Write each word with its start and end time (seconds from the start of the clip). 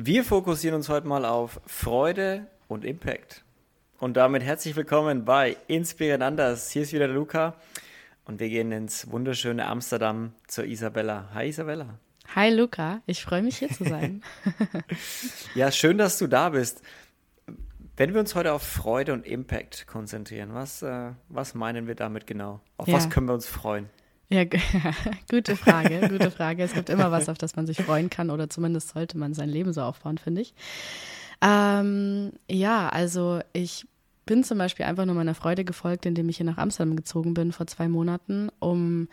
Wir 0.00 0.22
fokussieren 0.22 0.76
uns 0.76 0.88
heute 0.88 1.08
mal 1.08 1.24
auf 1.24 1.60
Freude 1.66 2.46
und 2.68 2.84
Impact. 2.84 3.42
Und 3.98 4.16
damit 4.16 4.44
herzlich 4.44 4.76
willkommen 4.76 5.24
bei 5.24 5.56
Inspirieren 5.66 6.22
anders. 6.22 6.70
Hier 6.70 6.82
ist 6.82 6.92
wieder 6.92 7.08
der 7.08 7.16
Luca 7.16 7.56
und 8.24 8.38
wir 8.38 8.48
gehen 8.48 8.70
ins 8.70 9.10
wunderschöne 9.10 9.66
Amsterdam 9.66 10.34
zur 10.46 10.66
Isabella. 10.66 11.30
Hi 11.34 11.48
Isabella. 11.48 11.98
Hi 12.36 12.54
Luca, 12.54 13.02
ich 13.06 13.24
freue 13.24 13.42
mich 13.42 13.58
hier 13.58 13.70
zu 13.70 13.82
sein. 13.82 14.22
ja, 15.56 15.72
schön, 15.72 15.98
dass 15.98 16.16
du 16.16 16.28
da 16.28 16.50
bist. 16.50 16.80
Wenn 17.96 18.14
wir 18.14 18.20
uns 18.20 18.36
heute 18.36 18.52
auf 18.52 18.62
Freude 18.62 19.12
und 19.12 19.26
Impact 19.26 19.88
konzentrieren, 19.88 20.54
was, 20.54 20.80
äh, 20.80 21.10
was 21.28 21.54
meinen 21.54 21.88
wir 21.88 21.96
damit 21.96 22.28
genau? 22.28 22.60
Auf 22.76 22.86
ja. 22.86 22.94
was 22.94 23.10
können 23.10 23.26
wir 23.26 23.34
uns 23.34 23.48
freuen? 23.48 23.90
Ja, 24.30 24.44
gute 25.30 25.56
Frage, 25.56 26.06
gute 26.08 26.30
Frage. 26.30 26.62
Es 26.62 26.74
gibt 26.74 26.90
immer 26.90 27.10
was, 27.10 27.28
auf 27.28 27.38
das 27.38 27.56
man 27.56 27.66
sich 27.66 27.78
freuen 27.78 28.10
kann 28.10 28.30
oder 28.30 28.50
zumindest 28.50 28.90
sollte 28.90 29.16
man 29.16 29.32
sein 29.32 29.48
Leben 29.48 29.72
so 29.72 29.80
aufbauen, 29.80 30.18
finde 30.18 30.42
ich. 30.42 30.54
Ähm, 31.40 32.32
ja, 32.50 32.88
also 32.90 33.40
ich 33.54 33.86
bin 34.26 34.44
zum 34.44 34.58
Beispiel 34.58 34.84
einfach 34.84 35.06
nur 35.06 35.14
meiner 35.14 35.34
Freude 35.34 35.64
gefolgt, 35.64 36.04
indem 36.04 36.28
ich 36.28 36.36
hier 36.36 36.46
nach 36.46 36.58
Amsterdam 36.58 36.96
gezogen 36.96 37.32
bin 37.32 37.52
vor 37.52 37.66
zwei 37.66 37.88
Monaten, 37.88 38.50
um 38.58 39.08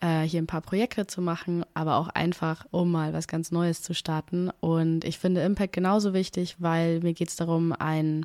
äh, 0.00 0.22
hier 0.22 0.40
ein 0.40 0.46
paar 0.46 0.62
Projekte 0.62 1.06
zu 1.06 1.20
machen, 1.20 1.66
aber 1.74 1.96
auch 1.96 2.08
einfach, 2.08 2.64
um 2.70 2.90
mal 2.90 3.12
was 3.12 3.28
ganz 3.28 3.50
Neues 3.50 3.82
zu 3.82 3.92
starten. 3.92 4.50
Und 4.60 5.04
ich 5.04 5.18
finde 5.18 5.42
Impact 5.42 5.74
genauso 5.74 6.14
wichtig, 6.14 6.56
weil 6.58 7.00
mir 7.00 7.12
geht 7.12 7.28
es 7.28 7.36
darum, 7.36 7.74
ein 7.78 8.24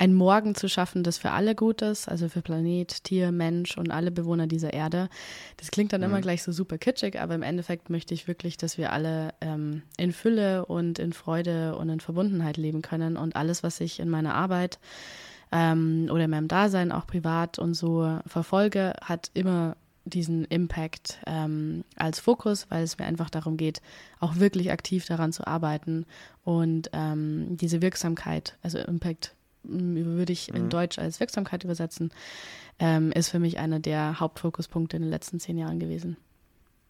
ein 0.00 0.14
Morgen 0.14 0.54
zu 0.54 0.66
schaffen, 0.66 1.02
das 1.02 1.18
für 1.18 1.30
alle 1.30 1.54
gut 1.54 1.82
ist, 1.82 2.08
also 2.08 2.30
für 2.30 2.40
Planet, 2.40 3.04
Tier, 3.04 3.32
Mensch 3.32 3.76
und 3.76 3.90
alle 3.90 4.10
Bewohner 4.10 4.46
dieser 4.46 4.72
Erde. 4.72 5.10
Das 5.58 5.70
klingt 5.70 5.92
dann 5.92 6.00
mhm. 6.00 6.06
immer 6.06 6.20
gleich 6.22 6.42
so 6.42 6.52
super 6.52 6.78
kitschig, 6.78 7.20
aber 7.20 7.34
im 7.34 7.42
Endeffekt 7.42 7.90
möchte 7.90 8.14
ich 8.14 8.26
wirklich, 8.26 8.56
dass 8.56 8.78
wir 8.78 8.94
alle 8.94 9.34
ähm, 9.42 9.82
in 9.98 10.12
Fülle 10.12 10.64
und 10.64 10.98
in 10.98 11.12
Freude 11.12 11.76
und 11.76 11.90
in 11.90 12.00
Verbundenheit 12.00 12.56
leben 12.56 12.80
können 12.80 13.18
und 13.18 13.36
alles, 13.36 13.62
was 13.62 13.78
ich 13.78 14.00
in 14.00 14.08
meiner 14.08 14.34
Arbeit 14.34 14.78
ähm, 15.52 16.08
oder 16.10 16.24
in 16.24 16.30
meinem 16.30 16.48
Dasein 16.48 16.92
auch 16.92 17.06
privat 17.06 17.58
und 17.58 17.74
so 17.74 18.20
verfolge, 18.24 18.94
hat 19.02 19.30
immer 19.34 19.76
diesen 20.06 20.46
Impact 20.46 21.18
ähm, 21.26 21.84
als 21.96 22.20
Fokus, 22.20 22.70
weil 22.70 22.84
es 22.84 22.96
mir 22.96 23.04
einfach 23.04 23.28
darum 23.28 23.58
geht, 23.58 23.82
auch 24.18 24.36
wirklich 24.36 24.72
aktiv 24.72 25.04
daran 25.04 25.34
zu 25.34 25.46
arbeiten 25.46 26.06
und 26.42 26.88
ähm, 26.94 27.58
diese 27.58 27.82
Wirksamkeit, 27.82 28.56
also 28.62 28.78
Impact 28.78 29.34
würde 29.62 30.32
ich 30.32 30.48
in 30.54 30.64
mhm. 30.64 30.70
Deutsch 30.70 30.98
als 30.98 31.20
Wirksamkeit 31.20 31.64
übersetzen, 31.64 32.12
ähm, 32.78 33.12
ist 33.12 33.28
für 33.28 33.38
mich 33.38 33.58
einer 33.58 33.80
der 33.80 34.20
Hauptfokuspunkte 34.20 34.96
in 34.96 35.02
den 35.02 35.10
letzten 35.10 35.40
zehn 35.40 35.58
Jahren 35.58 35.78
gewesen. 35.78 36.16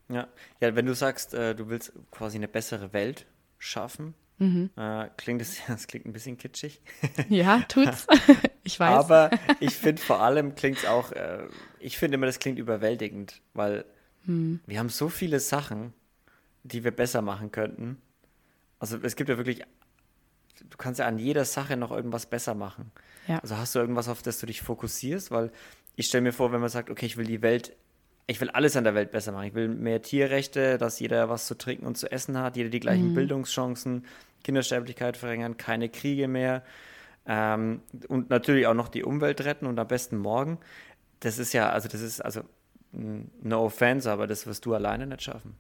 Ja, 0.09 0.29
ja 0.61 0.75
wenn 0.75 0.87
du 0.87 0.95
sagst, 0.95 1.35
äh, 1.35 1.55
du 1.55 1.69
willst 1.69 1.93
quasi 2.11 2.37
eine 2.37 2.49
bessere 2.49 2.93
Welt 2.93 3.27
schaffen, 3.59 4.15
mhm. 4.39 4.71
äh, 4.77 5.09
klingt 5.17 5.41
das, 5.41 5.57
das 5.67 5.87
klingt 5.89 6.07
ein 6.07 6.13
bisschen 6.13 6.37
kitschig. 6.37 6.81
Ja, 7.29 7.61
tut's. 7.69 8.07
ich 8.65 8.79
weiß. 8.79 9.05
Aber 9.05 9.31
ich 9.61 9.75
finde 9.75 10.03
vor 10.03 10.21
allem 10.21 10.55
klingt 10.55 10.79
es 10.79 10.87
auch, 10.87 11.13
äh, 11.13 11.47
ich 11.79 11.99
finde 11.99 12.17
immer, 12.17 12.27
das 12.27 12.39
klingt 12.39 12.59
überwältigend, 12.59 13.41
weil 13.55 13.85
mhm. 14.25 14.61
wir 14.67 14.79
haben 14.79 14.89
so 14.89 15.09
viele 15.09 15.41
Sachen, 15.41 15.93
die 16.63 16.85
wir 16.85 16.91
besser 16.91 17.23
machen 17.23 17.53
könnten. 17.53 18.01
Also 18.79 18.99
es 19.03 19.17
gibt 19.17 19.29
ja 19.29 19.37
wirklich 19.37 19.63
du 20.69 20.77
kannst 20.77 21.01
ja 21.01 21.07
an 21.07 21.19
jeder 21.19 21.45
Sache 21.45 21.77
noch 21.77 21.91
irgendwas 21.91 22.27
besser 22.27 22.55
machen. 22.55 22.91
Ja. 23.27 23.39
Also 23.39 23.57
hast 23.57 23.75
du 23.75 23.79
irgendwas, 23.79 24.09
auf 24.09 24.23
das 24.23 24.39
du 24.39 24.47
dich 24.47 24.63
fokussierst? 24.63 25.31
Weil 25.31 25.51
ich 25.97 26.07
stelle 26.07 26.23
mir 26.23 26.33
vor, 26.33 26.53
wenn 26.53 26.61
man 26.61 26.71
sagt, 26.71 26.91
okay, 26.91 27.07
ich 27.07 27.17
will 27.17 27.27
die 27.27 27.43
Welt, 27.43 27.77
ich 28.27 28.41
will 28.41 28.51
alles 28.51 28.77
an 28.77 28.85
der 28.85 28.95
Welt 28.95 29.11
besser 29.11 29.33
machen. 29.33 29.47
Ich 29.47 29.55
will 29.55 29.69
mehr 29.69 30.03
Tierrechte, 30.03 30.79
dass 30.79 31.01
jeder 31.01 31.29
was 31.29 31.47
zu 31.47 31.57
trinken 31.57 31.87
und 31.87 31.99
zu 31.99 32.11
essen 32.11 32.39
hat, 32.39 32.57
jeder 32.57 32.71
die 32.71 32.81
gleichen 32.81 33.11
mhm. 33.11 33.15
Bildungschancen, 33.15 34.07
Kindersterblichkeit 34.45 35.17
verringern, 35.17 35.57
keine 35.57 35.89
Kriege 35.89 36.29
mehr. 36.29 36.63
Ähm, 37.27 37.83
und 38.09 38.31
natürlich 38.31 38.67
auch 38.67 38.75
noch 38.75 38.89
die 38.89 39.05
Umwelt 39.05 39.45
retten 39.45 39.67
und 39.67 39.79
am 39.79 39.89
besten 39.89 40.17
morgen. 40.17 40.59
Das 41.21 41.39
ist 41.39 41.53
ja, 41.53 41.71
also 41.71 41.89
das 41.89 42.01
ist, 42.01 42.21
also 42.21 42.43
no 42.93 43.65
offense, 43.65 44.11
aber 44.11 44.27
das 44.27 44.47
wirst 44.47 44.65
du 44.67 44.75
alleine 44.75 45.07
nicht 45.07 45.23
schaffen. 45.23 45.55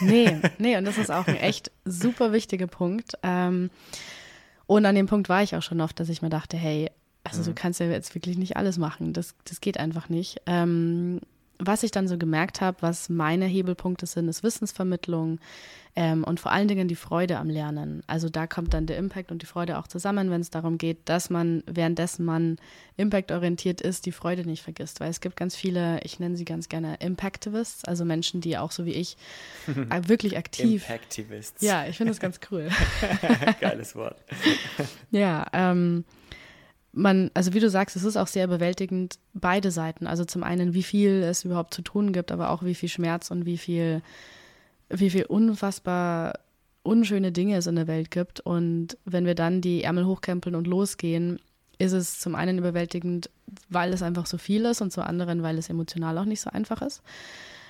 Nee, 0.00 0.40
nee, 0.58 0.76
und 0.76 0.84
das 0.84 0.98
ist 0.98 1.10
auch 1.10 1.26
ein 1.26 1.36
echt 1.36 1.70
super 1.84 2.32
wichtiger 2.32 2.66
Punkt. 2.66 3.14
Ähm, 3.22 3.70
und 4.66 4.86
an 4.86 4.94
dem 4.94 5.06
Punkt 5.06 5.28
war 5.28 5.42
ich 5.42 5.54
auch 5.56 5.62
schon 5.62 5.80
oft, 5.80 5.98
dass 6.00 6.08
ich 6.08 6.22
mir 6.22 6.30
dachte, 6.30 6.56
hey, 6.56 6.90
also 7.22 7.40
mhm. 7.40 7.46
du 7.46 7.54
kannst 7.54 7.80
ja 7.80 7.86
jetzt 7.86 8.14
wirklich 8.14 8.38
nicht 8.38 8.56
alles 8.56 8.78
machen. 8.78 9.12
Das, 9.12 9.34
das 9.44 9.60
geht 9.60 9.78
einfach 9.78 10.08
nicht. 10.08 10.40
Ähm, 10.46 11.20
was 11.66 11.82
ich 11.82 11.90
dann 11.90 12.08
so 12.08 12.18
gemerkt 12.18 12.60
habe, 12.60 12.78
was 12.80 13.08
meine 13.08 13.46
Hebelpunkte 13.46 14.06
sind, 14.06 14.28
ist 14.28 14.42
Wissensvermittlung 14.42 15.38
ähm, 15.96 16.24
und 16.24 16.40
vor 16.40 16.50
allen 16.50 16.66
Dingen 16.66 16.88
die 16.88 16.96
Freude 16.96 17.38
am 17.38 17.48
Lernen. 17.48 18.02
Also 18.06 18.28
da 18.28 18.46
kommt 18.46 18.74
dann 18.74 18.86
der 18.86 18.96
Impact 18.96 19.30
und 19.30 19.42
die 19.42 19.46
Freude 19.46 19.78
auch 19.78 19.86
zusammen, 19.86 20.30
wenn 20.30 20.40
es 20.40 20.50
darum 20.50 20.76
geht, 20.76 20.98
dass 21.04 21.30
man, 21.30 21.62
währenddessen 21.66 22.24
man 22.24 22.56
impactorientiert 22.96 23.80
ist, 23.80 24.06
die 24.06 24.12
Freude 24.12 24.44
nicht 24.44 24.62
vergisst. 24.62 25.00
Weil 25.00 25.10
es 25.10 25.20
gibt 25.20 25.36
ganz 25.36 25.54
viele, 25.54 26.00
ich 26.02 26.18
nenne 26.18 26.36
sie 26.36 26.44
ganz 26.44 26.68
gerne 26.68 26.96
Impactivists, 26.96 27.84
also 27.84 28.04
Menschen, 28.04 28.40
die 28.40 28.58
auch 28.58 28.72
so 28.72 28.86
wie 28.86 28.94
ich 28.94 29.16
äh, 29.68 30.08
wirklich 30.08 30.36
aktiv. 30.36 30.82
Impactivists. 30.82 31.62
Ja, 31.62 31.86
ich 31.86 31.96
finde 31.96 32.10
das 32.10 32.20
ganz 32.20 32.40
cool. 32.50 32.68
Geiles 33.60 33.94
Wort. 33.94 34.16
ja, 35.12 35.46
ähm, 35.52 36.04
man, 36.94 37.30
also 37.34 37.54
wie 37.54 37.60
du 37.60 37.68
sagst, 37.68 37.96
es 37.96 38.04
ist 38.04 38.16
auch 38.16 38.26
sehr 38.26 38.44
überwältigend, 38.44 39.18
beide 39.34 39.70
Seiten. 39.70 40.06
Also 40.06 40.24
zum 40.24 40.42
einen, 40.42 40.74
wie 40.74 40.82
viel 40.82 41.22
es 41.22 41.44
überhaupt 41.44 41.74
zu 41.74 41.82
tun 41.82 42.12
gibt, 42.12 42.32
aber 42.32 42.50
auch 42.50 42.62
wie 42.62 42.74
viel 42.74 42.88
Schmerz 42.88 43.30
und 43.30 43.44
wie 43.46 43.58
viel, 43.58 44.02
wie 44.88 45.10
viel 45.10 45.24
unfassbar 45.24 46.38
unschöne 46.82 47.32
Dinge 47.32 47.56
es 47.56 47.66
in 47.66 47.76
der 47.76 47.88
Welt 47.88 48.10
gibt. 48.10 48.40
Und 48.40 48.96
wenn 49.04 49.26
wir 49.26 49.34
dann 49.34 49.60
die 49.60 49.82
Ärmel 49.82 50.06
hochkrempeln 50.06 50.54
und 50.54 50.66
losgehen, 50.66 51.40
ist 51.78 51.92
es 51.92 52.20
zum 52.20 52.34
einen 52.34 52.58
überwältigend, 52.58 53.30
weil 53.68 53.92
es 53.92 54.02
einfach 54.02 54.26
so 54.26 54.38
viel 54.38 54.64
ist 54.64 54.80
und 54.80 54.92
zum 54.92 55.02
anderen, 55.02 55.42
weil 55.42 55.58
es 55.58 55.68
emotional 55.68 56.16
auch 56.18 56.24
nicht 56.24 56.40
so 56.40 56.50
einfach 56.50 56.82
ist. 56.82 57.02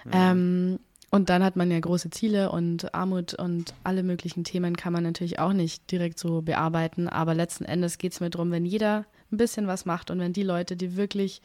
Mhm. 0.04 0.10
Ähm, 0.12 0.78
und 1.10 1.30
dann 1.30 1.44
hat 1.44 1.54
man 1.54 1.70
ja 1.70 1.78
große 1.78 2.10
Ziele 2.10 2.50
und 2.50 2.92
Armut 2.92 3.34
und 3.34 3.72
alle 3.84 4.02
möglichen 4.02 4.42
Themen 4.42 4.76
kann 4.76 4.92
man 4.92 5.04
natürlich 5.04 5.38
auch 5.38 5.52
nicht 5.52 5.90
direkt 5.92 6.18
so 6.18 6.42
bearbeiten. 6.42 7.08
Aber 7.08 7.34
letzten 7.34 7.64
Endes 7.64 7.98
geht 7.98 8.12
es 8.12 8.20
mir 8.20 8.30
darum, 8.30 8.50
wenn 8.50 8.66
jeder 8.66 9.06
ein 9.34 9.38
bisschen 9.38 9.66
was 9.66 9.84
macht 9.84 10.10
und 10.10 10.18
wenn 10.20 10.32
die 10.32 10.42
Leute, 10.42 10.76
die 10.76 10.96
wirklich 10.96 11.42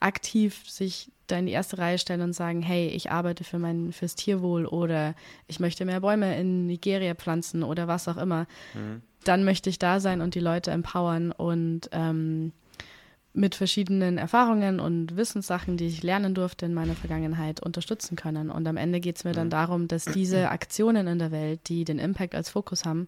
aktiv 0.00 0.62
sich 0.68 1.10
da 1.26 1.38
in 1.38 1.46
die 1.46 1.52
erste 1.52 1.78
Reihe 1.78 1.98
stellen 1.98 2.22
und 2.22 2.32
sagen, 2.32 2.62
hey, 2.62 2.88
ich 2.88 3.10
arbeite 3.10 3.44
für 3.44 3.58
mein, 3.58 3.92
fürs 3.92 4.14
Tierwohl 4.14 4.66
oder 4.66 5.14
ich 5.46 5.60
möchte 5.60 5.84
mehr 5.84 6.00
Bäume 6.00 6.38
in 6.38 6.66
Nigeria 6.66 7.14
pflanzen 7.14 7.62
oder 7.62 7.86
was 7.86 8.08
auch 8.08 8.16
immer, 8.16 8.46
mhm. 8.74 9.02
dann 9.24 9.44
möchte 9.44 9.70
ich 9.70 9.78
da 9.78 10.00
sein 10.00 10.20
und 10.20 10.34
die 10.34 10.40
Leute 10.40 10.70
empowern 10.70 11.32
und 11.32 11.88
ähm, 11.92 12.52
mit 13.32 13.54
verschiedenen 13.54 14.18
Erfahrungen 14.18 14.80
und 14.80 15.16
Wissenssachen, 15.16 15.76
die 15.76 15.86
ich 15.86 16.02
lernen 16.02 16.34
durfte 16.34 16.66
in 16.66 16.74
meiner 16.74 16.94
Vergangenheit, 16.94 17.62
unterstützen 17.62 18.16
können. 18.16 18.50
Und 18.50 18.66
am 18.66 18.76
Ende 18.76 18.98
geht 18.98 19.16
es 19.16 19.24
mir 19.24 19.32
dann 19.32 19.46
mhm. 19.46 19.50
darum, 19.50 19.88
dass 19.88 20.04
diese 20.04 20.48
Aktionen 20.50 21.06
in 21.06 21.20
der 21.20 21.30
Welt, 21.30 21.60
die 21.68 21.84
den 21.84 22.00
Impact 22.00 22.34
als 22.34 22.50
Fokus 22.50 22.84
haben, 22.84 23.06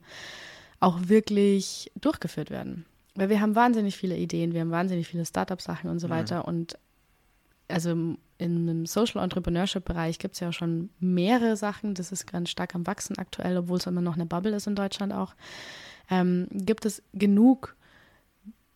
auch 0.79 1.09
wirklich 1.09 1.91
durchgeführt 2.01 2.51
werden. 2.51 2.85
Weil 3.15 3.29
wir 3.29 3.41
haben 3.41 3.55
wahnsinnig 3.55 3.97
viele 3.97 4.17
Ideen, 4.17 4.53
wir 4.55 4.61
haben 4.63 4.71
wahnsinnig 4.71 5.07
viele 5.07 5.27
Startup-Sachen 5.27 5.91
und 5.91 5.99
so 5.99 6.09
mhm. 6.09 6.13
weiter. 6.13 6.49
Und 6.49 6.79
also 7.69 8.17
im 8.39 8.87
Social 8.87 9.23
Entrepreneurship-Bereich 9.23 10.19
gibt 10.19 10.35
es 10.35 10.41
ja 10.41 10.53
schon 10.53 10.91
mehrere 10.99 11.57
Sachen. 11.57 11.95
Das 11.95 12.13
ist 12.13 12.27
ganz 12.27 12.51
stark 12.51 12.75
am 12.75 12.87
Wachsen 12.87 13.19
aktuell, 13.19 13.57
obwohl 13.57 13.79
es 13.79 13.87
immer 13.87 14.01
noch 14.01 14.15
eine 14.15 14.27
Bubble 14.27 14.55
ist 14.57 14.67
in 14.67 14.75
Deutschland 14.75 15.13
auch. 15.13 15.35
Ähm, 16.11 16.49
gibt 16.51 16.85
es 16.85 17.03
genug, 17.13 17.77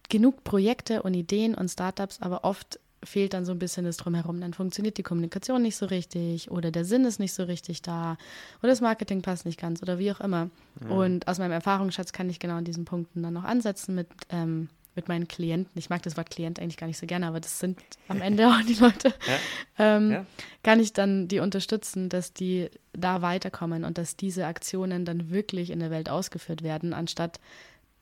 genug 0.09 0.45
Projekte 0.45 1.03
und 1.03 1.15
Ideen 1.15 1.55
und 1.55 1.69
Startups, 1.69 2.23
aber 2.23 2.45
oft 2.45 2.79
fehlt 3.07 3.35
dann 3.35 3.45
so 3.45 3.53
ein 3.53 3.59
bisschen 3.59 3.85
das 3.85 3.97
Drumherum. 3.97 4.41
Dann 4.41 4.55
funktioniert 4.55 4.99
die 4.99 5.03
Kommunikation 5.03 5.63
nicht 5.63 5.77
so 5.77 5.87
richtig 5.87 6.51
oder 6.51 6.71
der 6.71 6.85
Sinn 6.85 7.05
ist 7.05 7.19
nicht 7.19 7.33
so 7.33 7.45
richtig 7.45 7.83
da 7.83 8.17
oder 8.61 8.71
das 8.71 8.81
Marketing 8.81 9.23
passt 9.23 9.47
nicht 9.47 9.59
ganz 9.61 9.83
oder 9.83 9.99
wie 9.99 10.13
auch 10.13 10.21
immer. 10.21 10.51
Mhm. 10.81 10.91
Und 10.91 11.29
aus 11.29 11.39
meinem 11.39 11.53
Erfahrungsschatz 11.53 12.13
kann 12.13 12.29
ich 12.29 12.39
genau 12.39 12.55
an 12.55 12.65
diesen 12.65 12.85
Punkten 12.85 13.23
dann 13.23 13.35
noch 13.35 13.45
ansetzen 13.45 13.95
mit, 13.95 14.09
ähm, 14.31 14.69
mit 14.95 15.09
meinen 15.09 15.29
Klienten. 15.29 15.79
Ich 15.79 15.91
mag 15.91 16.03
das 16.03 16.17
Wort 16.17 16.31
Klient 16.31 16.59
eigentlich 16.59 16.77
gar 16.77 16.87
nicht 16.87 16.99
so 16.99 17.07
gerne, 17.07 17.27
aber 17.27 17.41
das 17.41 17.59
sind 17.59 17.79
am 18.09 18.21
Ende 18.21 18.49
auch 18.49 18.63
die 18.63 18.75
Leute. 18.75 19.15
Ja. 19.27 19.97
Ähm, 19.97 20.11
ja. 20.11 20.27
Kann 20.63 20.81
ich 20.81 20.93
dann 20.93 21.29
die 21.29 21.41
unterstützen, 21.41 22.09
dass 22.09 22.33
die 22.33 22.71
da 22.93 23.23
weiterkommen 23.23 23.85
und 23.85 23.99
dass 23.99 24.17
diese 24.17 24.47
Aktionen 24.47 25.05
dann 25.05 25.31
wirklich 25.31 25.71
in 25.71 25.81
der 25.81 25.91
Welt 25.91 26.09
ausgeführt 26.09 26.63
werden, 26.63 26.95
anstatt 26.95 27.41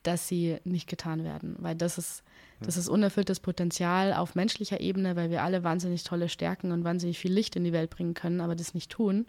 dass 0.03 0.27
sie 0.27 0.57
nicht 0.63 0.87
getan 0.87 1.23
werden. 1.23 1.55
Weil 1.59 1.75
das 1.75 1.97
ist 1.97 2.23
das 2.61 2.77
ist 2.77 2.87
unerfülltes 2.87 3.39
Potenzial 3.39 4.13
auf 4.13 4.35
menschlicher 4.35 4.79
Ebene, 4.79 5.15
weil 5.15 5.29
wir 5.29 5.43
alle 5.43 5.63
wahnsinnig 5.63 6.03
tolle 6.03 6.29
Stärken 6.29 6.71
und 6.71 6.83
wahnsinnig 6.83 7.19
viel 7.19 7.33
Licht 7.33 7.55
in 7.55 7.63
die 7.63 7.73
Welt 7.73 7.89
bringen 7.89 8.13
können, 8.13 8.41
aber 8.41 8.55
das 8.55 8.73
nicht 8.73 8.91
tun, 8.91 9.25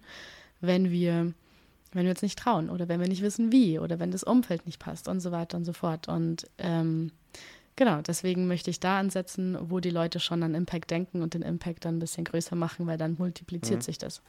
wenn 0.60 0.90
wir, 0.90 1.32
wenn 1.92 2.04
wir 2.04 2.10
uns 2.10 2.22
nicht 2.22 2.38
trauen 2.38 2.70
oder 2.70 2.88
wenn 2.88 3.00
wir 3.00 3.08
nicht 3.08 3.22
wissen, 3.22 3.50
wie 3.50 3.78
oder 3.78 3.98
wenn 3.98 4.10
das 4.10 4.22
Umfeld 4.22 4.66
nicht 4.66 4.78
passt 4.78 5.08
und 5.08 5.20
so 5.20 5.32
weiter 5.32 5.56
und 5.56 5.64
so 5.64 5.72
fort. 5.72 6.08
Und 6.08 6.46
ähm, 6.58 7.10
genau, 7.74 8.00
deswegen 8.00 8.46
möchte 8.46 8.70
ich 8.70 8.80
da 8.80 8.98
ansetzen, 8.98 9.58
wo 9.60 9.80
die 9.80 9.90
Leute 9.90 10.20
schon 10.20 10.42
an 10.42 10.54
Impact 10.54 10.90
denken 10.90 11.22
und 11.22 11.34
den 11.34 11.42
Impact 11.42 11.84
dann 11.84 11.96
ein 11.96 12.00
bisschen 12.00 12.24
größer 12.24 12.56
machen, 12.56 12.86
weil 12.86 12.98
dann 12.98 13.16
multipliziert 13.18 13.80
mhm. 13.80 13.84
sich 13.84 13.98
das. 13.98 14.22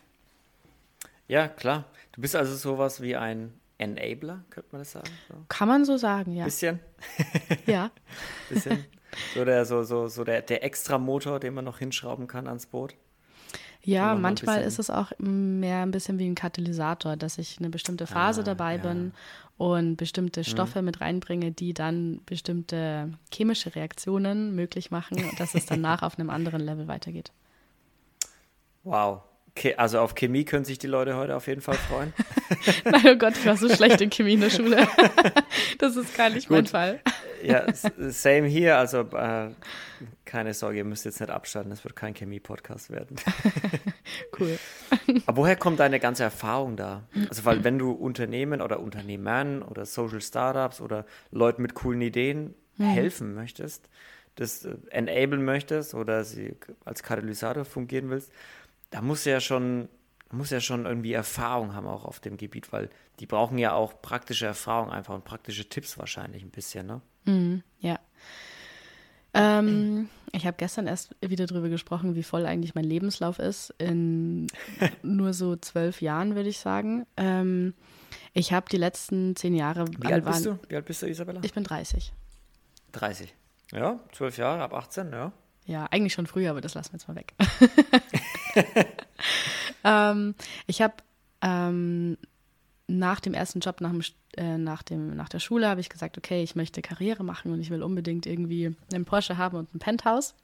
Ja, 1.27 1.47
klar. 1.47 1.85
Du 2.13 2.21
bist 2.21 2.35
also 2.35 2.55
sowas 2.55 3.01
wie 3.01 3.15
ein 3.15 3.53
Enabler, 3.77 4.43
könnte 4.49 4.69
man 4.71 4.81
das 4.81 4.91
sagen? 4.91 5.09
So. 5.27 5.35
Kann 5.49 5.67
man 5.67 5.85
so 5.85 5.97
sagen, 5.97 6.33
ja. 6.33 6.45
Bisschen? 6.45 6.79
Ja. 7.65 7.91
Bisschen. 8.49 8.85
So 9.33 9.45
der, 9.45 9.65
so, 9.65 9.83
so, 9.83 10.07
so 10.07 10.23
der, 10.23 10.41
der 10.41 10.63
Extramotor, 10.63 11.39
den 11.39 11.53
man 11.53 11.65
noch 11.65 11.79
hinschrauben 11.79 12.27
kann 12.27 12.47
ans 12.47 12.65
Boot. 12.65 12.95
Ja, 13.81 14.15
manchmal 14.15 14.63
ist 14.63 14.79
es 14.79 14.89
auch 14.89 15.11
mehr 15.17 15.81
ein 15.81 15.91
bisschen 15.91 16.19
wie 16.19 16.27
ein 16.27 16.35
Katalysator, 16.35 17.15
dass 17.15 17.37
ich 17.37 17.57
eine 17.59 17.69
bestimmte 17.69 18.05
Phase 18.05 18.41
ah, 18.41 18.43
dabei 18.43 18.75
ja. 18.75 18.81
bin 18.81 19.13
und 19.57 19.95
bestimmte 19.95 20.41
mhm. 20.41 20.43
Stoffe 20.43 20.79
mhm. 20.79 20.85
mit 20.85 20.99
reinbringe, 20.99 21.51
die 21.53 21.73
dann 21.73 22.19
bestimmte 22.25 23.13
chemische 23.33 23.75
Reaktionen 23.75 24.55
möglich 24.55 24.91
machen 24.91 25.23
dass 25.37 25.55
es 25.55 25.65
danach 25.67 26.01
auf 26.03 26.19
einem 26.19 26.29
anderen 26.29 26.61
Level 26.61 26.89
weitergeht. 26.89 27.31
Wow. 28.83 29.21
Also 29.77 29.99
auf 29.99 30.15
Chemie 30.15 30.45
können 30.45 30.65
sich 30.65 30.77
die 30.77 30.87
Leute 30.87 31.15
heute 31.15 31.35
auf 31.35 31.47
jeden 31.47 31.61
Fall 31.61 31.75
freuen. 31.75 32.13
Nein, 32.85 33.01
oh 33.05 33.15
Gott, 33.15 33.33
ich 33.37 33.45
war 33.45 33.57
so 33.57 33.69
schlecht 33.69 34.01
in 34.01 34.09
Chemie 34.09 34.33
in 34.33 34.41
der 34.41 34.49
Schule. 34.49 34.87
das 35.79 35.95
ist 35.95 36.15
gar 36.15 36.29
nicht 36.29 36.47
Gut. 36.47 36.57
mein 36.57 36.65
Fall. 36.67 36.99
ja, 37.43 37.65
same 37.73 38.47
hier. 38.47 38.77
Also 38.77 39.01
äh, 39.01 39.49
keine 40.25 40.53
Sorge, 40.53 40.77
ihr 40.77 40.83
müsst 40.83 41.05
jetzt 41.05 41.19
nicht 41.19 41.29
abschalten. 41.29 41.71
Es 41.71 41.83
wird 41.83 41.95
kein 41.95 42.13
Chemie-Podcast 42.13 42.91
werden. 42.91 43.17
cool. 44.39 44.57
Aber 45.25 45.37
woher 45.37 45.55
kommt 45.55 45.79
deine 45.79 45.99
ganze 45.99 46.23
Erfahrung 46.23 46.75
da? 46.75 47.03
Also, 47.29 47.45
weil 47.45 47.63
wenn 47.63 47.79
du 47.79 47.91
Unternehmen 47.91 48.61
oder 48.61 48.79
Unternehmern 48.79 49.63
oder 49.63 49.85
Social 49.85 50.21
Startups 50.21 50.81
oder 50.81 51.05
Leuten 51.31 51.61
mit 51.61 51.73
coolen 51.73 52.01
Ideen 52.01 52.53
mhm. 52.77 52.85
helfen 52.85 53.33
möchtest, 53.33 53.89
das 54.35 54.65
äh, 54.65 54.75
enablen 54.89 55.43
möchtest 55.43 55.93
oder 55.95 56.23
sie 56.23 56.55
als 56.85 57.03
Katalysator 57.03 57.65
fungieren 57.65 58.09
willst, 58.09 58.31
da 58.89 59.01
muss 59.01 59.25
ja 59.25 59.39
schon, 59.39 59.89
muss 60.31 60.49
ja 60.49 60.59
schon 60.59 60.85
irgendwie 60.85 61.13
Erfahrung 61.13 61.73
haben 61.73 61.87
auch 61.87 62.05
auf 62.05 62.19
dem 62.19 62.37
Gebiet, 62.37 62.71
weil 62.71 62.89
die 63.19 63.25
brauchen 63.25 63.57
ja 63.57 63.73
auch 63.73 64.01
praktische 64.01 64.45
Erfahrung 64.45 64.91
einfach 64.91 65.15
und 65.15 65.25
praktische 65.25 65.67
Tipps 65.67 65.97
wahrscheinlich 65.97 66.43
ein 66.43 66.51
bisschen, 66.51 66.87
ne? 66.87 67.01
Mhm, 67.25 67.63
ja. 67.79 67.99
Ähm, 69.33 70.09
ich 70.31 70.45
habe 70.45 70.57
gestern 70.57 70.87
erst 70.87 71.15
wieder 71.21 71.45
darüber 71.45 71.69
gesprochen, 71.69 72.15
wie 72.15 72.23
voll 72.23 72.45
eigentlich 72.45 72.75
mein 72.75 72.85
Lebenslauf 72.85 73.39
ist. 73.39 73.73
In 73.77 74.47
nur 75.03 75.33
so 75.33 75.55
zwölf 75.55 76.01
Jahren, 76.01 76.35
würde 76.35 76.49
ich 76.49 76.59
sagen. 76.59 77.05
Ähm, 77.17 77.73
ich 78.33 78.53
habe 78.53 78.67
die 78.69 78.77
letzten 78.77 79.35
zehn 79.35 79.53
Jahre. 79.53 79.85
Wie 79.99 80.11
alt 80.11 80.25
bist 80.25 80.45
du? 80.45 80.59
Wie 80.69 80.75
alt 80.75 80.85
bist 80.85 81.01
du, 81.01 81.07
Isabella? 81.07 81.41
Ich 81.43 81.53
bin 81.53 81.63
30. 81.63 82.13
30. 82.93 83.35
Ja, 83.73 83.99
zwölf 84.11 84.37
Jahre, 84.37 84.63
ab 84.63 84.73
18, 84.73 85.11
ja. 85.11 85.31
Ja, 85.67 85.85
eigentlich 85.91 86.13
schon 86.13 86.27
früher, 86.27 86.51
aber 86.51 86.61
das 86.61 86.73
lassen 86.75 86.93
wir 86.93 86.97
jetzt 86.97 87.07
mal 87.09 87.15
weg. 87.15 87.33
ähm, 89.83 90.33
ich 90.65 90.81
habe 90.81 90.95
ähm, 91.41 92.17
nach 92.87 93.19
dem 93.19 93.33
ersten 93.33 93.59
Job, 93.59 93.81
nach, 93.81 93.91
dem, 93.91 94.01
äh, 94.37 94.57
nach, 94.57 94.81
dem, 94.81 95.15
nach 95.15 95.27
der 95.27 95.39
Schule, 95.39 95.67
habe 95.67 95.81
ich 95.81 95.89
gesagt, 95.89 96.17
okay, 96.17 96.41
ich 96.41 96.55
möchte 96.55 96.81
Karriere 96.81 97.25
machen 97.25 97.51
und 97.51 97.59
ich 97.59 97.69
will 97.69 97.83
unbedingt 97.83 98.25
irgendwie 98.25 98.75
einen 98.93 99.03
Porsche 99.03 99.37
haben 99.37 99.57
und 99.57 99.75
ein 99.75 99.79
Penthouse. 99.79 100.35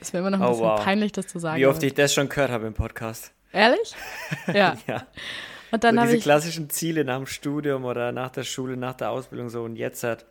Es 0.00 0.12
wäre 0.12 0.26
immer 0.26 0.36
noch 0.36 0.40
ein 0.40 0.46
oh, 0.48 0.50
bisschen 0.50 0.66
wow. 0.66 0.82
peinlich, 0.82 1.12
das 1.12 1.28
zu 1.28 1.38
sagen. 1.38 1.60
Wie 1.60 1.66
oft 1.66 1.82
ich 1.84 1.94
das 1.94 2.12
schon 2.12 2.28
gehört 2.28 2.50
habe 2.50 2.66
im 2.66 2.74
Podcast. 2.74 3.32
Ehrlich? 3.52 3.94
Ja. 4.52 4.76
ja. 4.88 5.06
Und 5.70 5.84
dann 5.84 5.94
so 5.94 6.02
diese 6.02 6.16
ich, 6.16 6.22
klassischen 6.24 6.70
Ziele 6.70 7.04
nach 7.04 7.18
dem 7.18 7.26
Studium 7.26 7.84
oder 7.84 8.10
nach 8.10 8.30
der 8.30 8.42
Schule, 8.42 8.76
nach 8.76 8.94
der 8.94 9.10
Ausbildung 9.10 9.48
so 9.48 9.62
und 9.62 9.76
jetzt 9.76 10.02
hat 10.02 10.26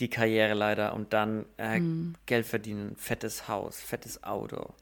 die 0.00 0.08
Karriere 0.08 0.54
leider 0.54 0.94
und 0.94 1.12
dann 1.12 1.46
äh, 1.56 1.76
hm. 1.76 2.14
Geld 2.26 2.46
verdienen, 2.46 2.94
fettes 2.96 3.48
Haus, 3.48 3.80
fettes 3.80 4.22
Auto 4.22 4.74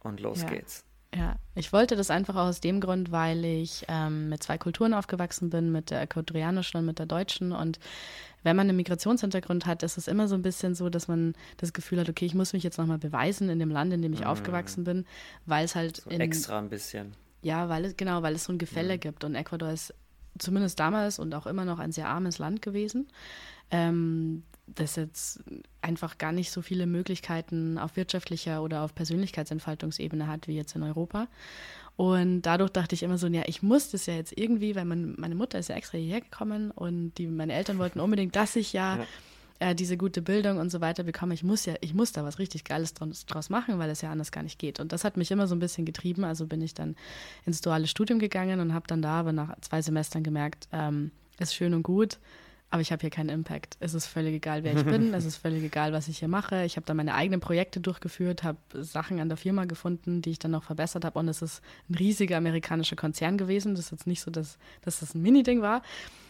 und 0.00 0.20
los 0.20 0.42
ja. 0.42 0.48
geht's. 0.48 0.84
Ja, 1.14 1.36
ich 1.54 1.74
wollte 1.74 1.94
das 1.94 2.10
einfach 2.10 2.36
auch 2.36 2.48
aus 2.48 2.60
dem 2.60 2.80
Grund, 2.80 3.12
weil 3.12 3.44
ich 3.44 3.84
ähm, 3.88 4.30
mit 4.30 4.42
zwei 4.42 4.56
Kulturen 4.56 4.94
aufgewachsen 4.94 5.50
bin, 5.50 5.70
mit 5.70 5.90
der 5.90 6.00
ecuadorianischen 6.00 6.80
und 6.80 6.86
mit 6.86 6.98
der 6.98 7.04
deutschen. 7.04 7.52
Und 7.52 7.78
wenn 8.42 8.56
man 8.56 8.66
einen 8.66 8.78
Migrationshintergrund 8.78 9.66
hat, 9.66 9.82
ist 9.82 9.98
es 9.98 10.08
immer 10.08 10.26
so 10.26 10.34
ein 10.34 10.42
bisschen 10.42 10.74
so, 10.74 10.88
dass 10.88 11.08
man 11.08 11.34
das 11.58 11.74
Gefühl 11.74 12.00
hat, 12.00 12.08
okay, 12.08 12.24
ich 12.24 12.34
muss 12.34 12.54
mich 12.54 12.62
jetzt 12.62 12.78
nochmal 12.78 12.96
beweisen 12.96 13.50
in 13.50 13.58
dem 13.58 13.68
Land, 13.68 13.92
in 13.92 14.00
dem 14.00 14.14
ich 14.14 14.22
mm. 14.22 14.26
aufgewachsen 14.26 14.84
bin, 14.84 15.04
weil 15.44 15.66
es 15.66 15.74
halt 15.74 15.98
so 15.98 16.08
in, 16.08 16.22
extra 16.22 16.58
ein 16.58 16.70
bisschen. 16.70 17.12
Ja, 17.42 17.68
weil 17.68 17.84
es 17.84 17.96
genau, 17.98 18.22
weil 18.22 18.34
es 18.34 18.44
so 18.44 18.52
ein 18.52 18.58
Gefälle 18.58 18.96
mm. 18.96 19.00
gibt 19.00 19.24
und 19.24 19.34
Ecuador 19.34 19.70
ist 19.70 19.92
zumindest 20.38 20.80
damals 20.80 21.18
und 21.18 21.34
auch 21.34 21.46
immer 21.46 21.66
noch 21.66 21.78
ein 21.78 21.92
sehr 21.92 22.08
armes 22.08 22.38
Land 22.38 22.62
gewesen. 22.62 23.06
Ähm, 23.70 24.44
das 24.74 24.96
jetzt 24.96 25.40
einfach 25.80 26.18
gar 26.18 26.32
nicht 26.32 26.50
so 26.50 26.62
viele 26.62 26.86
Möglichkeiten 26.86 27.78
auf 27.78 27.96
wirtschaftlicher 27.96 28.62
oder 28.62 28.82
auf 28.82 28.94
Persönlichkeitsentfaltungsebene 28.94 30.26
hat 30.26 30.48
wie 30.48 30.56
jetzt 30.56 30.76
in 30.76 30.82
Europa. 30.82 31.28
Und 31.96 32.42
dadurch 32.42 32.70
dachte 32.70 32.94
ich 32.94 33.02
immer 33.02 33.18
so, 33.18 33.26
ja, 33.26 33.42
ich 33.46 33.62
muss 33.62 33.90
das 33.90 34.06
ja 34.06 34.14
jetzt 34.14 34.36
irgendwie, 34.36 34.74
weil 34.74 34.84
mein, 34.84 35.14
meine 35.18 35.34
Mutter 35.34 35.58
ist 35.58 35.68
ja 35.68 35.76
extra 35.76 35.98
hierher 35.98 36.22
gekommen 36.22 36.70
und 36.70 37.12
die, 37.18 37.26
meine 37.26 37.52
Eltern 37.52 37.78
wollten 37.78 38.00
unbedingt, 38.00 38.34
dass 38.34 38.56
ich 38.56 38.72
ja, 38.72 38.96
ja. 38.96 39.06
Äh, 39.62 39.76
diese 39.76 39.96
gute 39.96 40.22
Bildung 40.22 40.58
und 40.58 40.70
so 40.70 40.80
weiter 40.80 41.04
bekomme. 41.04 41.34
Ich 41.34 41.44
muss 41.44 41.66
ja, 41.66 41.74
ich 41.80 41.94
muss 41.94 42.10
da 42.10 42.24
was 42.24 42.40
richtig 42.40 42.64
Geiles 42.64 42.94
draus, 42.94 43.26
draus 43.26 43.48
machen, 43.48 43.78
weil 43.78 43.90
es 43.90 44.00
ja 44.00 44.10
anders 44.10 44.32
gar 44.32 44.42
nicht 44.42 44.58
geht. 44.58 44.80
Und 44.80 44.90
das 44.90 45.04
hat 45.04 45.16
mich 45.16 45.30
immer 45.30 45.46
so 45.46 45.54
ein 45.54 45.60
bisschen 45.60 45.84
getrieben. 45.84 46.24
Also 46.24 46.46
bin 46.46 46.60
ich 46.62 46.74
dann 46.74 46.96
ins 47.46 47.60
duale 47.60 47.86
Studium 47.86 48.18
gegangen 48.18 48.58
und 48.58 48.74
habe 48.74 48.88
dann 48.88 49.02
da 49.02 49.20
aber 49.20 49.32
nach 49.32 49.54
zwei 49.60 49.80
Semestern 49.80 50.24
gemerkt, 50.24 50.66
ähm, 50.72 51.12
ist 51.38 51.54
schön 51.54 51.74
und 51.74 51.84
gut, 51.84 52.18
aber 52.72 52.80
ich 52.80 52.90
habe 52.90 53.02
hier 53.02 53.10
keinen 53.10 53.28
Impact. 53.28 53.76
Es 53.80 53.92
ist 53.92 54.06
völlig 54.06 54.34
egal, 54.34 54.64
wer 54.64 54.74
ich 54.74 54.84
bin, 54.84 55.12
es 55.12 55.24
ist 55.26 55.36
völlig 55.36 55.62
egal, 55.62 55.92
was 55.92 56.08
ich 56.08 56.20
hier 56.20 56.28
mache. 56.28 56.64
Ich 56.64 56.76
habe 56.76 56.86
da 56.86 56.94
meine 56.94 57.14
eigenen 57.14 57.40
Projekte 57.40 57.80
durchgeführt, 57.80 58.44
habe 58.44 58.56
Sachen 58.72 59.20
an 59.20 59.28
der 59.28 59.36
Firma 59.36 59.66
gefunden, 59.66 60.22
die 60.22 60.30
ich 60.30 60.38
dann 60.38 60.52
noch 60.52 60.64
verbessert 60.64 61.04
habe 61.04 61.18
und 61.18 61.28
es 61.28 61.42
ist 61.42 61.60
ein 61.90 61.96
riesiger 61.96 62.38
amerikanischer 62.38 62.96
Konzern 62.96 63.36
gewesen. 63.36 63.74
Das 63.74 63.84
ist 63.84 63.90
jetzt 63.90 64.06
nicht 64.06 64.22
so, 64.22 64.30
dass, 64.30 64.56
dass 64.80 65.00
das 65.00 65.14
ein 65.14 65.20
Mini-Ding 65.20 65.60
war. 65.60 65.82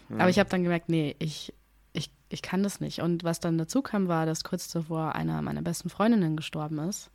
Mhm. 0.09 0.21
Aber 0.21 0.31
ich 0.31 0.41
habe 0.41 0.51
dann 0.51 0.65
gemerkt, 0.65 0.89
nee, 0.89 1.15
ich, 1.21 1.55
ich, 1.93 2.11
ich 2.29 2.43
kann 2.43 2.65
das 2.65 2.81
nicht. 2.81 3.03
Und 3.03 3.23
was 3.23 3.39
dann 3.39 3.57
dazu 3.57 3.81
kam, 3.81 4.09
war, 4.09 4.27
dass 4.27 4.43
kurz 4.43 4.67
zuvor 4.67 5.15
einer 5.15 5.41
meiner 5.43 5.63
besten 5.63 5.91
Freundinnen 5.91 6.37
gestorben 6.37 6.81
ist. 6.81 7.13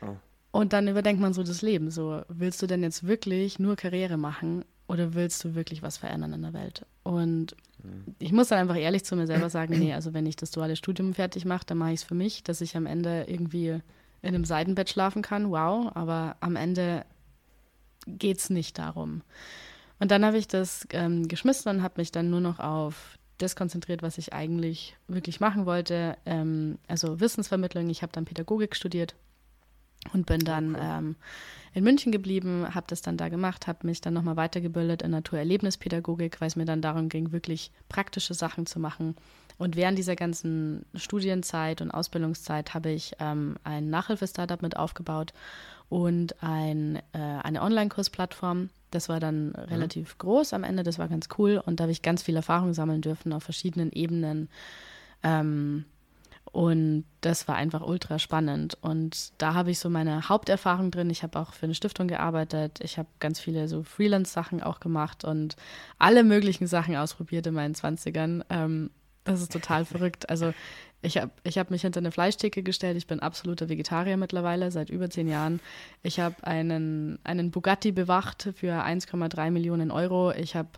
Oh. 0.00 0.16
Und 0.52 0.72
dann 0.72 0.88
überdenkt 0.88 1.20
man 1.20 1.34
so 1.34 1.42
das 1.42 1.60
Leben. 1.60 1.90
So, 1.90 2.22
willst 2.28 2.62
du 2.62 2.66
denn 2.66 2.82
jetzt 2.82 3.06
wirklich 3.06 3.58
nur 3.58 3.76
Karriere 3.76 4.16
machen 4.16 4.64
oder 4.88 5.14
willst 5.14 5.44
du 5.44 5.54
wirklich 5.54 5.82
was 5.82 5.98
verändern 5.98 6.32
in 6.32 6.42
der 6.42 6.54
Welt? 6.54 6.84
Und 7.04 7.54
mhm. 7.82 8.16
ich 8.18 8.32
muss 8.32 8.48
dann 8.48 8.58
einfach 8.58 8.76
ehrlich 8.76 9.04
zu 9.04 9.14
mir 9.14 9.26
selber 9.26 9.50
sagen, 9.50 9.78
nee, 9.78 9.92
also 9.94 10.14
wenn 10.14 10.26
ich 10.26 10.36
das 10.36 10.50
duale 10.50 10.76
Studium 10.76 11.14
fertig 11.14 11.44
mache, 11.44 11.66
dann 11.66 11.78
mache 11.78 11.92
ich 11.92 12.00
es 12.00 12.04
für 12.04 12.14
mich, 12.14 12.42
dass 12.42 12.60
ich 12.60 12.76
am 12.76 12.86
Ende 12.86 13.26
irgendwie 13.28 13.80
in 14.22 14.34
einem 14.34 14.44
Seidenbett 14.44 14.90
schlafen 14.90 15.22
kann, 15.22 15.50
wow, 15.50 15.92
aber 15.94 16.36
am 16.40 16.56
Ende 16.56 17.04
geht 18.06 18.38
es 18.38 18.50
nicht 18.50 18.78
darum. 18.78 19.22
Und 20.00 20.10
dann 20.10 20.24
habe 20.24 20.38
ich 20.38 20.48
das 20.48 20.86
ähm, 20.90 21.28
geschmissen 21.28 21.70
und 21.70 21.82
habe 21.82 21.94
mich 21.98 22.10
dann 22.10 22.30
nur 22.30 22.40
noch 22.40 22.58
auf 22.58 23.18
das 23.36 23.54
konzentriert, 23.54 24.02
was 24.02 24.18
ich 24.18 24.32
eigentlich 24.32 24.96
wirklich 25.06 25.38
machen 25.38 25.66
wollte. 25.66 26.16
Ähm, 26.26 26.78
also 26.88 27.20
Wissensvermittlung. 27.20 27.88
Ich 27.88 28.02
habe 28.02 28.12
dann 28.12 28.24
Pädagogik 28.24 28.74
studiert 28.74 29.14
und 30.12 30.26
bin 30.26 30.40
dann 30.40 30.74
okay. 30.74 30.98
ähm, 30.98 31.16
in 31.74 31.84
München 31.84 32.12
geblieben, 32.12 32.74
habe 32.74 32.86
das 32.88 33.02
dann 33.02 33.16
da 33.16 33.28
gemacht, 33.28 33.66
habe 33.66 33.86
mich 33.86 34.00
dann 34.00 34.14
nochmal 34.14 34.36
weitergebildet 34.36 35.02
in 35.02 35.10
Naturerlebnispädagogik, 35.10 36.40
weil 36.40 36.48
es 36.48 36.56
mir 36.56 36.64
dann 36.64 36.82
darum 36.82 37.08
ging, 37.08 37.32
wirklich 37.32 37.70
praktische 37.88 38.34
Sachen 38.34 38.66
zu 38.66 38.80
machen. 38.80 39.16
Und 39.58 39.76
während 39.76 39.98
dieser 39.98 40.16
ganzen 40.16 40.86
Studienzeit 40.94 41.80
und 41.80 41.90
Ausbildungszeit 41.90 42.74
habe 42.74 42.90
ich 42.90 43.14
ähm, 43.18 43.56
ein 43.64 43.90
Nachhilfe-Startup 43.90 44.62
mit 44.62 44.76
aufgebaut 44.76 45.32
und 45.88 46.42
ein, 46.42 46.96
äh, 47.12 47.18
eine 47.18 47.62
Online-Kursplattform. 47.62 48.70
Das 48.90 49.08
war 49.08 49.20
dann 49.20 49.48
mhm. 49.48 49.54
relativ 49.54 50.16
groß 50.18 50.52
am 50.52 50.64
Ende, 50.64 50.84
das 50.84 50.98
war 50.98 51.08
ganz 51.08 51.28
cool 51.38 51.60
und 51.64 51.80
da 51.80 51.84
habe 51.84 51.92
ich 51.92 52.02
ganz 52.02 52.22
viel 52.22 52.36
Erfahrung 52.36 52.72
sammeln 52.72 53.02
dürfen 53.02 53.32
auf 53.32 53.42
verschiedenen 53.42 53.90
Ebenen. 53.92 54.48
Ähm, 55.22 55.84
und 56.52 57.04
das 57.20 57.46
war 57.48 57.56
einfach 57.56 57.82
ultra 57.86 58.18
spannend. 58.18 58.76
Und 58.80 59.32
da 59.38 59.54
habe 59.54 59.70
ich 59.70 59.78
so 59.78 59.90
meine 59.90 60.28
Haupterfahrung 60.28 60.90
drin. 60.90 61.10
Ich 61.10 61.22
habe 61.22 61.38
auch 61.38 61.52
für 61.52 61.66
eine 61.66 61.74
Stiftung 61.74 62.08
gearbeitet. 62.08 62.80
Ich 62.82 62.98
habe 62.98 63.08
ganz 63.20 63.40
viele 63.40 63.68
so 63.68 63.82
Freelance-Sachen 63.82 64.62
auch 64.62 64.80
gemacht 64.80 65.24
und 65.24 65.56
alle 65.98 66.24
möglichen 66.24 66.66
Sachen 66.66 66.96
ausprobiert 66.96 67.46
in 67.46 67.54
meinen 67.54 67.74
20ern. 67.74 68.44
Ähm, 68.48 68.90
das 69.24 69.42
ist 69.42 69.52
total 69.52 69.84
verrückt. 69.84 70.30
Also 70.30 70.54
ich 71.02 71.18
habe 71.18 71.30
ich 71.44 71.58
hab 71.58 71.70
mich 71.70 71.82
hinter 71.82 71.98
eine 71.98 72.12
Fleischtheke 72.12 72.62
gestellt. 72.62 72.96
Ich 72.96 73.06
bin 73.06 73.20
absoluter 73.20 73.68
Vegetarier 73.68 74.16
mittlerweile, 74.16 74.70
seit 74.70 74.90
über 74.90 75.10
zehn 75.10 75.28
Jahren. 75.28 75.60
Ich 76.02 76.18
habe 76.18 76.34
einen, 76.44 77.18
einen 77.24 77.50
Bugatti 77.50 77.92
bewacht 77.92 78.50
für 78.56 78.84
1,3 78.84 79.50
Millionen 79.50 79.90
Euro. 79.90 80.32
Ich 80.32 80.56
habe 80.56 80.70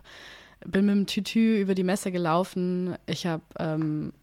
bin 0.65 0.85
mit 0.85 0.95
dem 0.95 1.05
Tütü 1.07 1.59
über 1.59 1.73
die 1.73 1.83
Messe 1.83 2.11
gelaufen. 2.11 2.95
Ich 3.07 3.25
habe 3.25 3.41
ähm, 3.57 4.13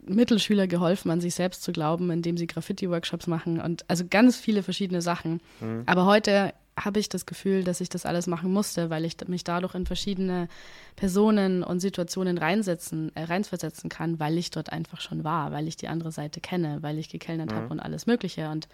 Mittelschüler 0.00 0.66
geholfen, 0.66 1.10
an 1.10 1.20
sich 1.20 1.34
selbst 1.34 1.62
zu 1.62 1.72
glauben, 1.72 2.10
indem 2.10 2.36
sie 2.36 2.46
Graffiti-Workshops 2.46 3.26
machen 3.26 3.60
und 3.60 3.84
also 3.88 4.04
ganz 4.08 4.36
viele 4.36 4.62
verschiedene 4.62 5.02
Sachen. 5.02 5.40
Mhm. 5.60 5.82
Aber 5.86 6.06
heute 6.06 6.52
habe 6.84 7.00
ich 7.00 7.08
das 7.08 7.26
Gefühl, 7.26 7.64
dass 7.64 7.80
ich 7.80 7.88
das 7.88 8.06
alles 8.06 8.26
machen 8.26 8.52
musste, 8.52 8.90
weil 8.90 9.04
ich 9.04 9.16
mich 9.26 9.44
dadurch 9.44 9.74
in 9.74 9.86
verschiedene 9.86 10.48
Personen 10.96 11.62
und 11.62 11.80
Situationen 11.80 12.38
reinsetzen, 12.38 13.14
äh, 13.16 13.24
reinversetzen 13.24 13.90
kann, 13.90 14.20
weil 14.20 14.38
ich 14.38 14.50
dort 14.50 14.72
einfach 14.72 15.00
schon 15.00 15.24
war, 15.24 15.52
weil 15.52 15.68
ich 15.68 15.76
die 15.76 15.88
andere 15.88 16.12
Seite 16.12 16.40
kenne, 16.40 16.78
weil 16.80 16.98
ich 16.98 17.08
gekellnert 17.08 17.50
mhm. 17.50 17.56
habe 17.56 17.68
und 17.68 17.80
alles 17.80 18.06
Mögliche. 18.06 18.48
Und 18.50 18.68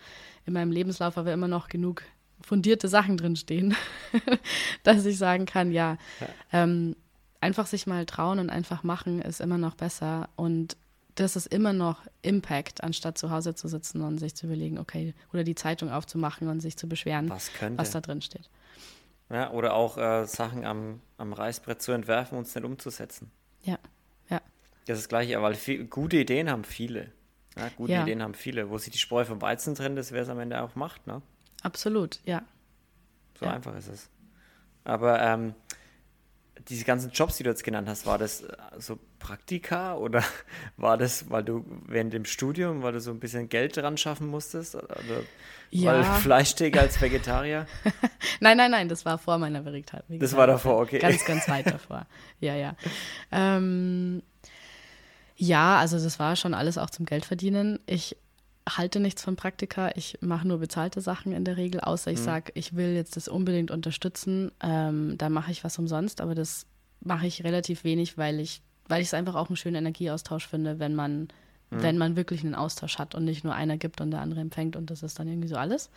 in 0.46 0.52
meinem 0.52 0.70
Lebenslauf 0.70 1.16
aber 1.16 1.32
immer 1.32 1.48
noch 1.48 1.68
genug 1.68 2.02
fundierte 2.42 2.88
Sachen 2.88 3.16
drinstehen, 3.16 3.74
dass 4.82 5.06
ich 5.06 5.18
sagen 5.18 5.46
kann, 5.46 5.72
ja, 5.72 5.96
ja. 6.20 6.28
Ähm, 6.52 6.96
einfach 7.40 7.66
sich 7.66 7.86
mal 7.86 8.06
trauen 8.06 8.38
und 8.38 8.50
einfach 8.50 8.82
machen 8.82 9.20
ist 9.20 9.40
immer 9.40 9.58
noch 9.58 9.74
besser. 9.74 10.28
Und 10.34 10.76
das 11.14 11.36
ist 11.36 11.46
immer 11.46 11.72
noch 11.72 12.02
Impact, 12.22 12.82
anstatt 12.82 13.18
zu 13.18 13.30
Hause 13.30 13.54
zu 13.54 13.68
sitzen 13.68 14.02
und 14.02 14.18
sich 14.18 14.34
zu 14.34 14.46
überlegen, 14.46 14.78
okay, 14.78 15.14
oder 15.32 15.44
die 15.44 15.54
Zeitung 15.54 15.90
aufzumachen 15.90 16.48
und 16.48 16.60
sich 16.60 16.76
zu 16.76 16.88
beschweren, 16.88 17.30
was, 17.30 17.50
was 17.76 17.90
da 17.92 18.00
drin 18.00 18.20
steht. 18.20 18.50
Ja, 19.30 19.50
oder 19.50 19.74
auch 19.74 19.96
äh, 19.96 20.26
Sachen 20.26 20.64
am, 20.64 21.00
am 21.16 21.32
Reißbrett 21.32 21.80
zu 21.80 21.92
entwerfen 21.92 22.36
und 22.36 22.46
es 22.46 22.54
nicht 22.54 22.64
umzusetzen. 22.64 23.30
Ja, 23.62 23.78
ja. 24.28 24.40
Das 24.86 24.98
ist 24.98 25.04
das 25.04 25.08
Gleiche, 25.08 25.40
weil 25.40 25.54
viel, 25.54 25.86
gute 25.86 26.18
Ideen 26.18 26.50
haben 26.50 26.64
viele. 26.64 27.12
Ja, 27.56 27.70
gute 27.76 27.92
ja. 27.92 28.02
Ideen 28.02 28.22
haben 28.22 28.34
viele. 28.34 28.68
Wo 28.68 28.78
sich 28.78 28.92
die 28.92 28.98
Spreu 28.98 29.24
vom 29.24 29.40
Weizen 29.40 29.74
trennt, 29.74 29.98
ist, 29.98 30.12
wer 30.12 30.22
es 30.22 30.28
am 30.28 30.40
Ende 30.40 30.60
auch 30.60 30.74
macht, 30.74 31.06
ne? 31.06 31.22
Absolut, 31.62 32.20
ja. 32.24 32.42
So 33.38 33.46
ja. 33.46 33.52
einfach 33.52 33.74
ist 33.76 33.88
es. 33.88 34.10
Aber 34.84 35.20
ähm, 35.22 35.54
diese 36.68 36.84
ganzen 36.84 37.10
Jobs, 37.10 37.36
die 37.36 37.42
du 37.42 37.50
jetzt 37.50 37.64
genannt 37.64 37.88
hast, 37.88 38.06
war 38.06 38.18
das 38.18 38.42
äh, 38.42 38.56
so 38.78 38.98
Praktika 39.18 39.96
oder 39.96 40.22
war 40.76 40.96
das, 40.96 41.30
weil 41.30 41.44
du 41.44 41.64
während 41.86 42.12
dem 42.12 42.24
Studium, 42.24 42.82
weil 42.82 42.92
du 42.92 43.00
so 43.00 43.10
ein 43.10 43.20
bisschen 43.20 43.48
Geld 43.48 43.76
dran 43.76 43.96
schaffen 43.96 44.28
musstest? 44.28 44.74
Oder 44.74 44.96
ja. 45.70 45.92
weil 45.92 46.04
Fleischtheke 46.20 46.80
als 46.80 47.00
Vegetarier? 47.00 47.66
nein, 48.40 48.56
nein, 48.56 48.70
nein, 48.70 48.88
das 48.88 49.04
war 49.04 49.18
vor 49.18 49.38
meiner 49.38 49.64
Vegetarier. 49.64 50.18
Das 50.18 50.36
war 50.36 50.46
davor, 50.46 50.80
okay. 50.80 50.98
Ganz, 50.98 51.24
ganz 51.24 51.48
weit 51.48 51.66
davor. 51.66 52.06
Ja, 52.40 52.54
ja. 52.54 52.76
Ähm, 53.30 54.22
ja, 55.36 55.78
also 55.78 55.98
das 56.02 56.18
war 56.18 56.36
schon 56.36 56.54
alles 56.54 56.78
auch 56.78 56.90
zum 56.90 57.06
Geld 57.06 57.24
verdienen. 57.24 57.80
Ich 57.86 58.16
halte 58.68 59.00
nichts 59.00 59.22
von 59.22 59.36
Praktika. 59.36 59.90
Ich 59.94 60.18
mache 60.20 60.48
nur 60.48 60.58
bezahlte 60.58 61.00
Sachen 61.00 61.32
in 61.32 61.44
der 61.44 61.56
Regel, 61.56 61.80
außer 61.80 62.10
ich 62.10 62.20
mhm. 62.20 62.24
sage, 62.24 62.52
ich 62.54 62.74
will 62.76 62.94
jetzt 62.94 63.16
das 63.16 63.28
unbedingt 63.28 63.70
unterstützen. 63.70 64.52
Ähm, 64.60 65.16
da 65.18 65.28
mache 65.28 65.52
ich 65.52 65.64
was 65.64 65.78
umsonst, 65.78 66.20
aber 66.20 66.34
das 66.34 66.66
mache 67.00 67.26
ich 67.26 67.44
relativ 67.44 67.84
wenig, 67.84 68.16
weil 68.16 68.40
ich, 68.40 68.62
weil 68.88 69.02
ich 69.02 69.08
es 69.08 69.14
einfach 69.14 69.34
auch 69.34 69.48
einen 69.48 69.56
schönen 69.56 69.76
Energieaustausch 69.76 70.46
finde, 70.46 70.78
wenn 70.78 70.94
man, 70.94 71.20
mhm. 71.20 71.28
wenn 71.82 71.98
man 71.98 72.16
wirklich 72.16 72.42
einen 72.42 72.54
Austausch 72.54 72.98
hat 72.98 73.14
und 73.14 73.24
nicht 73.24 73.44
nur 73.44 73.54
einer 73.54 73.76
gibt 73.76 74.00
und 74.00 74.10
der 74.10 74.20
andere 74.20 74.40
empfängt 74.40 74.76
und 74.76 74.90
das 74.90 75.02
ist 75.02 75.18
dann 75.18 75.28
irgendwie 75.28 75.48
so 75.48 75.56
alles. 75.56 75.90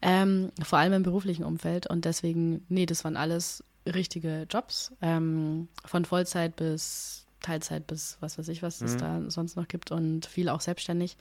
Ähm, 0.00 0.52
vor 0.62 0.78
allem 0.78 0.92
im 0.92 1.02
beruflichen 1.02 1.44
Umfeld 1.44 1.88
und 1.88 2.04
deswegen, 2.04 2.64
nee, 2.68 2.86
das 2.86 3.02
waren 3.04 3.16
alles 3.16 3.64
richtige 3.84 4.46
Jobs, 4.48 4.92
ähm, 5.02 5.68
von 5.84 6.04
Vollzeit 6.04 6.54
bis 6.56 7.26
Teilzeit 7.40 7.86
bis 7.86 8.16
was 8.20 8.38
weiß 8.38 8.48
ich, 8.48 8.62
was 8.62 8.80
es 8.80 8.94
mhm. 8.94 8.98
da 8.98 9.22
sonst 9.28 9.56
noch 9.56 9.68
gibt 9.68 9.90
und 9.90 10.26
viel 10.26 10.48
auch 10.48 10.60
selbstständig. 10.60 11.16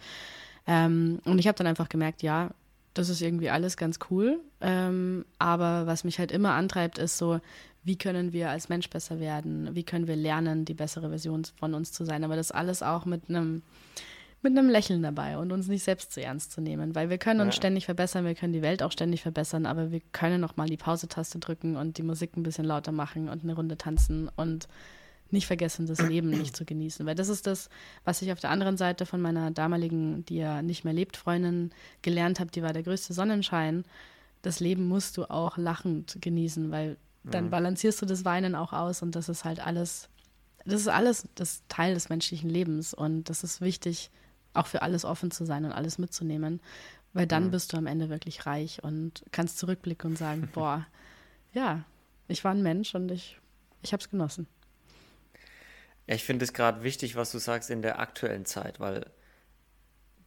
Ähm, 0.67 1.19
und 1.25 1.39
ich 1.39 1.47
habe 1.47 1.57
dann 1.57 1.67
einfach 1.67 1.89
gemerkt, 1.89 2.21
ja, 2.21 2.51
das 2.93 3.09
ist 3.09 3.21
irgendwie 3.21 3.49
alles 3.49 3.77
ganz 3.77 3.99
cool. 4.09 4.39
Ähm, 4.61 5.25
aber 5.37 5.85
was 5.85 6.03
mich 6.03 6.19
halt 6.19 6.31
immer 6.31 6.53
antreibt, 6.53 6.97
ist 6.97 7.17
so, 7.17 7.39
wie 7.83 7.97
können 7.97 8.33
wir 8.33 8.49
als 8.49 8.69
Mensch 8.69 8.89
besser 8.89 9.19
werden? 9.19 9.69
Wie 9.75 9.83
können 9.83 10.07
wir 10.07 10.15
lernen, 10.15 10.65
die 10.65 10.73
bessere 10.73 11.09
Version 11.09 11.43
von 11.59 11.73
uns 11.75 11.91
zu 11.91 12.03
sein? 12.03 12.23
Aber 12.23 12.35
das 12.35 12.51
alles 12.51 12.81
auch 12.81 13.05
mit 13.05 13.29
einem 13.29 13.61
mit 14.45 14.55
einem 14.55 14.69
Lächeln 14.69 15.01
dabei 15.01 15.39
und 15.39 15.51
uns 15.51 15.67
nicht 15.67 15.83
selbst 15.83 16.11
zu 16.11 16.21
ernst 16.21 16.51
zu 16.51 16.61
nehmen, 16.61 16.93
weil 16.93 17.09
wir 17.09 17.17
können 17.17 17.41
uns 17.41 17.55
ja. 17.55 17.61
ständig 17.61 17.85
verbessern, 17.85 18.25
wir 18.25 18.35
können 18.35 18.53
die 18.53 18.61
Welt 18.61 18.83
auch 18.83 18.91
ständig 18.91 19.23
verbessern, 19.23 19.65
aber 19.65 19.91
wir 19.91 20.01
können 20.11 20.39
noch 20.39 20.55
mal 20.55 20.67
die 20.67 20.77
Pause-Taste 20.77 21.39
drücken 21.39 21.75
und 21.75 21.97
die 21.97 22.03
Musik 22.03 22.37
ein 22.37 22.43
bisschen 22.43 22.65
lauter 22.65 22.91
machen 22.91 23.27
und 23.27 23.43
eine 23.43 23.55
Runde 23.55 23.75
tanzen 23.75 24.29
und 24.35 24.67
nicht 25.31 25.47
vergessen, 25.47 25.85
das 25.85 26.01
Leben 26.01 26.29
nicht 26.29 26.55
zu 26.55 26.65
genießen. 26.65 27.05
Weil 27.05 27.15
das 27.15 27.29
ist 27.29 27.47
das, 27.47 27.69
was 28.03 28.21
ich 28.21 28.31
auf 28.31 28.39
der 28.39 28.51
anderen 28.51 28.77
Seite 28.77 29.05
von 29.05 29.21
meiner 29.21 29.51
damaligen, 29.51 30.25
die 30.25 30.37
ja 30.37 30.61
nicht 30.61 30.83
mehr 30.83 30.93
lebt, 30.93 31.17
Freundin 31.17 31.71
gelernt 32.01 32.39
habe, 32.39 32.51
die 32.51 32.61
war 32.61 32.73
der 32.73 32.83
größte 32.83 33.13
Sonnenschein. 33.13 33.85
Das 34.41 34.59
Leben 34.59 34.87
musst 34.87 35.17
du 35.17 35.29
auch 35.29 35.57
lachend 35.57 36.17
genießen, 36.21 36.71
weil 36.71 36.97
dann 37.23 37.45
mhm. 37.45 37.49
balancierst 37.49 38.01
du 38.01 38.05
das 38.05 38.25
Weinen 38.25 38.55
auch 38.55 38.73
aus 38.73 39.01
und 39.01 39.15
das 39.15 39.29
ist 39.29 39.45
halt 39.45 39.65
alles, 39.65 40.09
das 40.65 40.81
ist 40.81 40.87
alles 40.87 41.27
das 41.35 41.63
Teil 41.67 41.93
des 41.93 42.09
menschlichen 42.09 42.49
Lebens 42.49 42.93
und 42.93 43.29
das 43.29 43.43
ist 43.43 43.61
wichtig, 43.61 44.11
auch 44.53 44.67
für 44.67 44.81
alles 44.81 45.05
offen 45.05 45.31
zu 45.31 45.45
sein 45.45 45.65
und 45.65 45.71
alles 45.71 45.97
mitzunehmen, 45.97 46.61
weil 47.13 47.27
dann 47.27 47.45
mhm. 47.45 47.51
bist 47.51 47.73
du 47.73 47.77
am 47.77 47.87
Ende 47.87 48.09
wirklich 48.09 48.45
reich 48.45 48.83
und 48.83 49.23
kannst 49.31 49.57
zurückblicken 49.57 50.11
und 50.11 50.17
sagen, 50.17 50.49
boah, 50.53 50.85
ja, 51.53 51.83
ich 52.27 52.43
war 52.43 52.51
ein 52.51 52.63
Mensch 52.63 52.93
und 52.95 53.11
ich, 53.11 53.39
ich 53.81 53.93
habe 53.93 54.01
es 54.01 54.09
genossen. 54.09 54.47
Ich 56.07 56.23
finde 56.23 56.45
es 56.45 56.53
gerade 56.53 56.83
wichtig, 56.83 57.15
was 57.15 57.31
du 57.31 57.39
sagst 57.39 57.69
in 57.69 57.81
der 57.81 57.99
aktuellen 57.99 58.45
Zeit, 58.45 58.79
weil 58.79 59.05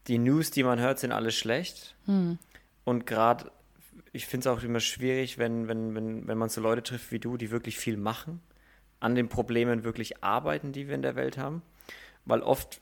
die 0.09 0.19
News, 0.19 0.51
die 0.51 0.65
man 0.65 0.81
hört, 0.81 0.99
sind 0.99 1.13
alle 1.13 1.31
schlecht. 1.31 1.95
Hm. 2.07 2.39
Und 2.85 3.07
gerade, 3.07 3.53
ich 4.13 4.27
finde 4.27 4.49
es 4.49 4.57
auch 4.57 4.63
immer 4.63 4.81
schwierig, 4.81 5.39
wenn, 5.39 5.69
wenn, 5.69 5.95
wenn, 5.95 6.27
wenn 6.27 6.39
man 6.39 6.49
so 6.49 6.61
Leute 6.61 6.83
trifft 6.83 7.13
wie 7.13 7.19
du, 7.19 7.37
die 7.37 7.51
wirklich 7.51 7.79
viel 7.79 7.97
machen, 7.97 8.41
an 9.01 9.15
den 9.15 9.29
Problemen 9.29 9.85
wirklich 9.85 10.25
arbeiten, 10.25 10.73
die 10.73 10.89
wir 10.89 10.95
in 10.95 11.03
der 11.03 11.15
Welt 11.15 11.39
haben. 11.39 11.63
Weil 12.25 12.43
oft 12.43 12.81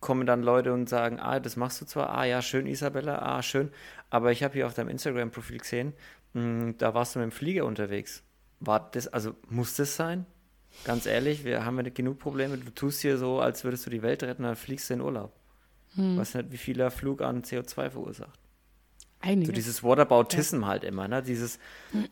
kommen 0.00 0.26
dann 0.26 0.42
Leute 0.42 0.72
und 0.72 0.88
sagen, 0.88 1.18
ah, 1.18 1.40
das 1.40 1.56
machst 1.56 1.80
du 1.80 1.86
zwar, 1.86 2.10
ah 2.10 2.24
ja, 2.24 2.42
schön, 2.42 2.66
Isabella, 2.66 3.20
ah, 3.20 3.42
schön, 3.42 3.70
aber 4.10 4.32
ich 4.32 4.42
habe 4.42 4.52
hier 4.52 4.66
auf 4.66 4.74
deinem 4.74 4.90
Instagram-Profil 4.90 5.58
gesehen, 5.58 5.94
mh, 6.34 6.42
hm, 6.42 6.78
da 6.78 6.92
warst 6.92 7.14
du 7.14 7.20
mit 7.20 7.30
dem 7.30 7.32
Flieger 7.32 7.64
unterwegs. 7.64 8.22
War 8.60 8.90
das, 8.90 9.08
also 9.08 9.34
muss 9.48 9.76
das 9.76 9.96
sein? 9.96 10.26
Ganz 10.84 11.06
ehrlich, 11.06 11.44
wir 11.44 11.64
haben 11.64 11.76
ja 11.76 11.84
nicht 11.84 11.96
genug 11.96 12.18
Probleme. 12.18 12.58
Du 12.58 12.70
tust 12.70 13.00
hier 13.00 13.16
so, 13.16 13.40
als 13.40 13.64
würdest 13.64 13.86
du 13.86 13.90
die 13.90 14.02
Welt 14.02 14.22
retten, 14.22 14.42
dann 14.42 14.56
fliegst 14.56 14.90
du 14.90 14.94
in 14.94 15.00
Urlaub. 15.00 15.32
Hm. 15.94 16.18
Weißt 16.18 16.34
nicht, 16.34 16.52
wie 16.52 16.56
viel 16.56 16.76
der 16.76 16.90
Flug 16.90 17.22
an 17.22 17.42
CO2 17.42 17.90
verursacht. 17.90 18.38
Einiges. 19.20 19.46
So 19.46 19.52
dieses 19.52 19.82
Whataboutism 19.82 20.62
ja. 20.62 20.68
halt 20.68 20.84
immer, 20.84 21.08
ne? 21.08 21.22
Dieses, 21.22 21.58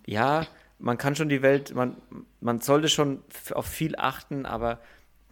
ja, 0.07 0.47
man 0.79 0.99
kann 0.99 1.15
schon 1.15 1.29
die 1.29 1.43
Welt, 1.43 1.75
man, 1.75 1.97
man 2.41 2.61
sollte 2.61 2.89
schon 2.89 3.23
auf 3.53 3.67
viel 3.67 3.97
achten, 3.97 4.47
aber 4.47 4.81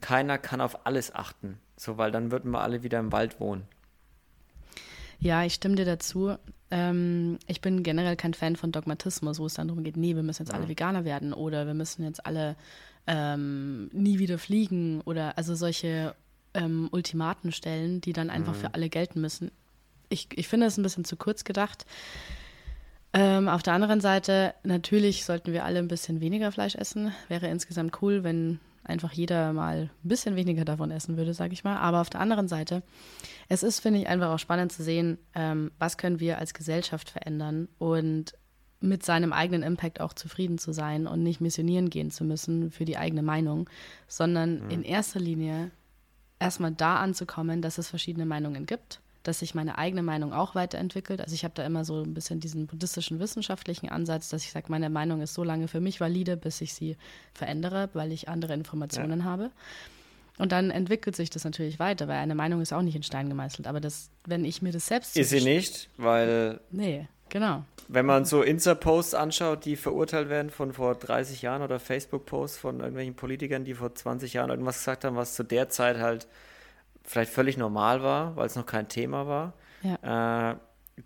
keiner 0.01 0.39
kann 0.39 0.61
auf 0.61 0.87
alles 0.87 1.15
achten. 1.15 1.59
So, 1.77 1.97
weil 1.97 2.11
dann 2.11 2.31
würden 2.31 2.51
wir 2.51 2.61
alle 2.61 2.83
wieder 2.83 2.99
im 2.99 3.13
Wald 3.13 3.41
wohnen. 3.41 3.67
Ja, 5.19 5.45
ich 5.45 5.55
stimme 5.55 5.77
dir 5.77 5.85
dazu. 5.85 6.37
Ähm, 6.71 7.39
ich 7.47 7.61
bin 7.61 7.83
generell 7.83 8.17
kein 8.17 8.35
Fan 8.35 8.57
von 8.57 8.73
Dogmatismus, 8.73 9.39
wo 9.39 9.47
es 9.47 9.55
dann 9.55 9.69
darum 9.69 9.83
geht, 9.83 9.97
nee, 9.97 10.15
wir 10.15 10.23
müssen 10.23 10.43
jetzt 10.43 10.55
alle 10.55 10.69
Veganer 10.69 11.05
werden 11.05 11.33
oder 11.33 11.67
wir 11.67 11.75
müssen 11.75 12.05
jetzt 12.05 12.25
alle 12.27 12.57
ähm, 13.07 13.89
nie 13.93 14.19
wieder 14.19 14.39
fliegen 14.39 15.01
oder 15.03 15.37
also 15.39 15.55
solche 15.55 16.15
ähm, 16.55 16.89
Ultimaten 16.93 17.53
stellen, 17.53 18.01
die 18.01 18.13
dann 18.13 18.31
einfach 18.31 18.55
mhm. 18.55 18.59
für 18.59 18.75
alle 18.75 18.89
gelten 18.89 19.21
müssen. 19.21 19.51
Ich, 20.09 20.29
ich 20.35 20.49
finde 20.49 20.67
es 20.67 20.77
ein 20.77 20.83
bisschen 20.83 21.05
zu 21.05 21.17
kurz 21.17 21.45
gedacht. 21.45 21.87
Ähm, 23.13 23.49
auf 23.49 23.63
der 23.63 23.75
anderen 23.75 24.01
Seite, 24.01 24.55
natürlich 24.63 25.25
sollten 25.25 25.53
wir 25.53 25.65
alle 25.65 25.81
ein 25.81 25.89
bisschen 25.89 26.21
weniger 26.21 26.53
Fleisch 26.53 26.77
essen. 26.77 27.13
Wäre 27.29 27.49
insgesamt 27.49 28.01
cool, 28.03 28.23
wenn 28.23 28.61
einfach 28.85 29.13
jeder 29.13 29.53
mal 29.53 29.91
ein 30.05 30.09
bisschen 30.09 30.37
weniger 30.37 30.65
davon 30.65 30.91
essen 30.91 31.17
würde, 31.17 31.35
sage 31.35 31.53
ich 31.53 31.65
mal. 31.65 31.77
Aber 31.77 32.01
auf 32.01 32.11
der 32.11 32.21
anderen 32.21 32.49
Seite, 32.49 32.83
es 33.49 33.63
ist, 33.63 33.81
finde 33.81 34.01
ich, 34.01 34.09
einfach 34.09 34.31
auch 34.31 34.39
spannend 34.39 34.73
zu 34.73 34.83
sehen, 34.83 35.19
ähm, 35.35 35.71
was 35.79 35.97
können 35.99 36.21
wir 36.21 36.39
als 36.39 36.55
Gesellschaft 36.55 37.11
verändern 37.11 37.69
und 37.79 38.35
mit 38.81 39.05
seinem 39.05 39.33
eigenen 39.33 39.63
Impact 39.63 40.01
auch 40.01 40.13
zufrieden 40.13 40.59
zu 40.59 40.73
sein 40.73 41.07
und 41.07 41.23
nicht 41.23 41.41
missionieren 41.41 41.91
gehen 41.91 42.11
zu 42.11 42.25
müssen 42.25 42.71
für 42.71 42.85
die 42.85 42.97
eigene 42.97 43.23
Meinung, 43.23 43.69
sondern 44.09 44.65
mhm. 44.65 44.71
in 44.71 44.83
erster 44.83 45.21
Linie 45.21 45.71
erstmal 46.39 46.73
da 46.73 46.97
anzukommen, 46.97 47.63
dass 47.63 47.79
es 47.79 47.89
verschiedene 47.89 48.25
Meinungen 48.25 48.65
gibt, 48.67 49.01
dass 49.23 49.41
sich 49.41 49.55
meine 49.55 49.77
eigene 49.77 50.03
Meinung 50.03 50.33
auch 50.33 50.55
weiterentwickelt. 50.55 51.21
Also 51.21 51.35
ich 51.35 51.45
habe 51.45 51.55
da 51.55 51.65
immer 51.65 51.85
so 51.85 52.03
ein 52.03 52.15
bisschen 52.15 52.41
diesen 52.41 52.67
buddhistischen 52.67 53.21
wissenschaftlichen 53.21 53.91
Ansatz, 53.91 54.31
dass 54.31 54.45
ich 54.45 54.51
sage, 54.51 54.67
meine 54.71 54.89
Meinung 54.89 55.21
ist 55.21 55.35
so 55.35 55.45
lange 55.45 55.69
für 55.69 55.81
mich 55.81 56.01
valide, 56.01 56.39
bis 56.39 56.61
ich 56.63 56.73
sie 56.73 56.97
verändere, 57.35 57.91
weil 57.93 58.13
ich 58.13 58.29
andere 58.29 58.55
Informationen 58.55 59.21
ja. 59.21 59.25
habe. 59.27 59.51
Und 60.39 60.53
dann 60.53 60.71
entwickelt 60.71 61.17
sich 61.17 61.29
das 61.29 61.45
natürlich 61.45 61.79
weiter, 61.79 62.09
weil 62.09 62.17
eine 62.17 62.35
Meinung 62.35 62.63
ist 62.63 62.73
auch 62.73 62.81
nicht 62.81 62.97
in 62.97 63.03
Stein 63.03 63.29
gemeißelt. 63.29 63.69
Aber 63.69 63.79
das, 63.79 64.09
wenn 64.25 64.47
ich 64.47 64.63
mir 64.63 64.73
das 64.73 64.87
selbst. 64.87 65.15
Ist 65.19 65.29
sie 65.29 65.43
nicht, 65.43 65.91
weil. 65.99 66.61
Nee. 66.71 67.09
Genau. 67.31 67.65
Wenn 67.89 68.07
man 68.07 68.25
so 68.25 68.43
Insta-Posts 68.43 69.15
anschaut, 69.15 69.65
die 69.65 69.77
verurteilt 69.77 70.29
werden 70.29 70.51
von 70.51 70.73
vor 70.73 70.95
30 70.95 71.43
Jahren 71.43 71.63
oder 71.63 71.81
Facebook-Posts 71.81 72.59
von 72.59 72.81
irgendwelchen 72.81 73.17
Politikern, 73.17 73.65
die 73.65 73.75
vor 73.75 73.95
20 73.95 74.35
Jahren 74.35 74.51
irgendwas 74.51 74.79
gesagt 74.79 75.05
haben, 75.05 75.17
was 75.17 75.35
zu 75.35 75.43
der 75.43 75.69
Zeit 75.71 75.99
halt 75.99 76.29
vielleicht 77.03 77.33
völlig 77.33 77.57
normal 77.57 78.03
war, 78.03 78.37
weil 78.37 78.47
es 78.47 78.55
noch 78.55 78.67
kein 78.67 78.89
Thema 78.89 79.27
war. 79.27 79.55
Ja. 79.83 80.53
Äh, 80.53 80.57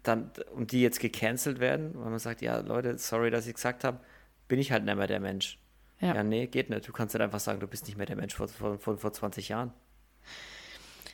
dann, 0.03 0.31
und 0.55 0.73
die 0.73 0.83
jetzt 0.83 0.99
gecancelt 1.01 1.61
werden, 1.61 1.93
weil 1.95 2.11
man 2.11 2.19
sagt, 2.19 2.43
ja, 2.43 2.59
Leute, 2.59 2.99
sorry, 2.99 3.31
dass 3.31 3.47
ich 3.47 3.55
gesagt 3.55 3.85
habe, 3.85 4.01
bin 4.49 4.59
ich 4.59 4.73
halt 4.73 4.85
nicht 4.85 4.97
mehr 4.97 5.07
der 5.07 5.21
Mensch. 5.21 5.59
Ja. 6.01 6.17
ja, 6.17 6.23
nee, 6.23 6.49
geht 6.49 6.69
nicht. 6.69 6.89
Du 6.89 6.93
kannst 6.93 7.15
nicht 7.15 7.23
einfach 7.23 7.41
sagen, 7.41 7.61
du 7.61 7.67
bist 7.67 7.87
nicht 7.87 7.97
mehr 7.97 8.07
der 8.07 8.17
Mensch 8.17 8.35
von 8.35 8.49
vor, 8.49 8.79
vor, 8.79 8.99
vor 8.99 9.13
20 9.13 9.49
Jahren. 9.49 9.73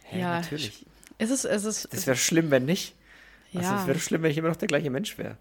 Hey, 0.04 0.20
ja, 0.20 0.40
natürlich. 0.40 0.86
Es 1.18 1.30
ist, 1.30 1.44
es 1.44 1.64
ist, 1.64 1.92
das 1.92 2.06
wäre 2.06 2.16
schlimm, 2.16 2.50
wenn 2.50 2.64
nicht. 2.64 2.94
Ja. 3.52 3.60
Also 3.60 3.74
es 3.74 3.86
wäre 3.86 3.98
schlimm, 3.98 4.22
wenn 4.22 4.30
ich 4.30 4.38
immer 4.38 4.48
noch 4.48 4.56
der 4.56 4.68
gleiche 4.68 4.90
Mensch 4.90 5.18
wäre. 5.18 5.36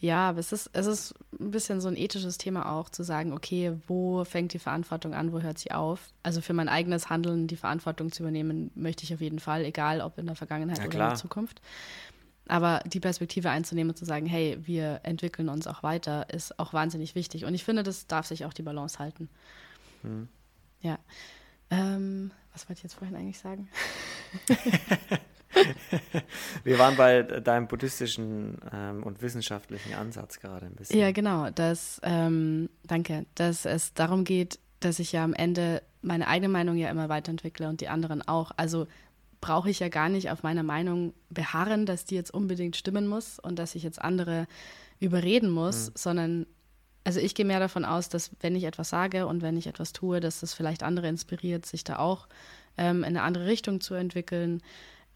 Ja, 0.00 0.28
aber 0.28 0.38
es 0.38 0.52
ist, 0.52 0.70
es 0.74 0.86
ist 0.86 1.14
ein 1.40 1.50
bisschen 1.50 1.80
so 1.80 1.88
ein 1.88 1.96
ethisches 1.96 2.38
Thema 2.38 2.70
auch, 2.70 2.88
zu 2.88 3.02
sagen, 3.02 3.32
okay, 3.32 3.72
wo 3.88 4.24
fängt 4.24 4.52
die 4.52 4.60
Verantwortung 4.60 5.12
an, 5.12 5.32
wo 5.32 5.40
hört 5.40 5.58
sie 5.58 5.72
auf? 5.72 6.10
Also 6.22 6.40
für 6.40 6.52
mein 6.52 6.68
eigenes 6.68 7.10
Handeln 7.10 7.48
die 7.48 7.56
Verantwortung 7.56 8.12
zu 8.12 8.22
übernehmen, 8.22 8.70
möchte 8.76 9.02
ich 9.02 9.12
auf 9.12 9.20
jeden 9.20 9.40
Fall, 9.40 9.64
egal 9.64 10.00
ob 10.00 10.16
in 10.18 10.26
der 10.26 10.36
Vergangenheit 10.36 10.78
ja, 10.78 10.84
oder 10.86 10.92
in 10.92 11.08
der 11.08 11.14
Zukunft. 11.14 11.60
Aber 12.46 12.80
die 12.86 13.00
Perspektive 13.00 13.50
einzunehmen 13.50 13.90
und 13.90 13.96
zu 13.96 14.04
sagen, 14.04 14.26
hey, 14.26 14.56
wir 14.62 15.00
entwickeln 15.02 15.48
uns 15.48 15.66
auch 15.66 15.82
weiter, 15.82 16.30
ist 16.30 16.58
auch 16.60 16.72
wahnsinnig 16.72 17.16
wichtig. 17.16 17.44
Und 17.44 17.54
ich 17.54 17.64
finde, 17.64 17.82
das 17.82 18.06
darf 18.06 18.26
sich 18.26 18.44
auch 18.44 18.52
die 18.52 18.62
Balance 18.62 19.00
halten. 19.00 19.28
Hm. 20.02 20.28
Ja. 20.80 20.98
Ähm, 21.70 22.30
was 22.52 22.68
wollte 22.68 22.78
ich 22.78 22.84
jetzt 22.84 22.94
vorhin 22.94 23.16
eigentlich 23.16 23.40
sagen? 23.40 23.68
Wir 26.64 26.78
waren 26.78 26.96
bei 26.96 27.22
deinem 27.22 27.68
buddhistischen 27.68 28.58
ähm, 28.72 29.02
und 29.02 29.22
wissenschaftlichen 29.22 29.94
Ansatz 29.94 30.40
gerade 30.40 30.66
ein 30.66 30.74
bisschen. 30.74 30.98
Ja, 30.98 31.12
genau. 31.12 31.50
Dass, 31.50 32.00
ähm, 32.02 32.68
danke, 32.84 33.26
dass 33.34 33.64
es 33.64 33.94
darum 33.94 34.24
geht, 34.24 34.58
dass 34.80 34.98
ich 34.98 35.12
ja 35.12 35.24
am 35.24 35.34
Ende 35.34 35.82
meine 36.02 36.28
eigene 36.28 36.48
Meinung 36.48 36.76
ja 36.76 36.90
immer 36.90 37.08
weiterentwickle 37.08 37.68
und 37.68 37.80
die 37.80 37.88
anderen 37.88 38.26
auch. 38.26 38.52
Also 38.56 38.86
brauche 39.40 39.70
ich 39.70 39.78
ja 39.80 39.88
gar 39.88 40.08
nicht 40.08 40.30
auf 40.30 40.42
meiner 40.42 40.62
Meinung 40.62 41.14
beharren, 41.30 41.86
dass 41.86 42.04
die 42.04 42.14
jetzt 42.14 42.32
unbedingt 42.32 42.76
stimmen 42.76 43.06
muss 43.06 43.38
und 43.38 43.58
dass 43.58 43.74
ich 43.74 43.82
jetzt 43.82 44.00
andere 44.00 44.46
überreden 45.00 45.50
muss, 45.50 45.90
mhm. 45.90 45.92
sondern 45.94 46.46
also 47.04 47.20
ich 47.20 47.34
gehe 47.34 47.46
mehr 47.46 47.60
davon 47.60 47.84
aus, 47.84 48.08
dass 48.08 48.32
wenn 48.40 48.54
ich 48.54 48.64
etwas 48.64 48.90
sage 48.90 49.26
und 49.26 49.40
wenn 49.40 49.56
ich 49.56 49.66
etwas 49.66 49.92
tue, 49.92 50.20
dass 50.20 50.40
das 50.40 50.52
vielleicht 50.52 50.82
andere 50.82 51.08
inspiriert, 51.08 51.64
sich 51.64 51.82
da 51.82 51.98
auch 51.98 52.28
ähm, 52.76 52.98
in 52.98 53.04
eine 53.04 53.22
andere 53.22 53.46
Richtung 53.46 53.80
zu 53.80 53.94
entwickeln. 53.94 54.62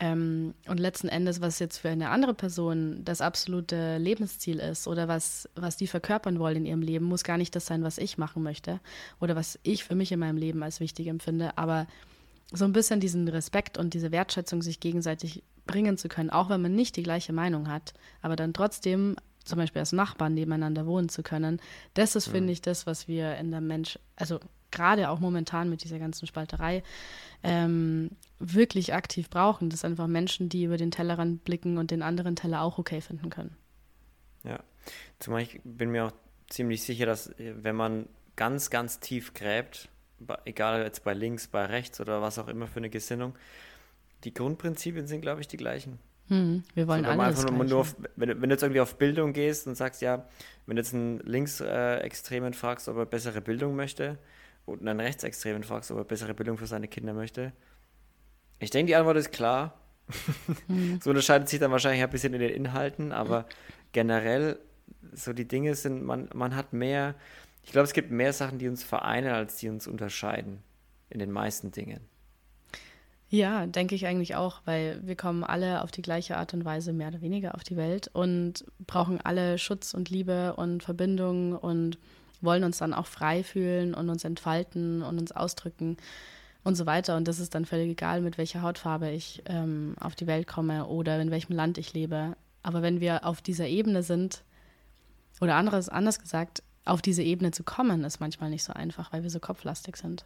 Ähm, 0.02 0.54
und 0.66 0.80
letzten 0.80 1.08
Endes, 1.08 1.40
was 1.40 1.60
jetzt 1.60 1.78
für 1.78 1.88
eine 1.88 2.10
andere 2.10 2.34
Person 2.34 3.04
das 3.04 3.20
absolute 3.20 3.98
Lebensziel 3.98 4.58
ist 4.58 4.88
oder 4.88 5.06
was, 5.06 5.48
was 5.54 5.76
die 5.76 5.86
verkörpern 5.86 6.40
wollen 6.40 6.56
in 6.56 6.66
ihrem 6.66 6.82
Leben, 6.82 7.04
muss 7.04 7.22
gar 7.22 7.38
nicht 7.38 7.54
das 7.54 7.66
sein, 7.66 7.84
was 7.84 7.98
ich 7.98 8.18
machen 8.18 8.42
möchte 8.42 8.80
oder 9.20 9.36
was 9.36 9.60
ich 9.62 9.84
für 9.84 9.94
mich 9.94 10.10
in 10.10 10.18
meinem 10.18 10.38
Leben 10.38 10.64
als 10.64 10.80
wichtig 10.80 11.06
empfinde. 11.06 11.56
Aber 11.56 11.86
so 12.50 12.64
ein 12.64 12.72
bisschen 12.72 12.98
diesen 12.98 13.28
Respekt 13.28 13.78
und 13.78 13.94
diese 13.94 14.10
Wertschätzung 14.10 14.60
sich 14.60 14.80
gegenseitig 14.80 15.44
bringen 15.66 15.96
zu 15.96 16.08
können, 16.08 16.30
auch 16.30 16.50
wenn 16.50 16.62
man 16.62 16.74
nicht 16.74 16.96
die 16.96 17.04
gleiche 17.04 17.32
Meinung 17.32 17.68
hat, 17.68 17.94
aber 18.22 18.34
dann 18.34 18.52
trotzdem 18.52 19.14
zum 19.44 19.58
Beispiel 19.58 19.78
als 19.78 19.92
Nachbarn 19.92 20.34
nebeneinander 20.34 20.84
wohnen 20.84 21.10
zu 21.10 21.22
können, 21.22 21.60
das 21.94 22.16
ist, 22.16 22.26
ja. 22.26 22.32
finde 22.32 22.52
ich, 22.52 22.60
das, 22.60 22.88
was 22.88 23.06
wir 23.06 23.36
in 23.36 23.52
der 23.52 23.60
Mensch, 23.60 24.00
also 24.16 24.40
gerade 24.72 25.10
auch 25.10 25.20
momentan 25.20 25.70
mit 25.70 25.84
dieser 25.84 25.98
ganzen 25.98 26.26
Spalterei, 26.26 26.82
ähm, 27.42 28.10
wirklich 28.38 28.94
aktiv 28.94 29.30
brauchen. 29.30 29.70
Das 29.70 29.80
sind 29.80 29.92
einfach 29.92 30.06
Menschen, 30.06 30.48
die 30.48 30.64
über 30.64 30.76
den 30.76 30.90
Tellerrand 30.90 31.44
blicken 31.44 31.78
und 31.78 31.90
den 31.90 32.02
anderen 32.02 32.36
Teller 32.36 32.62
auch 32.62 32.78
okay 32.78 33.00
finden 33.00 33.30
können. 33.30 33.56
Ja, 34.44 34.60
zumal 35.18 35.42
ich 35.42 35.60
bin 35.62 35.90
mir 35.90 36.06
auch 36.06 36.12
ziemlich 36.48 36.82
sicher, 36.82 37.06
dass 37.06 37.28
äh, 37.38 37.54
wenn 37.62 37.76
man 37.76 38.08
ganz, 38.36 38.70
ganz 38.70 39.00
tief 39.00 39.34
gräbt, 39.34 39.88
egal 40.44 40.82
jetzt 40.82 41.04
bei 41.04 41.14
links, 41.14 41.48
bei 41.48 41.64
rechts 41.66 42.00
oder 42.00 42.22
was 42.22 42.38
auch 42.38 42.48
immer 42.48 42.66
für 42.66 42.78
eine 42.78 42.90
Gesinnung, 42.90 43.34
die 44.24 44.32
Grundprinzipien 44.34 45.06
sind, 45.06 45.20
glaube 45.20 45.40
ich, 45.40 45.48
die 45.48 45.56
gleichen. 45.56 45.98
Hm, 46.28 46.62
wir 46.74 46.86
wollen 46.86 47.04
so, 47.04 47.10
alle 47.10 47.22
einfach 47.22 47.50
nur, 47.50 47.64
nur 47.64 47.80
auf, 47.80 47.96
wenn, 48.16 48.28
wenn, 48.28 48.48
du 48.48 48.54
jetzt 48.54 48.62
irgendwie 48.62 48.80
auf 48.80 48.96
Bildung 48.96 49.32
gehst 49.32 49.66
und 49.66 49.74
sagst, 49.74 50.02
ja, 50.02 50.26
wenn 50.66 50.76
du 50.76 50.82
jetzt 50.82 50.94
einen 50.94 51.18
Linksextremen 51.20 52.54
fragst, 52.54 52.88
ob 52.88 52.96
er 52.96 53.06
bessere 53.06 53.40
Bildung 53.40 53.74
möchte, 53.74 54.18
und 54.66 54.86
einen 54.86 55.00
Rechtsextremen 55.00 55.64
fragst, 55.64 55.90
ob 55.90 55.98
er 55.98 56.04
bessere 56.04 56.34
Bildung 56.34 56.58
für 56.58 56.66
seine 56.66 56.88
Kinder 56.88 57.14
möchte? 57.14 57.52
Ich 58.58 58.70
denke, 58.70 58.88
die 58.88 58.96
Antwort 58.96 59.16
ist 59.16 59.32
klar. 59.32 59.78
So 61.00 61.10
unterscheidet 61.10 61.48
sich 61.48 61.60
dann 61.60 61.70
wahrscheinlich 61.70 62.02
ein 62.02 62.10
bisschen 62.10 62.34
in 62.34 62.40
den 62.40 62.50
Inhalten, 62.50 63.12
aber 63.12 63.46
generell, 63.92 64.58
so 65.12 65.32
die 65.32 65.46
Dinge 65.46 65.74
sind, 65.74 66.04
man, 66.04 66.28
man 66.34 66.54
hat 66.54 66.72
mehr, 66.72 67.14
ich 67.62 67.72
glaube, 67.72 67.84
es 67.84 67.92
gibt 67.92 68.10
mehr 68.10 68.32
Sachen, 68.32 68.58
die 68.58 68.68
uns 68.68 68.82
vereinen, 68.82 69.32
als 69.32 69.56
die 69.56 69.68
uns 69.68 69.86
unterscheiden. 69.86 70.62
In 71.10 71.18
den 71.18 71.30
meisten 71.30 71.70
Dingen. 71.70 72.00
Ja, 73.32 73.66
denke 73.66 73.94
ich 73.94 74.06
eigentlich 74.06 74.36
auch, 74.36 74.60
weil 74.66 75.00
wir 75.06 75.16
kommen 75.16 75.42
alle 75.42 75.82
auf 75.82 75.90
die 75.90 76.02
gleiche 76.02 76.36
Art 76.36 76.52
und 76.52 76.66
Weise 76.66 76.92
mehr 76.92 77.08
oder 77.08 77.22
weniger 77.22 77.54
auf 77.54 77.64
die 77.64 77.78
Welt 77.78 78.10
und 78.12 78.66
brauchen 78.86 79.22
alle 79.22 79.56
Schutz 79.56 79.94
und 79.94 80.10
Liebe 80.10 80.54
und 80.56 80.82
Verbindung 80.82 81.56
und 81.56 81.98
wollen 82.42 82.64
uns 82.64 82.78
dann 82.78 82.94
auch 82.94 83.06
frei 83.06 83.42
fühlen 83.42 83.94
und 83.94 84.08
uns 84.08 84.24
entfalten 84.24 85.02
und 85.02 85.18
uns 85.18 85.32
ausdrücken 85.32 85.96
und 86.64 86.74
so 86.74 86.86
weiter. 86.86 87.16
Und 87.16 87.28
das 87.28 87.40
ist 87.40 87.54
dann 87.54 87.64
völlig 87.64 87.90
egal, 87.90 88.20
mit 88.20 88.38
welcher 88.38 88.62
Hautfarbe 88.62 89.10
ich 89.10 89.42
ähm, 89.46 89.94
auf 90.00 90.14
die 90.14 90.26
Welt 90.26 90.46
komme 90.46 90.86
oder 90.86 91.20
in 91.20 91.30
welchem 91.30 91.54
Land 91.54 91.78
ich 91.78 91.92
lebe. 91.92 92.36
Aber 92.62 92.82
wenn 92.82 93.00
wir 93.00 93.24
auf 93.24 93.40
dieser 93.42 93.66
Ebene 93.66 94.02
sind, 94.02 94.44
oder 95.40 95.56
anderes, 95.56 95.88
anders 95.88 96.20
gesagt, 96.20 96.62
auf 96.84 97.02
diese 97.02 97.22
Ebene 97.22 97.50
zu 97.50 97.64
kommen, 97.64 98.04
ist 98.04 98.20
manchmal 98.20 98.50
nicht 98.50 98.64
so 98.64 98.72
einfach, 98.72 99.12
weil 99.12 99.22
wir 99.22 99.30
so 99.30 99.40
kopflastig 99.40 99.96
sind. 99.96 100.24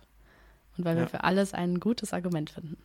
Und 0.76 0.84
weil 0.84 0.96
ja. 0.96 1.02
wir 1.02 1.08
für 1.08 1.24
alles 1.24 1.54
ein 1.54 1.80
gutes 1.80 2.12
Argument 2.12 2.50
finden. 2.50 2.76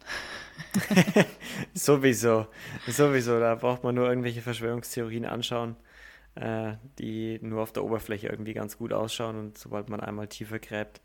sowieso, 1.74 2.48
sowieso. 2.88 3.40
Da 3.40 3.56
braucht 3.56 3.84
man 3.84 3.96
nur 3.96 4.08
irgendwelche 4.08 4.42
Verschwörungstheorien 4.42 5.26
anschauen 5.26 5.76
äh, 6.36 6.74
die 6.98 7.40
nur 7.42 7.62
auf 7.62 7.74
der 7.74 7.84
Oberfläche 7.84 8.28
irgendwie 8.28 8.54
ganz 8.54 8.78
gut 8.78 8.94
ausschauen 8.94 9.38
und 9.38 9.58
sobald 9.58 9.90
man 9.90 10.00
einmal 10.00 10.28
tiefer 10.28 10.60
gräbt, 10.60 11.02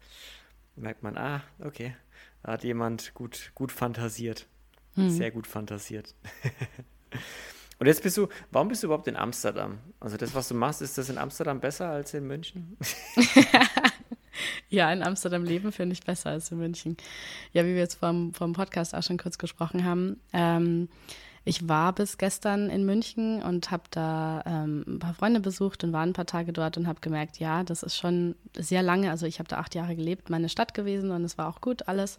merkt 0.77 1.03
man, 1.03 1.17
ah, 1.17 1.43
okay, 1.61 1.97
da 2.43 2.53
hat 2.53 2.65
jemand 2.65 3.15
gut, 3.15 3.51
gut 3.55 3.73
fantasiert. 3.73 4.47
Hm. 4.95 5.11
Sehr 5.11 5.31
gut 5.31 5.47
fantasiert. 5.47 6.15
und 7.79 7.87
jetzt 7.87 8.03
bist 8.03 8.17
du, 8.17 8.29
warum 8.51 8.69
bist 8.69 8.83
du 8.83 8.87
überhaupt 8.87 9.09
in 9.09 9.17
Amsterdam? 9.17 9.79
Also 10.01 10.17
das, 10.17 10.35
was 10.35 10.49
du 10.49 10.55
machst, 10.55 10.81
ist 10.81 10.97
das 10.97 11.09
in 11.09 11.19
Amsterdam 11.19 11.61
besser 11.61 11.89
als 11.89 12.15
in 12.15 12.27
München? 12.27 12.77
ja, 14.69 14.93
in 14.93 15.03
Amsterdam 15.03 15.45
leben 15.45 15.73
finde 15.73 15.95
ich 15.95 16.03
besser 16.03 16.31
als 16.31 16.51
in 16.51 16.59
München. 16.59 16.97
Ja, 17.53 17.65
wie 17.65 17.75
wir 17.75 17.81
jetzt 17.81 17.97
vom, 17.97 18.33
vom 18.33 18.53
Podcast 18.53 18.95
auch 18.95 19.03
schon 19.03 19.19
kurz 19.19 19.39
gesprochen 19.39 19.85
haben. 19.85 20.21
Ähm, 20.33 20.89
ich 21.49 21.69
war 21.69 21.95
bis 21.95 22.19
gestern 22.19 22.69
in 22.71 22.85
München 22.85 23.41
und 23.41 23.71
habe 23.71 23.85
da 23.93 24.43
ähm, 24.45 24.85
ein 24.89 24.99
paar 24.99 25.15
Freunde 25.15 25.39
besucht 25.39 25.85
und 25.85 25.93
war 25.93 26.03
ein 26.03 26.13
paar 26.13 26.27
Tage 26.27 26.53
dort 26.53 26.77
und 26.77 26.89
habe 26.89 27.01
gemerkt, 27.01 27.39
ja, 27.39 27.63
das 27.63 27.85
ist 27.85 27.97
schon 27.97 28.35
sehr 28.59 28.83
lange, 28.83 29.13
also 29.13 29.27
ich 29.27 29.39
habe 29.39 29.49
da 29.49 29.59
acht 29.59 29.77
Jahre 29.77 29.95
gelebt, 29.95 30.29
meine 30.29 30.49
Stadt 30.49 30.75
gewesen 30.75 31.13
und 31.13 31.23
es 31.23 31.39
war 31.39 31.49
auch 31.49 31.61
gut 31.61 31.87
alles. 31.87 32.19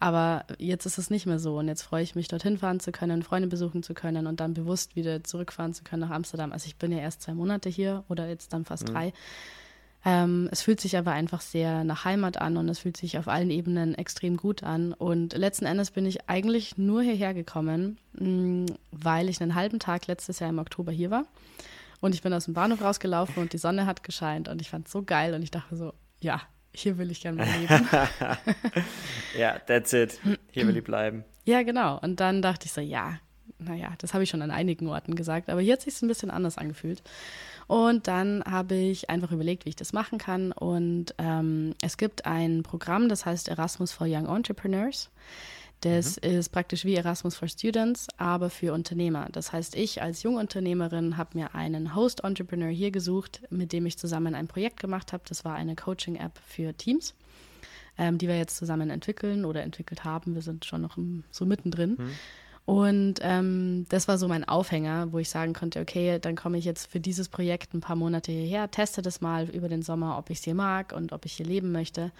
Aber 0.00 0.44
jetzt 0.58 0.84
ist 0.84 0.98
es 0.98 1.08
nicht 1.08 1.24
mehr 1.24 1.38
so 1.38 1.58
und 1.58 1.66
jetzt 1.66 1.80
freue 1.80 2.02
ich 2.02 2.14
mich, 2.14 2.28
dorthin 2.28 2.58
fahren 2.58 2.78
zu 2.78 2.92
können, 2.92 3.22
Freunde 3.22 3.48
besuchen 3.48 3.82
zu 3.82 3.94
können 3.94 4.26
und 4.26 4.38
dann 4.38 4.52
bewusst 4.52 4.96
wieder 4.96 5.24
zurückfahren 5.24 5.72
zu 5.72 5.82
können 5.82 6.02
nach 6.02 6.10
Amsterdam. 6.10 6.52
Also 6.52 6.66
ich 6.66 6.76
bin 6.76 6.92
ja 6.92 6.98
erst 6.98 7.22
zwei 7.22 7.32
Monate 7.32 7.70
hier 7.70 8.04
oder 8.10 8.28
jetzt 8.28 8.52
dann 8.52 8.66
fast 8.66 8.86
mhm. 8.86 8.92
drei. 8.92 9.12
Ähm, 10.04 10.48
es 10.52 10.62
fühlt 10.62 10.80
sich 10.80 10.96
aber 10.96 11.12
einfach 11.12 11.40
sehr 11.40 11.82
nach 11.84 12.04
Heimat 12.04 12.40
an 12.40 12.56
und 12.56 12.68
es 12.68 12.78
fühlt 12.78 12.96
sich 12.96 13.18
auf 13.18 13.28
allen 13.28 13.50
Ebenen 13.50 13.94
extrem 13.94 14.36
gut 14.36 14.62
an. 14.62 14.92
Und 14.92 15.36
letzten 15.36 15.66
Endes 15.66 15.90
bin 15.90 16.06
ich 16.06 16.28
eigentlich 16.28 16.78
nur 16.78 17.02
hierher 17.02 17.34
gekommen, 17.34 17.98
mh, 18.12 18.28
mm, 18.28 18.66
weil 18.92 19.28
ich 19.28 19.40
einen 19.40 19.54
halben 19.54 19.80
Tag 19.80 20.06
letztes 20.06 20.38
Jahr 20.38 20.50
im 20.50 20.58
Oktober 20.58 20.92
hier 20.92 21.10
war. 21.10 21.24
Und 22.00 22.14
ich 22.14 22.22
bin 22.22 22.32
aus 22.32 22.44
dem 22.44 22.54
Bahnhof 22.54 22.80
rausgelaufen 22.80 23.42
und 23.42 23.52
die 23.52 23.58
Sonne 23.58 23.86
hat 23.86 24.04
gescheint 24.04 24.48
und 24.48 24.60
ich 24.60 24.70
fand 24.70 24.86
es 24.86 24.92
so 24.92 25.02
geil 25.02 25.34
und 25.34 25.42
ich 25.42 25.50
dachte 25.50 25.76
so, 25.76 25.92
ja, 26.20 26.42
hier 26.72 26.96
will 26.98 27.10
ich 27.10 27.20
gerne 27.20 27.38
mal 27.38 27.48
leben. 27.58 27.88
ja, 29.38 29.58
that's 29.58 29.92
it. 29.92 30.20
Hier 30.52 30.66
will 30.68 30.76
ich 30.76 30.84
bleiben. 30.84 31.24
Ja, 31.44 31.62
genau. 31.62 31.98
Und 31.98 32.20
dann 32.20 32.40
dachte 32.40 32.66
ich 32.66 32.72
so, 32.72 32.80
ja, 32.80 33.18
naja, 33.58 33.94
das 33.98 34.14
habe 34.14 34.22
ich 34.22 34.30
schon 34.30 34.42
an 34.42 34.50
einigen 34.50 34.86
Orten 34.86 35.16
gesagt, 35.16 35.50
aber 35.50 35.60
hier 35.60 35.72
hat 35.72 35.82
sich 35.82 36.00
ein 36.02 36.08
bisschen 36.08 36.30
anders 36.30 36.58
angefühlt. 36.58 37.02
Und 37.68 38.08
dann 38.08 38.42
habe 38.44 38.74
ich 38.74 39.10
einfach 39.10 39.30
überlegt, 39.30 39.66
wie 39.66 39.68
ich 39.68 39.76
das 39.76 39.92
machen 39.92 40.18
kann. 40.18 40.52
Und 40.52 41.14
ähm, 41.18 41.74
es 41.82 41.98
gibt 41.98 42.24
ein 42.24 42.62
Programm, 42.62 43.10
das 43.10 43.26
heißt 43.26 43.48
Erasmus 43.48 43.92
for 43.92 44.06
Young 44.08 44.26
Entrepreneurs. 44.26 45.10
Das 45.82 46.16
mhm. 46.16 46.30
ist 46.30 46.48
praktisch 46.48 46.86
wie 46.86 46.94
Erasmus 46.94 47.36
for 47.36 47.46
Students, 47.46 48.08
aber 48.16 48.48
für 48.48 48.72
Unternehmer. 48.72 49.28
Das 49.30 49.52
heißt, 49.52 49.76
ich 49.76 50.00
als 50.00 50.22
Jungunternehmerin 50.22 51.18
habe 51.18 51.38
mir 51.38 51.54
einen 51.54 51.94
Host-Entrepreneur 51.94 52.70
hier 52.70 52.90
gesucht, 52.90 53.42
mit 53.50 53.72
dem 53.74 53.84
ich 53.84 53.98
zusammen 53.98 54.34
ein 54.34 54.48
Projekt 54.48 54.80
gemacht 54.80 55.12
habe. 55.12 55.22
Das 55.28 55.44
war 55.44 55.54
eine 55.54 55.76
Coaching-App 55.76 56.38
für 56.44 56.72
Teams, 56.74 57.14
ähm, 57.98 58.16
die 58.16 58.28
wir 58.28 58.38
jetzt 58.38 58.56
zusammen 58.56 58.88
entwickeln 58.88 59.44
oder 59.44 59.62
entwickelt 59.62 60.04
haben. 60.04 60.34
Wir 60.34 60.42
sind 60.42 60.64
schon 60.64 60.80
noch 60.80 60.96
im, 60.96 61.22
so 61.30 61.44
mittendrin. 61.44 61.96
Mhm. 61.98 62.10
Und 62.68 63.14
ähm, 63.22 63.86
das 63.88 64.08
war 64.08 64.18
so 64.18 64.28
mein 64.28 64.46
Aufhänger, 64.46 65.10
wo 65.10 65.18
ich 65.18 65.30
sagen 65.30 65.54
konnte, 65.54 65.80
okay, 65.80 66.18
dann 66.18 66.36
komme 66.36 66.58
ich 66.58 66.66
jetzt 66.66 66.92
für 66.92 67.00
dieses 67.00 67.30
Projekt 67.30 67.72
ein 67.72 67.80
paar 67.80 67.96
Monate 67.96 68.30
hierher, 68.30 68.70
teste 68.70 69.00
das 69.00 69.22
mal 69.22 69.48
über 69.48 69.70
den 69.70 69.80
Sommer, 69.80 70.18
ob 70.18 70.28
ich 70.28 70.40
es 70.40 70.44
hier 70.44 70.54
mag 70.54 70.92
und 70.92 71.12
ob 71.14 71.24
ich 71.24 71.32
hier 71.32 71.46
leben 71.46 71.72
möchte 71.72 72.12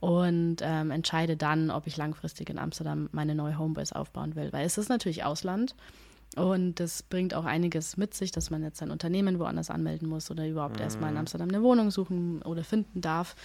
und 0.00 0.62
ähm, 0.62 0.92
entscheide 0.92 1.36
dann, 1.36 1.70
ob 1.70 1.86
ich 1.86 1.98
langfristig 1.98 2.48
in 2.48 2.58
Amsterdam 2.58 3.10
meine 3.12 3.34
neue 3.34 3.58
Homebase 3.58 3.94
aufbauen 3.94 4.34
will. 4.34 4.50
Weil 4.50 4.64
es 4.64 4.78
ist 4.78 4.88
natürlich 4.88 5.24
Ausland 5.24 5.74
und 6.36 6.80
das 6.80 7.02
bringt 7.02 7.34
auch 7.34 7.44
einiges 7.44 7.96
mit 7.96 8.14
sich, 8.14 8.30
dass 8.30 8.50
man 8.50 8.62
jetzt 8.62 8.78
sein 8.78 8.90
Unternehmen 8.90 9.38
woanders 9.38 9.70
anmelden 9.70 10.08
muss 10.08 10.30
oder 10.30 10.46
überhaupt 10.46 10.76
mhm. 10.76 10.82
erstmal 10.82 11.10
in 11.10 11.18
Amsterdam 11.18 11.48
eine 11.48 11.62
Wohnung 11.62 11.90
suchen 11.90 12.42
oder 12.42 12.64
finden 12.64 13.00
darf 13.00 13.36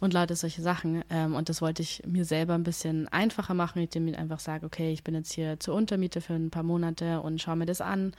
und 0.00 0.12
lauter 0.12 0.36
solche 0.36 0.62
Sachen. 0.62 1.02
Ähm, 1.10 1.34
und 1.34 1.48
das 1.48 1.62
wollte 1.62 1.82
ich 1.82 2.02
mir 2.06 2.24
selber 2.24 2.54
ein 2.54 2.64
bisschen 2.64 3.08
einfacher 3.08 3.54
machen, 3.54 3.80
indem 3.82 4.08
ich 4.08 4.18
einfach 4.18 4.40
sage, 4.40 4.66
okay, 4.66 4.92
ich 4.92 5.04
bin 5.04 5.14
jetzt 5.14 5.32
hier 5.32 5.58
zur 5.58 5.74
Untermiete 5.74 6.20
für 6.20 6.34
ein 6.34 6.50
paar 6.50 6.62
Monate 6.62 7.20
und 7.20 7.40
schaue 7.40 7.56
mir 7.56 7.66
das 7.66 7.80
an, 7.80 8.12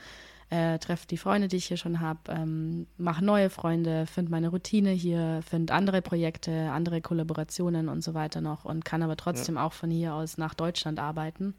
äh, 0.50 0.78
treffe 0.80 1.08
die 1.08 1.18
Freunde, 1.18 1.48
die 1.48 1.58
ich 1.58 1.66
hier 1.66 1.78
schon 1.78 2.00
habe, 2.00 2.20
ähm, 2.30 2.88
mache 2.98 3.24
neue 3.24 3.50
Freunde, 3.50 4.06
finde 4.06 4.32
meine 4.32 4.50
Routine 4.50 4.92
hier, 4.92 5.42
finde 5.48 5.74
andere 5.74 6.02
Projekte, 6.02 6.72
andere 6.72 7.02
Kollaborationen 7.02 7.90
und 7.90 8.04
so 8.04 8.14
weiter 8.14 8.42
noch 8.42 8.66
und 8.66 8.86
kann 8.86 9.02
aber 9.02 9.18
trotzdem 9.18 9.56
ja. 9.56 9.66
auch 9.66 9.74
von 9.74 9.90
hier 9.90 10.14
aus 10.14 10.38
nach 10.38 10.54
Deutschland 10.54 11.00
arbeiten 11.00 11.56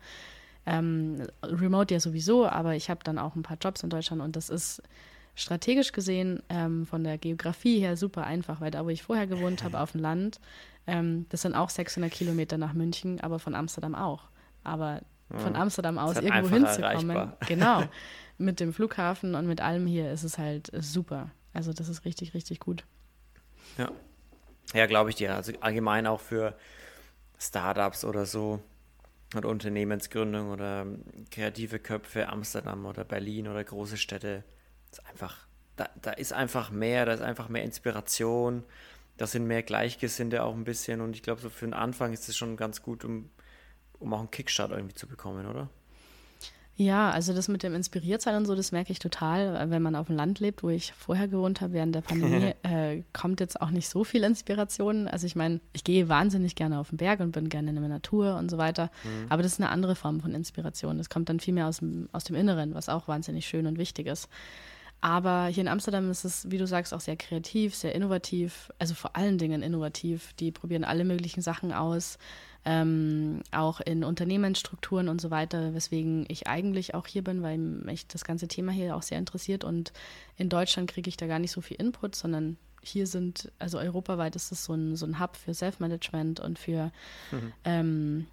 ähm, 0.66 1.22
Remote 1.42 1.94
ja 1.94 2.00
sowieso, 2.00 2.46
aber 2.46 2.74
ich 2.74 2.90
habe 2.90 3.00
dann 3.04 3.18
auch 3.18 3.34
ein 3.36 3.42
paar 3.42 3.56
Jobs 3.60 3.82
in 3.82 3.90
Deutschland 3.90 4.20
und 4.20 4.36
das 4.36 4.50
ist 4.50 4.82
strategisch 5.34 5.92
gesehen 5.92 6.42
ähm, 6.48 6.86
von 6.86 7.04
der 7.04 7.18
Geografie 7.18 7.78
her 7.80 7.96
super 7.96 8.24
einfach, 8.24 8.60
weil 8.60 8.70
da, 8.70 8.84
wo 8.84 8.88
ich 8.88 9.02
vorher 9.02 9.26
gewohnt 9.26 9.62
habe, 9.62 9.80
auf 9.80 9.92
dem 9.92 10.00
Land, 10.00 10.40
Ähm, 10.88 11.26
das 11.30 11.42
sind 11.42 11.56
auch 11.56 11.68
600 11.68 12.12
Kilometer 12.12 12.58
nach 12.58 12.72
München, 12.72 13.20
aber 13.20 13.40
von 13.40 13.56
Amsterdam 13.56 13.96
auch. 13.96 14.28
Aber 14.62 15.00
von 15.36 15.54
Ja. 15.54 15.60
Amsterdam 15.60 15.98
aus 15.98 16.14
halt 16.14 16.24
irgendwo 16.24 16.48
hinzukommen, 16.48 17.10
erreichbar. 17.10 17.36
genau, 17.48 17.82
mit 18.38 18.60
dem 18.60 18.72
Flughafen 18.72 19.34
und 19.34 19.48
mit 19.48 19.60
allem 19.60 19.86
hier 19.88 20.12
ist 20.12 20.22
es 20.22 20.38
halt 20.38 20.70
super. 20.78 21.30
Also 21.52 21.72
das 21.72 21.88
ist 21.88 22.04
richtig, 22.04 22.34
richtig 22.34 22.60
gut. 22.60 22.84
Ja, 23.78 23.90
ja 24.74 24.86
glaube 24.86 25.10
ich 25.10 25.16
dir. 25.16 25.34
Also 25.34 25.52
allgemein 25.60 26.06
auch 26.06 26.20
für 26.20 26.54
Startups 27.36 28.04
oder 28.04 28.26
so 28.26 28.60
oder 29.34 29.48
Unternehmensgründung 29.48 30.50
oder 30.50 30.82
ähm, 30.82 31.04
kreative 31.30 31.78
Köpfe, 31.78 32.28
Amsterdam 32.28 32.86
oder 32.86 33.04
Berlin 33.04 33.48
oder 33.48 33.64
große 33.64 33.96
Städte. 33.96 34.44
Ist 34.90 35.04
einfach, 35.06 35.46
da, 35.76 35.88
da 36.00 36.12
ist 36.12 36.32
einfach 36.32 36.70
mehr, 36.70 37.06
da 37.06 37.14
ist 37.14 37.22
einfach 37.22 37.48
mehr 37.48 37.64
Inspiration, 37.64 38.64
da 39.16 39.26
sind 39.26 39.46
mehr 39.46 39.62
Gleichgesinnte 39.62 40.42
auch 40.42 40.54
ein 40.54 40.64
bisschen 40.64 41.00
und 41.00 41.16
ich 41.16 41.22
glaube, 41.22 41.40
so 41.40 41.50
für 41.50 41.66
den 41.66 41.74
Anfang 41.74 42.12
ist 42.12 42.28
es 42.28 42.36
schon 42.36 42.56
ganz 42.56 42.82
gut, 42.82 43.04
um, 43.04 43.30
um 43.98 44.12
auch 44.12 44.20
einen 44.20 44.30
Kickstart 44.30 44.70
irgendwie 44.70 44.94
zu 44.94 45.06
bekommen, 45.06 45.46
oder? 45.46 45.70
Ja, 46.78 47.10
also 47.10 47.32
das 47.32 47.48
mit 47.48 47.62
dem 47.62 47.74
Inspiriertsein 47.74 48.36
und 48.36 48.44
so, 48.44 48.54
das 48.54 48.70
merke 48.70 48.92
ich 48.92 48.98
total, 48.98 49.70
wenn 49.70 49.80
man 49.80 49.96
auf 49.96 50.08
dem 50.08 50.16
Land 50.16 50.40
lebt, 50.40 50.62
wo 50.62 50.68
ich 50.68 50.92
vorher 50.92 51.26
gewohnt 51.26 51.62
habe 51.62 51.72
während 51.72 51.94
der 51.94 52.02
Pandemie, 52.02 52.52
äh, 52.64 53.02
kommt 53.14 53.40
jetzt 53.40 53.62
auch 53.62 53.70
nicht 53.70 53.88
so 53.88 54.04
viel 54.04 54.22
Inspiration. 54.24 55.08
Also 55.08 55.26
ich 55.26 55.36
meine, 55.36 55.60
ich 55.72 55.84
gehe 55.84 56.10
wahnsinnig 56.10 56.54
gerne 56.54 56.78
auf 56.78 56.90
den 56.90 56.98
Berg 56.98 57.20
und 57.20 57.32
bin 57.32 57.48
gerne 57.48 57.70
in 57.70 57.76
der 57.76 57.88
Natur 57.88 58.36
und 58.36 58.50
so 58.50 58.58
weiter, 58.58 58.90
aber 59.30 59.42
das 59.42 59.52
ist 59.52 59.60
eine 59.60 59.70
andere 59.70 59.96
Form 59.96 60.20
von 60.20 60.34
Inspiration. 60.34 60.98
Das 60.98 61.08
kommt 61.08 61.30
dann 61.30 61.40
viel 61.40 61.54
mehr 61.54 61.66
aus 61.66 61.78
dem, 61.78 62.10
aus 62.12 62.24
dem 62.24 62.36
Inneren, 62.36 62.74
was 62.74 62.90
auch 62.90 63.08
wahnsinnig 63.08 63.46
schön 63.46 63.66
und 63.66 63.78
wichtig 63.78 64.06
ist. 64.06 64.28
Aber 65.00 65.46
hier 65.46 65.62
in 65.62 65.68
Amsterdam 65.68 66.10
ist 66.10 66.24
es, 66.24 66.50
wie 66.50 66.58
du 66.58 66.66
sagst, 66.66 66.92
auch 66.92 67.00
sehr 67.00 67.16
kreativ, 67.16 67.74
sehr 67.74 67.94
innovativ, 67.94 68.72
also 68.78 68.94
vor 68.94 69.14
allen 69.14 69.38
Dingen 69.38 69.62
innovativ. 69.62 70.32
Die 70.34 70.52
probieren 70.52 70.84
alle 70.84 71.04
möglichen 71.04 71.42
Sachen 71.42 71.72
aus, 71.72 72.18
ähm, 72.68 73.42
auch 73.52 73.80
in 73.80 74.02
Unternehmensstrukturen 74.02 75.08
und 75.08 75.20
so 75.20 75.30
weiter, 75.30 75.72
weswegen 75.72 76.26
ich 76.28 76.48
eigentlich 76.48 76.94
auch 76.94 77.06
hier 77.06 77.22
bin, 77.22 77.40
weil 77.42 77.58
mich 77.58 78.08
das 78.08 78.24
ganze 78.24 78.48
Thema 78.48 78.72
hier 78.72 78.96
auch 78.96 79.02
sehr 79.02 79.18
interessiert. 79.18 79.62
Und 79.62 79.92
in 80.36 80.48
Deutschland 80.48 80.90
kriege 80.90 81.08
ich 81.08 81.16
da 81.16 81.28
gar 81.28 81.38
nicht 81.38 81.52
so 81.52 81.60
viel 81.60 81.76
Input, 81.76 82.16
sondern 82.16 82.56
hier 82.82 83.06
sind, 83.06 83.52
also 83.60 83.78
europaweit 83.78 84.34
ist 84.34 84.50
es 84.50 84.64
so 84.64 84.74
ein, 84.74 84.96
so 84.96 85.06
ein 85.06 85.20
Hub 85.20 85.36
für 85.36 85.54
Self-Management 85.54 86.40
und 86.40 86.58
für 86.58 86.90
ähm, 87.64 88.26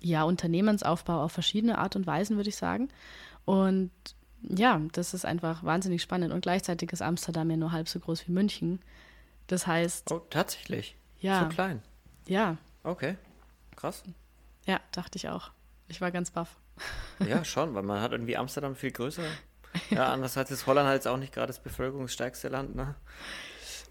ja, 0.00 0.22
Unternehmensaufbau 0.22 1.20
auf 1.24 1.32
verschiedene 1.32 1.78
Art 1.78 1.96
und 1.96 2.06
Weisen, 2.06 2.36
würde 2.36 2.50
ich 2.50 2.56
sagen. 2.56 2.88
Und 3.44 3.90
ja, 4.48 4.80
das 4.92 5.12
ist 5.12 5.24
einfach 5.24 5.64
wahnsinnig 5.64 6.02
spannend. 6.02 6.32
Und 6.32 6.42
gleichzeitig 6.42 6.92
ist 6.92 7.02
Amsterdam 7.02 7.50
ja 7.50 7.56
nur 7.56 7.72
halb 7.72 7.88
so 7.88 7.98
groß 7.98 8.28
wie 8.28 8.32
München. 8.32 8.78
Das 9.48 9.66
heißt, 9.66 10.12
Oh, 10.12 10.20
tatsächlich. 10.30 10.96
ja, 11.20 11.42
So 11.42 11.48
klein. 11.48 11.82
ja, 12.28 12.58
Okay. 12.84 13.16
Krass. 13.82 14.04
ja, 14.64 14.78
dachte 14.92 15.16
ich 15.18 15.28
auch. 15.28 15.50
Ich 15.88 16.00
war 16.00 16.12
ganz 16.12 16.30
baff. 16.30 16.56
Ja, 17.28 17.44
schon, 17.44 17.74
weil 17.74 17.82
man 17.82 18.00
hat 18.00 18.12
irgendwie 18.12 18.36
Amsterdam 18.36 18.76
viel 18.76 18.92
größer. 18.92 19.24
Ja, 19.90 20.12
andererseits 20.12 20.52
ist 20.52 20.66
Holland 20.68 20.88
halt 20.88 21.04
auch 21.08 21.16
nicht 21.16 21.32
gerade 21.34 21.48
das 21.48 21.58
bevölkerungsstärkste 21.58 22.48
Land, 22.48 22.76
ne? 22.76 22.94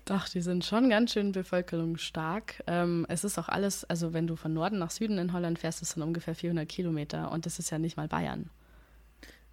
Doch, 0.05 0.29
die 0.29 0.41
sind 0.41 0.63
schon 0.63 0.89
ganz 0.89 1.11
schön 1.11 1.33
bevölkerungsstark. 1.33 2.63
Ähm, 2.67 3.05
es 3.09 3.25
ist 3.25 3.37
auch 3.37 3.49
alles, 3.49 3.83
also 3.83 4.13
wenn 4.13 4.27
du 4.27 4.37
von 4.37 4.53
Norden 4.53 4.79
nach 4.79 4.91
Süden 4.91 5.17
in 5.17 5.33
Holland 5.33 5.59
fährst, 5.59 5.81
ist 5.81 5.97
dann 5.97 6.03
ungefähr 6.03 6.35
400 6.35 6.67
Kilometer 6.69 7.31
und 7.33 7.45
das 7.45 7.59
ist 7.59 7.69
ja 7.69 7.79
nicht 7.79 7.97
mal 7.97 8.07
Bayern. 8.07 8.49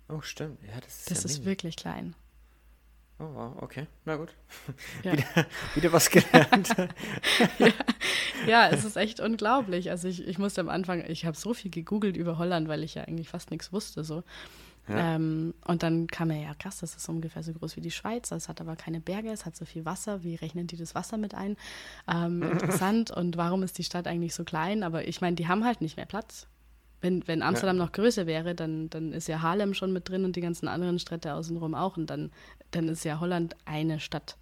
Oh, 0.09 0.21
stimmt. 0.21 0.63
Ja, 0.63 0.81
das 0.81 1.01
ist 1.01 1.11
Das 1.11 1.25
ja 1.25 1.31
ist 1.31 1.45
wirklich 1.45 1.75
klein. 1.77 2.15
Oh, 3.19 3.27
wow, 3.35 3.63
okay. 3.63 3.89
Na 4.05 4.15
gut. 4.15 4.33
Ja. 5.03 5.13
Wieder, 5.17 5.47
wieder 5.75 5.93
was 5.93 6.09
gelernt. 6.09 6.75
Ja, 7.59 7.73
es 8.71 8.85
ist 8.85 8.97
echt 8.97 9.21
unglaublich. 9.21 9.91
Also 9.91 10.09
ich, 10.09 10.27
ich 10.27 10.39
musste 10.39 10.61
am 10.61 10.69
Anfang, 10.69 11.05
ich 11.07 11.25
habe 11.25 11.37
so 11.37 11.55
viel 11.55 11.71
gegoogelt 11.71 12.17
über 12.17 12.39
Holland, 12.39 12.69
weil 12.69 12.83
ich 12.83 12.95
ja 12.95 13.05
eigentlich 13.05 13.29
fast 13.29 13.51
nichts 13.51 13.73
wusste. 13.73 14.05
So. 14.05 14.23
Ja. 14.89 15.17
Ähm, 15.17 15.55
und 15.67 15.83
dann 15.83 16.07
kam 16.07 16.29
mir 16.29 16.43
ja 16.43 16.55
krass, 16.55 16.79
das 16.79 16.97
ist 16.97 17.09
ungefähr 17.09 17.43
so 17.43 17.53
groß 17.53 17.77
wie 17.77 17.81
die 17.81 17.91
Schweiz. 17.91 18.31
Es 18.31 18.49
hat 18.49 18.61
aber 18.61 18.77
keine 18.77 19.01
Berge, 19.01 19.31
es 19.31 19.45
hat 19.45 19.57
so 19.57 19.65
viel 19.65 19.85
Wasser. 19.85 20.23
Wie 20.23 20.35
rechnen 20.35 20.67
die 20.67 20.77
das 20.77 20.95
Wasser 20.95 21.19
mit 21.19 21.35
ein? 21.35 21.57
Ähm, 22.11 22.43
interessant. 22.53 23.11
Und 23.11 23.37
warum 23.37 23.63
ist 23.63 23.79
die 23.79 23.85
Stadt 23.85 24.07
eigentlich 24.07 24.35
so 24.35 24.45
klein? 24.45 24.83
Aber 24.83 25.07
ich 25.07 25.21
meine, 25.21 25.37
die 25.37 25.49
haben 25.49 25.65
halt 25.65 25.81
nicht 25.81 25.97
mehr 25.97 26.07
Platz. 26.07 26.47
Wenn, 27.01 27.29
wenn 27.29 27.43
Amsterdam 27.43 27.77
noch 27.77 27.93
größer 27.93 28.27
wäre, 28.27 28.57
dann, 28.57 28.91
dann 28.91 29.13
ist 29.13 29.29
ja 29.29 29.41
Harlem 29.41 29.73
schon 29.73 29.93
mit 29.93 30.09
drin 30.09 30.25
und 30.25 30.35
die 30.35 30.41
ganzen 30.41 30.67
anderen 30.67 30.99
Städte 30.99 31.35
außenrum 31.35 31.75
auch. 31.75 31.97
Und 31.97 32.09
dann, 32.11 32.33
dann 32.73 32.89
ist 32.89 33.05
ja 33.05 33.21
Holland 33.21 33.55
eine 33.67 34.01
Stadt. 34.01 34.37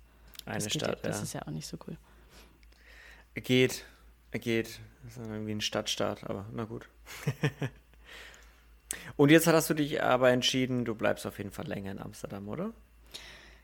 Eine 0.47 0.63
das 0.63 0.73
Stadt, 0.73 1.05
Das 1.05 1.19
ja. 1.19 1.23
ist 1.25 1.33
ja 1.35 1.43
auch 1.43 1.51
nicht 1.51 1.67
so 1.67 1.77
cool. 1.87 1.99
Geht, 3.37 3.85
geht. 4.33 4.81
Das 5.05 5.17
ist 5.17 5.27
irgendwie 5.27 5.53
ein 5.53 5.61
Stadtstaat, 5.61 6.25
aber 6.25 6.47
na 6.53 6.65
gut. 6.65 6.89
Und 9.17 9.31
jetzt 9.31 9.47
hast 9.47 9.71
du 9.71 9.75
dich 9.75 10.03
aber 10.03 10.31
entschieden, 10.31 10.85
du 10.85 10.95
bleibst 10.95 11.27
auf 11.27 11.39
jeden 11.39 11.51
Fall 11.51 11.67
länger 11.67 11.93
in 11.93 12.01
Amsterdam, 12.01 12.49
oder? 12.49 12.73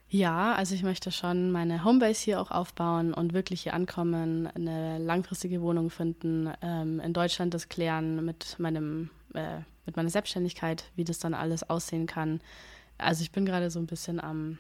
Ja, 0.09 0.55
also 0.55 0.75
ich 0.75 0.83
möchte 0.83 1.11
schon 1.11 1.51
meine 1.53 1.85
Homebase 1.85 2.23
hier 2.25 2.41
auch 2.41 2.51
aufbauen 2.51 3.15
und 3.15 3.33
wirklich 3.33 3.63
hier 3.63 3.73
ankommen, 3.73 4.47
eine 4.47 4.99
langfristige 4.99 5.63
Wohnung 5.63 5.89
finden, 5.89 6.53
ähm, 6.61 7.01
in 7.01 7.15
Deutschland 7.15 7.55
das 7.55 7.71
klären 7.71 8.23
mit 8.23 8.59
meinem, 8.59 9.09
äh, 9.33 9.61
mit 9.87 9.97
meiner 9.97 10.11
Selbstständigkeit, 10.11 10.85
wie 10.97 11.05
das 11.05 11.19
dann 11.19 11.33
alles 11.33 11.69
aussehen 11.69 12.07
kann. 12.07 12.43
Also 12.99 13.23
ich 13.23 13.33
bin 13.33 13.47
gerade 13.47 13.71
so 13.71 13.79
ein 13.79 13.87
bisschen 13.87 14.21
am, 14.21 14.59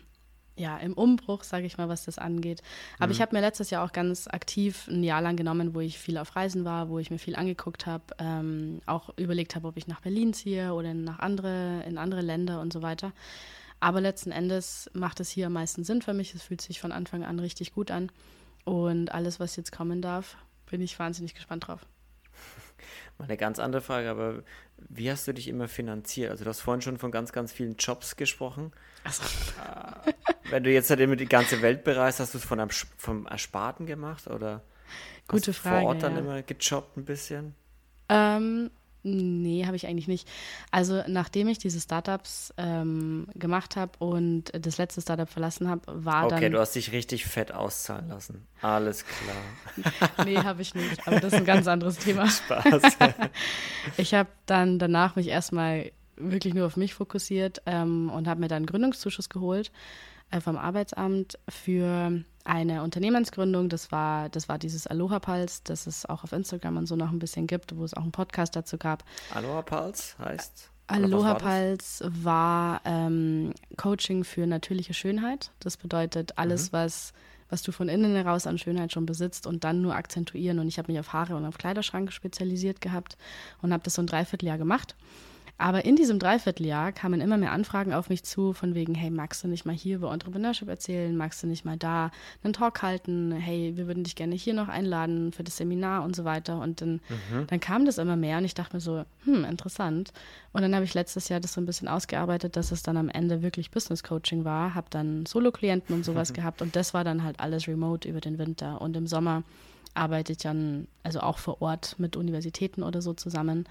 ja, 0.57 0.77
im 0.77 0.93
Umbruch, 0.93 1.45
sage 1.45 1.67
ich 1.67 1.79
mal, 1.79 1.89
was 1.89 2.05
das 2.05 2.19
angeht. 2.19 2.63
Aber 2.99 3.13
ich 3.13 3.23
habe 3.23 3.35
mir 3.35 3.41
letztes 3.41 3.71
Jahr 3.71 3.85
auch 3.85 3.93
ganz 3.93 4.29
aktiv 4.29 4.87
ein 4.89 5.03
Jahr 5.03 5.23
lang 5.23 5.37
genommen, 5.37 5.75
wo 5.75 5.81
ich 5.81 5.99
viel 5.99 6.19
auf 6.19 6.37
Reisen 6.37 6.65
war, 6.65 6.89
wo 6.89 6.99
ich 6.99 7.11
mir 7.11 7.19
viel 7.19 7.37
angeguckt 7.37 7.87
habe, 7.87 8.05
ähm, 8.19 8.81
auch 8.87 9.17
überlegt 9.17 9.55
habe, 9.57 9.69
ob 9.69 9.77
ich 9.77 9.87
nach 9.87 10.01
Berlin 10.01 10.35
ziehe 10.35 10.75
oder 10.75 10.93
nach 10.93 11.21
andere, 11.21 11.83
in 11.87 11.97
andere 11.97 12.21
Länder 12.21 12.61
und 12.61 12.73
so 12.73 12.83
weiter. 12.83 13.13
Aber 13.81 14.01
letzten 14.01 14.31
Endes 14.31 14.91
macht 14.93 15.21
es 15.21 15.31
hier 15.31 15.47
am 15.47 15.55
meisten 15.55 15.85
Sinn 15.85 16.03
für 16.03 16.15
mich. 16.15 16.35
Es 16.35 16.43
fühlt 16.43 16.61
sich 16.61 16.81
von 16.81 16.93
Anfang 16.93 17.25
an 17.25 17.39
richtig 17.39 17.73
gut 17.73 17.91
an. 17.91 18.13
Und 18.65 19.13
alles, 19.13 19.41
was 19.41 19.57
jetzt 19.57 19.73
kommen 19.73 20.03
darf, 20.03 20.37
bin 20.71 20.81
ich 20.81 20.99
wahnsinnig 20.99 21.35
gespannt 21.35 21.67
drauf. 21.67 21.87
Mal 23.23 23.29
eine 23.29 23.37
ganz 23.37 23.61
andere 23.61 23.83
Frage, 23.83 24.11
aber 24.11 24.43
wie 24.89 25.09
hast 25.09 25.29
du 25.29 25.33
dich 25.33 25.47
immer 25.47 25.69
finanziert? 25.69 26.33
Also 26.33 26.43
du 26.43 26.51
hast 26.51 26.61
vorhin 26.61 26.83
schon 26.83 26.99
von 26.99 27.13
ganz, 27.13 27.33
ganz 27.33 27.53
vielen 27.53 27.77
Jobs 27.77 28.17
gesprochen. 28.17 28.73
Also, 29.05 29.23
Wenn 30.51 30.65
du 30.65 30.73
jetzt 30.73 30.91
halt 30.91 30.99
immer 30.99 31.15
die 31.15 31.27
ganze 31.27 31.63
Welt 31.63 31.85
bereist, 31.85 32.19
hast 32.19 32.35
du 32.35 32.39
es 32.39 32.45
von 32.45 32.59
einem, 32.59 32.71
vom 32.71 33.27
Ersparten 33.27 33.87
gemacht 33.87 34.27
oder 34.27 34.63
Gute 35.29 35.37
hast 35.37 35.47
du 35.47 35.53
Frage, 35.53 35.81
vor 35.83 35.89
Ort 35.89 36.03
dann 36.03 36.15
ja. 36.15 36.19
immer 36.19 36.43
gejobbt 36.43 36.97
ein 36.97 37.05
bisschen? 37.05 37.55
ähm, 38.09 38.71
nee, 39.03 39.67
habe 39.67 39.77
ich 39.77 39.87
eigentlich 39.87 40.09
nicht. 40.09 40.29
Also 40.71 41.03
nachdem 41.07 41.49
ich 41.49 41.59
diese 41.59 41.81
Startups 41.81 42.53
ähm, 42.57 43.27
gemacht 43.35 43.77
habe 43.77 43.93
und 43.99 44.45
das 44.53 44.79
letzte 44.79 45.01
Startup 45.01 45.29
verlassen 45.29 45.69
habe, 45.69 45.83
war 45.87 46.27
Okay, 46.27 46.41
dann... 46.41 46.53
du 46.53 46.61
hast 46.61 46.75
dich 46.75 46.93
richtig 46.93 47.27
fett 47.27 47.53
auszahlen 47.53 48.09
lassen. 48.09 48.47
Alles 48.61 49.05
klar. 49.05 49.37
Nee, 50.25 50.37
habe 50.37 50.63
ich 50.63 50.75
nicht. 50.75 51.07
Aber 51.07 51.21
das 51.21 51.33
ist 51.33 51.39
ein 51.41 51.45
ganz 51.45 51.67
anderes 51.67 51.99
Thema. 51.99 52.27
Spaß. 52.31 52.83
Ich 53.97 54.15
habe 54.15 54.29
dann 54.47 54.79
danach 54.79 55.17
mich 55.17 55.29
erstmal 55.29 55.91
wirklich 56.17 56.55
nur 56.55 56.67
auf 56.67 56.77
mich 56.77 56.95
fokussiert 56.95 57.63
ähm, 57.67 58.11
und 58.11 58.29
habe 58.29 58.41
mir 58.41 58.49
dann 58.49 58.59
einen 58.59 58.67
Gründungszuschuss 58.67 59.29
geholt 59.29 59.73
äh, 60.31 60.41
vom 60.41 60.57
Arbeitsamt 60.57 61.39
für 61.49 62.23
eine 62.45 62.83
Unternehmensgründung. 62.83 63.69
Das 63.69 63.93
war, 63.93 64.29
das 64.29 64.49
war 64.49 64.59
dieses 64.59 64.87
Aloha 64.87 65.19
Pulse, 65.19 65.61
das 65.65 65.87
es 65.87 66.07
auch 66.07 66.25
auf 66.25 66.33
Instagram 66.33 66.77
und 66.77 66.87
so 66.87 66.97
noch 66.97 67.11
ein 67.11 67.19
bisschen 67.19 67.47
gibt, 67.47 67.77
wo 67.77 67.85
es 67.85 67.95
auch 67.95 68.03
einen 68.03 68.13
Podcast 68.13 68.57
dazu 68.57 68.79
gab. 68.79 69.05
Aloha 69.35 69.63
Pulse 69.63 70.15
heißt? 70.19 70.71
Aloha? 70.87 71.35
Pulse 71.35 72.11
war 72.23 72.81
ähm, 72.85 73.55
Coaching 73.77 74.25
für 74.25 74.47
natürliche 74.47 74.95
Schönheit. 74.95 75.51
Das 75.61 75.77
bedeutet 75.77 76.39
alles, 76.39 76.73
was, 76.73 77.13
was 77.49 77.63
du 77.63 77.73
von 77.73 77.89
innen 77.89 78.15
heraus 78.15 78.47
an 78.47 78.59
Schönheit 78.59 78.93
schon 78.93 79.07
besitzt 79.07 79.47
und 79.47 79.65
dann 79.65 79.81
nur 79.81 79.95
akzentuieren. 79.95 80.59
Und 80.59 80.69
ich 80.69 80.79
habe 80.79 80.93
mich 80.93 81.01
auf 81.01 81.13
Haare 81.13 81.37
und 81.37 81.47
auf 81.47 81.59
Kleiderschrank 81.59 82.13
spezialisiert 82.13 82.81
gehabt 82.81 83.17
und 83.63 83.73
habe 83.73 83.83
das 83.83 83.95
so 83.95 84.03
ein 84.03 84.07
Dreivierteljahr 84.07 84.59
gemacht. 84.59 84.97
Aber 85.63 85.85
in 85.85 85.95
diesem 85.95 86.19
Dreivierteljahr 86.19 86.91
kamen 86.91 87.21
immer 87.21 87.37
mehr 87.37 87.53
Anfragen 87.53 87.95
auf 87.95 88.09
mich 88.09 88.25
zu, 88.25 88.53
von 88.53 88.75
wegen, 88.75 88.97
hey, 88.97 89.11
magst 89.11 89.45
du 89.45 89.49
nicht 89.49 89.65
mal 89.65 89.77
hier 89.77 89.95
über 89.95 90.13
Entrepreneurship 90.13 90.69
erzählen? 90.69 91.17
Magst 91.17 91.41
du 91.41 91.47
nicht 91.47 91.65
mal 91.65 91.77
da 91.77 92.11
einen 92.43 92.53
Talk 92.53 92.83
halten? 92.83 93.31
Hey, 93.31 93.77
wir 93.77 93.87
würden 93.87 94.03
dich 94.03 94.17
gerne 94.17 94.35
hier 94.35 94.55
noch 94.55 94.67
einladen 94.67 95.31
für 95.31 95.45
das 95.45 95.59
Seminar 95.59 96.03
und 96.03 96.17
so 96.17 96.25
weiter. 96.25 96.59
Und 96.59 96.81
dann, 96.81 97.01
dann 97.47 97.61
kam 97.61 97.87
das 97.87 97.99
immer 97.99 98.17
mehr 98.17 98.39
und 98.39 98.45
ich 98.45 98.55
dachte 98.55 98.75
mir 98.75 98.81
so, 98.81 99.05
hm, 99.25 99.45
interessant. 99.45 100.13
Und 100.53 100.63
dann 100.63 100.75
habe 100.75 100.85
ich 100.85 100.95
letztes 100.95 101.29
Jahr 101.29 101.39
das 101.39 101.53
so 101.53 101.61
ein 101.61 101.67
bisschen 101.67 101.87
ausgearbeitet, 101.87 102.57
dass 102.57 102.73
es 102.73 102.83
dann 102.83 102.97
am 102.97 103.09
Ende 103.09 103.43
wirklich 103.43 103.71
Business 103.71 104.03
Coaching 104.03 104.45
war, 104.45 104.75
habe 104.75 104.89
dann 104.91 105.27
Solo-Klienten 105.27 105.95
und 105.95 106.05
sowas 106.05 106.33
gehabt 106.33 106.61
und 106.61 106.75
das 106.75 106.93
war 106.93 107.05
dann 107.05 107.23
halt 107.23 107.39
alles 107.39 107.69
remote 107.69 108.09
über 108.09 108.21
den 108.21 108.37
Winter. 108.37 108.81
Und 108.81 108.97
im 108.97 109.07
Sommer 109.07 109.45
arbeite 109.95 110.33
ich 110.33 110.39
dann 110.39 110.89
also 111.05 111.21
auch 111.21 111.39
vor 111.39 111.63
Ort 111.63 112.01
mit 112.01 112.17
Universitäten 112.17 112.83
oder 112.83 113.01
so 113.01 113.13
zusammen. 113.13 113.69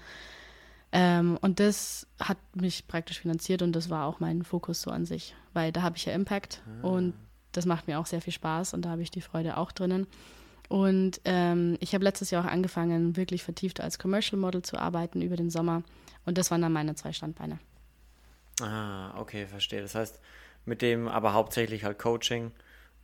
Ähm, 0.92 1.38
und 1.40 1.58
das 1.58 2.06
hat 2.20 2.38
mich 2.54 2.86
praktisch 2.86 3.20
finanziert 3.20 3.62
und 3.62 3.72
das 3.72 3.88
war 3.88 4.06
auch 4.06 4.20
mein 4.20 4.44
Fokus 4.44 4.82
so 4.82 4.90
an 4.90 5.06
sich, 5.06 5.34
weil 5.54 5.72
da 5.72 5.82
habe 5.82 5.96
ich 5.96 6.04
ja 6.04 6.12
Impact 6.12 6.62
und 6.82 7.14
das 7.52 7.66
macht 7.66 7.86
mir 7.86 7.98
auch 7.98 8.06
sehr 8.06 8.20
viel 8.20 8.32
Spaß 8.32 8.74
und 8.74 8.82
da 8.82 8.90
habe 8.90 9.02
ich 9.02 9.10
die 9.10 9.20
Freude 9.20 9.56
auch 9.56 9.72
drinnen. 9.72 10.06
Und 10.68 11.20
ähm, 11.26 11.76
ich 11.80 11.94
habe 11.94 12.04
letztes 12.04 12.30
Jahr 12.30 12.44
auch 12.44 12.50
angefangen, 12.50 13.16
wirklich 13.16 13.42
vertieft 13.42 13.80
als 13.80 13.98
Commercial 13.98 14.40
Model 14.40 14.62
zu 14.62 14.78
arbeiten 14.78 15.20
über 15.20 15.36
den 15.36 15.50
Sommer. 15.50 15.82
Und 16.24 16.38
das 16.38 16.50
waren 16.50 16.62
dann 16.62 16.72
meine 16.72 16.94
zwei 16.94 17.12
Standbeine. 17.12 17.58
Ah, 18.62 19.18
okay, 19.18 19.46
verstehe. 19.46 19.82
Das 19.82 19.94
heißt, 19.94 20.18
mit 20.64 20.80
dem 20.80 21.08
aber 21.08 21.34
hauptsächlich 21.34 21.84
halt 21.84 21.98
Coaching 21.98 22.52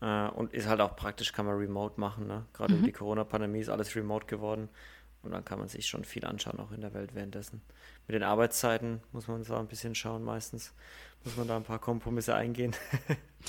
äh, 0.01 0.29
und 0.29 0.55
ist 0.55 0.67
halt 0.67 0.81
auch 0.81 0.97
praktisch, 0.97 1.33
kann 1.33 1.45
man 1.45 1.57
remote 1.57 2.01
machen. 2.01 2.27
Ne? 2.27 2.47
Gerade 2.55 2.73
mhm. 2.73 2.79
über 2.79 2.87
die 2.87 2.93
Corona-Pandemie 2.93 3.61
ist 3.61 3.69
alles 3.69 3.95
remote 3.95 4.27
geworden. 4.27 4.69
Und 5.23 5.33
dann 5.33 5.45
kann 5.45 5.59
man 5.59 5.69
sich 5.69 5.87
schon 5.87 6.05
viel 6.05 6.25
anschauen, 6.25 6.61
auch 6.61 6.73
in 6.73 6.81
der 6.81 6.95
Welt 6.95 7.15
währenddessen. 7.15 7.61
Mit 8.07 8.15
den 8.15 8.23
Arbeitszeiten 8.23 9.01
muss 9.13 9.29
man 9.29 9.43
so 9.45 9.57
ein 9.57 9.67
bisschen 9.67 9.95
schauen, 9.95 10.23
meistens 10.25 10.73
muss 11.25 11.37
man 11.37 11.49
da 11.49 11.57
ein 11.57 11.65
paar 11.65 11.79
Kompromisse 11.79 12.35
eingehen. 12.35 12.75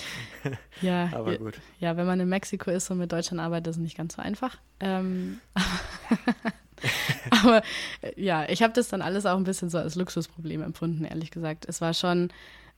ja, 0.82 1.10
aber 1.14 1.38
gut. 1.38 1.60
Ja, 1.80 1.96
wenn 1.98 2.08
man 2.08 2.20
in 2.20 2.30
Mexiko 2.30 2.72
ist 2.72 2.90
und 2.90 2.98
mit 2.98 3.12
Deutschland 3.12 3.42
arbeitet, 3.42 3.68
ist 3.68 3.78
es 3.78 3.82
nicht 3.82 3.98
ganz 3.98 4.16
so 4.16 4.22
einfach. 4.22 4.58
Ähm, 4.80 5.40
aber 7.44 7.62
äh, 8.02 8.22
ja, 8.22 8.50
ich 8.50 8.64
habe 8.64 8.74
das 8.74 8.90
dann 8.90 9.02
alles 9.02 9.26
auch 9.26 9.38
ein 9.38 9.44
bisschen 9.44 9.70
so 9.70 9.78
als 9.78 9.96
Luxusproblem 9.96 10.64
empfunden, 10.64 11.06
ehrlich 11.06 11.32
gesagt. 11.32 11.66
Es 11.68 11.82
war 11.82 11.94
schon, 11.94 12.30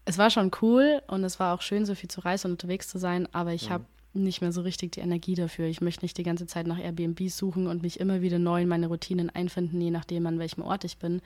es 0.05 0.17
war 0.17 0.29
schon 0.29 0.51
cool 0.61 1.01
und 1.07 1.23
es 1.23 1.39
war 1.39 1.55
auch 1.55 1.61
schön, 1.61 1.85
so 1.85 1.95
viel 1.95 2.09
zu 2.09 2.21
reisen 2.21 2.47
und 2.47 2.51
unterwegs 2.53 2.89
zu 2.89 2.99
sein, 2.99 3.27
aber 3.33 3.53
ich 3.53 3.69
mhm. 3.69 3.73
habe 3.73 3.85
nicht 4.13 4.41
mehr 4.41 4.51
so 4.51 4.61
richtig 4.61 4.91
die 4.93 4.99
Energie 4.99 5.35
dafür. 5.35 5.67
Ich 5.67 5.81
möchte 5.81 6.03
nicht 6.03 6.17
die 6.17 6.23
ganze 6.23 6.45
Zeit 6.45 6.67
nach 6.67 6.79
Airbnb 6.79 7.29
suchen 7.29 7.67
und 7.67 7.81
mich 7.81 7.99
immer 7.99 8.21
wieder 8.21 8.39
neu 8.39 8.63
in 8.63 8.67
meine 8.67 8.87
Routinen 8.87 9.29
einfinden, 9.29 9.79
je 9.79 9.91
nachdem, 9.91 10.25
an 10.27 10.39
welchem 10.39 10.61
Ort 10.61 10.83
ich 10.83 10.97
bin. 10.97 11.21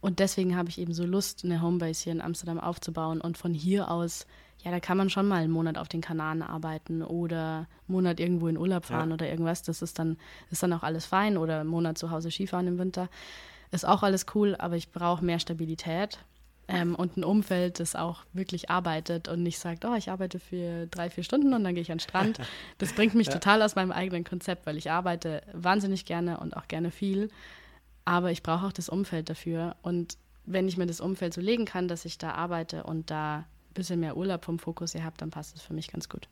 Und 0.00 0.18
deswegen 0.18 0.56
habe 0.56 0.68
ich 0.68 0.78
eben 0.78 0.92
so 0.92 1.04
Lust, 1.04 1.44
eine 1.44 1.62
Homebase 1.62 2.04
hier 2.04 2.12
in 2.12 2.20
Amsterdam 2.20 2.60
aufzubauen 2.60 3.20
und 3.20 3.38
von 3.38 3.54
hier 3.54 3.90
aus, 3.90 4.26
ja, 4.62 4.70
da 4.70 4.78
kann 4.78 4.96
man 4.96 5.10
schon 5.10 5.26
mal 5.26 5.42
einen 5.42 5.52
Monat 5.52 5.78
auf 5.78 5.88
den 5.88 6.00
Kanaren 6.00 6.42
arbeiten 6.42 7.02
oder 7.02 7.56
einen 7.56 7.66
Monat 7.86 8.20
irgendwo 8.20 8.48
in 8.48 8.58
Urlaub 8.58 8.84
fahren 8.84 9.08
ja. 9.08 9.14
oder 9.14 9.28
irgendwas. 9.28 9.62
Das 9.62 9.82
ist 9.82 9.98
dann, 9.98 10.18
ist 10.50 10.62
dann 10.62 10.72
auch 10.72 10.82
alles 10.82 11.06
fein 11.06 11.36
oder 11.36 11.60
einen 11.60 11.70
Monat 11.70 11.98
zu 11.98 12.10
Hause 12.10 12.30
Skifahren 12.30 12.66
im 12.66 12.78
Winter. 12.78 13.08
Ist 13.70 13.86
auch 13.86 14.02
alles 14.02 14.26
cool, 14.34 14.54
aber 14.56 14.76
ich 14.76 14.90
brauche 14.90 15.24
mehr 15.24 15.38
Stabilität 15.38 16.18
ähm, 16.68 16.94
und 16.94 17.16
ein 17.16 17.24
Umfeld, 17.24 17.80
das 17.80 17.96
auch 17.96 18.24
wirklich 18.34 18.68
arbeitet 18.68 19.26
und 19.26 19.42
nicht 19.42 19.58
sagt, 19.58 19.86
oh, 19.86 19.94
ich 19.94 20.10
arbeite 20.10 20.38
für 20.38 20.86
drei, 20.86 21.08
vier 21.08 21.24
Stunden 21.24 21.54
und 21.54 21.64
dann 21.64 21.74
gehe 21.74 21.82
ich 21.82 21.90
an 21.90 21.96
den 21.96 22.08
Strand. 22.08 22.38
Das 22.78 22.92
bringt 22.92 23.14
mich 23.14 23.26
ja. 23.26 23.32
total 23.32 23.62
aus 23.62 23.74
meinem 23.74 23.90
eigenen 23.90 24.22
Konzept, 24.22 24.66
weil 24.66 24.76
ich 24.76 24.90
arbeite 24.90 25.42
wahnsinnig 25.52 26.04
gerne 26.04 26.38
und 26.38 26.56
auch 26.56 26.68
gerne 26.68 26.90
viel, 26.90 27.30
aber 28.04 28.30
ich 28.30 28.42
brauche 28.42 28.66
auch 28.66 28.72
das 28.72 28.88
Umfeld 28.88 29.30
dafür. 29.30 29.76
Und 29.82 30.18
wenn 30.44 30.68
ich 30.68 30.76
mir 30.76 30.86
das 30.86 31.00
Umfeld 31.00 31.34
so 31.34 31.40
legen 31.40 31.64
kann, 31.64 31.88
dass 31.88 32.04
ich 32.04 32.18
da 32.18 32.32
arbeite 32.32 32.84
und 32.84 33.10
da 33.10 33.38
ein 33.38 33.74
bisschen 33.74 34.00
mehr 34.00 34.16
Urlaub 34.16 34.44
vom 34.44 34.58
Fokus 34.58 34.94
her 34.94 35.04
habe, 35.04 35.16
dann 35.16 35.30
passt 35.30 35.56
es 35.56 35.62
für 35.62 35.72
mich 35.72 35.88
ganz 35.90 36.08
gut. 36.08 36.28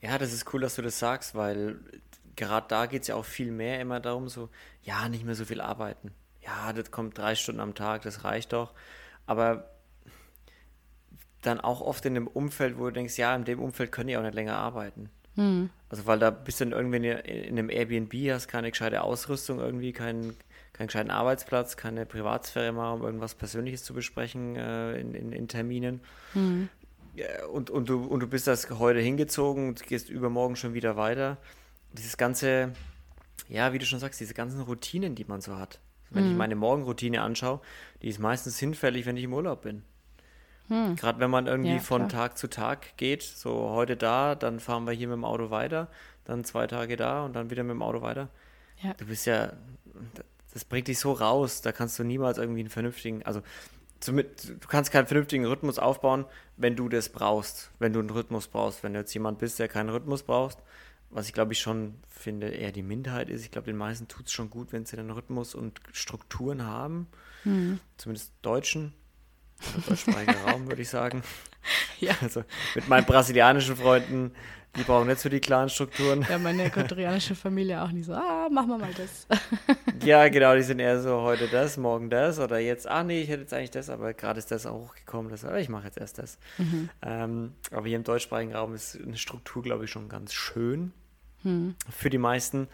Ja, 0.00 0.16
das 0.16 0.32
ist 0.32 0.52
cool, 0.54 0.60
dass 0.60 0.76
du 0.76 0.82
das 0.82 0.98
sagst, 0.98 1.34
weil 1.34 1.80
gerade 2.36 2.66
da 2.68 2.86
geht 2.86 3.02
es 3.02 3.08
ja 3.08 3.16
auch 3.16 3.24
viel 3.24 3.50
mehr 3.50 3.80
immer 3.80 3.98
darum, 3.98 4.28
so, 4.28 4.48
ja, 4.82 5.08
nicht 5.08 5.24
mehr 5.24 5.34
so 5.34 5.44
viel 5.44 5.60
arbeiten. 5.60 6.12
Ja, 6.40 6.72
das 6.72 6.90
kommt 6.90 7.18
drei 7.18 7.34
Stunden 7.34 7.60
am 7.60 7.74
Tag, 7.74 8.02
das 8.02 8.24
reicht 8.24 8.52
doch 8.52 8.72
aber 9.28 9.70
dann 11.42 11.60
auch 11.60 11.80
oft 11.80 12.04
in 12.06 12.16
einem 12.16 12.26
Umfeld, 12.26 12.78
wo 12.78 12.86
du 12.86 12.92
denkst, 12.92 13.16
ja, 13.18 13.36
in 13.36 13.44
dem 13.44 13.60
Umfeld 13.60 13.92
können 13.92 14.08
die 14.08 14.16
auch 14.16 14.22
nicht 14.22 14.34
länger 14.34 14.56
arbeiten. 14.56 15.10
Mhm. 15.36 15.70
Also 15.90 16.06
weil 16.06 16.18
da 16.18 16.30
bist 16.30 16.60
du 16.60 16.64
dann 16.64 16.72
irgendwie 16.72 16.96
in, 16.96 17.04
in 17.04 17.58
einem 17.58 17.70
Airbnb, 17.70 18.12
hast 18.32 18.48
keine 18.48 18.70
gescheite 18.70 19.02
Ausrüstung 19.02 19.60
irgendwie, 19.60 19.92
keinen, 19.92 20.34
keinen 20.72 20.86
gescheiten 20.86 21.10
Arbeitsplatz, 21.10 21.76
keine 21.76 22.06
Privatsphäre 22.06 22.72
mal, 22.72 22.92
um 22.92 23.02
irgendwas 23.02 23.34
Persönliches 23.34 23.84
zu 23.84 23.92
besprechen 23.92 24.56
äh, 24.56 24.98
in, 24.98 25.14
in, 25.14 25.32
in, 25.32 25.46
Terminen. 25.46 26.00
Mhm. 26.34 26.70
Und, 27.52 27.68
und, 27.68 27.88
du, 27.88 28.04
und 28.04 28.20
du 28.20 28.26
bist 28.28 28.46
das 28.46 28.68
heute 28.70 29.00
hingezogen 29.00 29.68
und 29.68 29.86
gehst 29.86 30.08
übermorgen 30.08 30.56
schon 30.56 30.72
wieder 30.72 30.96
weiter. 30.96 31.36
Dieses 31.92 32.16
ganze, 32.16 32.72
ja, 33.48 33.72
wie 33.72 33.78
du 33.78 33.84
schon 33.84 33.98
sagst, 33.98 34.20
diese 34.20 34.34
ganzen 34.34 34.62
Routinen, 34.62 35.14
die 35.14 35.24
man 35.24 35.40
so 35.40 35.56
hat. 35.56 35.80
Wenn 36.10 36.24
mhm. 36.24 36.30
ich 36.32 36.36
meine 36.36 36.56
Morgenroutine 36.56 37.22
anschaue, 37.22 37.60
die 38.02 38.08
ist 38.08 38.18
meistens 38.18 38.58
hinfällig, 38.58 39.06
wenn 39.06 39.16
ich 39.16 39.24
im 39.24 39.32
Urlaub 39.32 39.62
bin. 39.62 39.82
Hm. 40.68 40.96
Gerade 40.96 41.18
wenn 41.20 41.30
man 41.30 41.46
irgendwie 41.46 41.74
ja, 41.74 41.78
von 41.78 42.08
Tag 42.08 42.36
zu 42.36 42.48
Tag 42.48 42.96
geht, 42.98 43.22
so 43.22 43.70
heute 43.70 43.96
da, 43.96 44.34
dann 44.34 44.60
fahren 44.60 44.84
wir 44.86 44.92
hier 44.92 45.08
mit 45.08 45.16
dem 45.16 45.24
Auto 45.24 45.50
weiter, 45.50 45.88
dann 46.24 46.44
zwei 46.44 46.66
Tage 46.66 46.96
da 46.96 47.24
und 47.24 47.34
dann 47.34 47.50
wieder 47.50 47.62
mit 47.62 47.72
dem 47.72 47.82
Auto 47.82 48.02
weiter. 48.02 48.28
Ja. 48.82 48.92
Du 48.94 49.06
bist 49.06 49.26
ja, 49.26 49.52
das 50.52 50.64
bringt 50.64 50.88
dich 50.88 50.98
so 50.98 51.12
raus, 51.12 51.62
da 51.62 51.72
kannst 51.72 51.98
du 51.98 52.04
niemals 52.04 52.36
irgendwie 52.36 52.60
einen 52.60 52.68
vernünftigen, 52.68 53.24
also 53.24 53.42
du 54.06 54.22
kannst 54.68 54.92
keinen 54.92 55.06
vernünftigen 55.06 55.46
Rhythmus 55.46 55.78
aufbauen, 55.78 56.24
wenn 56.56 56.76
du 56.76 56.88
das 56.88 57.08
brauchst, 57.08 57.70
wenn 57.78 57.92
du 57.92 58.00
einen 58.00 58.10
Rhythmus 58.10 58.46
brauchst. 58.46 58.82
Wenn 58.82 58.92
du 58.92 59.00
jetzt 59.00 59.12
jemand 59.14 59.38
bist, 59.38 59.58
der 59.58 59.68
keinen 59.68 59.88
Rhythmus 59.88 60.22
brauchst, 60.22 60.58
was 61.10 61.26
ich 61.26 61.32
glaube 61.32 61.52
ich 61.52 61.60
schon 61.60 61.94
finde, 62.08 62.48
eher 62.48 62.72
die 62.72 62.82
Minderheit 62.82 63.30
ist. 63.30 63.44
Ich 63.44 63.50
glaube, 63.50 63.66
den 63.66 63.76
meisten 63.76 64.08
tut 64.08 64.26
es 64.26 64.32
schon 64.32 64.50
gut, 64.50 64.72
wenn 64.72 64.84
sie 64.84 64.98
einen 64.98 65.10
Rhythmus 65.10 65.54
und 65.54 65.80
Strukturen 65.92 66.64
haben. 66.64 67.06
Mhm. 67.44 67.80
Zumindest 67.96 68.32
Deutschen. 68.42 68.92
Oder 69.74 69.88
deutschsprachiger 69.88 70.40
Raum, 70.46 70.68
würde 70.68 70.82
ich 70.82 70.88
sagen. 70.88 71.22
Ja. 72.00 72.14
Also 72.22 72.44
mit 72.76 72.88
meinen 72.88 73.04
brasilianischen 73.04 73.76
Freunden, 73.76 74.32
die 74.76 74.84
brauchen 74.84 75.08
nicht 75.08 75.20
so 75.20 75.28
die 75.28 75.40
klaren 75.40 75.68
Strukturen. 75.68 76.24
Ja, 76.30 76.38
meine 76.38 76.70
koreanische 76.70 77.34
Familie 77.34 77.82
auch 77.82 77.90
nicht 77.90 78.06
so, 78.06 78.14
ah, 78.14 78.48
machen 78.48 78.68
wir 78.68 78.78
mal 78.78 78.94
das. 78.96 79.26
ja, 80.04 80.28
genau, 80.28 80.54
die 80.54 80.62
sind 80.62 80.78
eher 80.78 81.02
so, 81.02 81.20
heute 81.20 81.48
das, 81.48 81.76
morgen 81.76 82.08
das 82.08 82.38
oder 82.38 82.58
jetzt, 82.58 82.86
ah 82.86 83.02
nee, 83.02 83.22
ich 83.22 83.28
hätte 83.28 83.42
jetzt 83.42 83.52
eigentlich 83.52 83.72
das, 83.72 83.90
aber 83.90 84.14
gerade 84.14 84.38
ist 84.38 84.50
das 84.50 84.64
auch 84.64 84.88
hochgekommen, 84.88 85.30
das, 85.30 85.44
aber 85.44 85.58
ich 85.58 85.68
mache 85.68 85.86
jetzt 85.86 85.98
erst 85.98 86.18
das. 86.18 86.38
Mhm. 86.58 86.88
Ähm, 87.02 87.52
aber 87.72 87.86
hier 87.86 87.96
im 87.96 88.04
deutschsprachigen 88.04 88.54
Raum 88.54 88.74
ist 88.74 88.96
eine 88.96 89.16
Struktur, 89.16 89.62
glaube 89.62 89.84
ich, 89.84 89.90
schon 89.90 90.08
ganz 90.08 90.32
schön 90.32 90.92
mhm. 91.42 91.74
für 91.90 92.10
die 92.10 92.18
meisten. 92.18 92.68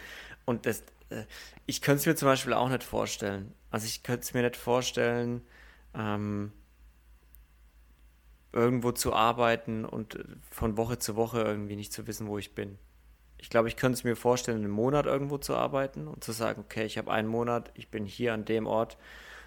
Und 0.44 0.66
das, 0.66 0.82
äh, 1.10 1.24
ich 1.66 1.82
könnte 1.82 2.00
es 2.00 2.06
mir 2.06 2.16
zum 2.16 2.26
Beispiel 2.26 2.52
auch 2.52 2.68
nicht 2.68 2.82
vorstellen. 2.82 3.52
Also 3.70 3.86
ich 3.86 4.02
könnte 4.02 4.22
es 4.22 4.34
mir 4.34 4.42
nicht 4.42 4.56
vorstellen, 4.56 5.42
ähm, 5.94 6.52
irgendwo 8.52 8.92
zu 8.92 9.12
arbeiten 9.12 9.84
und 9.84 10.18
von 10.50 10.76
Woche 10.76 10.98
zu 10.98 11.16
Woche 11.16 11.40
irgendwie 11.40 11.76
nicht 11.76 11.92
zu 11.92 12.06
wissen, 12.06 12.28
wo 12.28 12.38
ich 12.38 12.54
bin. 12.54 12.78
Ich 13.38 13.50
glaube, 13.50 13.68
ich 13.68 13.76
könnte 13.76 13.98
es 13.98 14.04
mir 14.04 14.16
vorstellen, 14.16 14.58
einen 14.58 14.70
Monat 14.70 15.06
irgendwo 15.06 15.38
zu 15.38 15.56
arbeiten 15.56 16.06
und 16.06 16.22
zu 16.22 16.32
sagen, 16.32 16.60
okay, 16.60 16.84
ich 16.84 16.96
habe 16.96 17.12
einen 17.12 17.28
Monat, 17.28 17.70
ich 17.74 17.88
bin 17.88 18.06
hier 18.06 18.32
an 18.32 18.44
dem 18.44 18.66
Ort, 18.66 18.96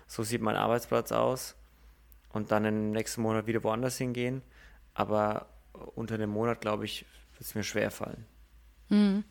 so 0.07 0.23
sieht 0.23 0.41
mein 0.41 0.55
Arbeitsplatz 0.55 1.11
aus 1.11 1.55
und 2.33 2.51
dann 2.51 2.65
im 2.65 2.91
nächsten 2.91 3.21
Monat 3.21 3.47
wieder 3.47 3.63
woanders 3.63 3.97
hingehen. 3.97 4.41
Aber 4.93 5.47
unter 5.95 6.15
einem 6.15 6.29
Monat, 6.29 6.61
glaube 6.61 6.85
ich, 6.85 7.05
wird 7.33 7.41
es 7.41 7.55
mir 7.55 7.63
schwer 7.63 7.91
fallen. 7.91 8.25
Mhm. 8.89 9.23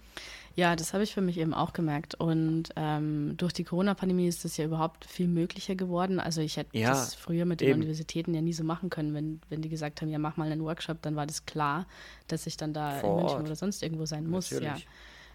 Ja, 0.57 0.75
das 0.75 0.95
habe 0.95 1.05
ich 1.05 1.13
für 1.13 1.21
mich 1.21 1.37
eben 1.37 1.53
auch 1.53 1.75
gemerkt. 1.75 2.15
Und 2.15 2.71
ähm, 2.77 3.37
durch 3.37 3.53
die 3.53 3.63
Corona-Pandemie 3.63 4.27
ist 4.27 4.43
das 4.47 4.57
ja 4.57 4.65
überhaupt 4.65 5.05
viel 5.05 5.29
möglicher 5.29 5.75
geworden. 5.75 6.19
Also 6.19 6.41
ich 6.41 6.57
hätte 6.57 6.77
ja, 6.77 6.89
das 6.89 7.15
früher 7.15 7.45
mit 7.45 7.61
den 7.61 7.69
eben. 7.69 7.81
Universitäten 7.81 8.33
ja 8.33 8.41
nie 8.41 8.55
so 8.55 8.65
machen 8.65 8.89
können. 8.89 9.13
Wenn, 9.13 9.41
wenn 9.51 9.61
die 9.61 9.69
gesagt 9.69 10.01
haben, 10.01 10.09
ja, 10.09 10.19
mach 10.19 10.39
mal 10.39 10.51
einen 10.51 10.63
Workshop, 10.63 11.03
dann 11.03 11.15
war 11.15 11.27
das 11.27 11.45
klar, 11.45 11.87
dass 12.29 12.47
ich 12.47 12.57
dann 12.57 12.73
da 12.73 12.93
Vor 12.93 13.11
in 13.11 13.17
München 13.17 13.37
Ort. 13.37 13.47
oder 13.47 13.55
sonst 13.55 13.83
irgendwo 13.83 14.07
sein 14.07 14.27
muss. 14.27 14.51
Natürlich. 14.51 14.87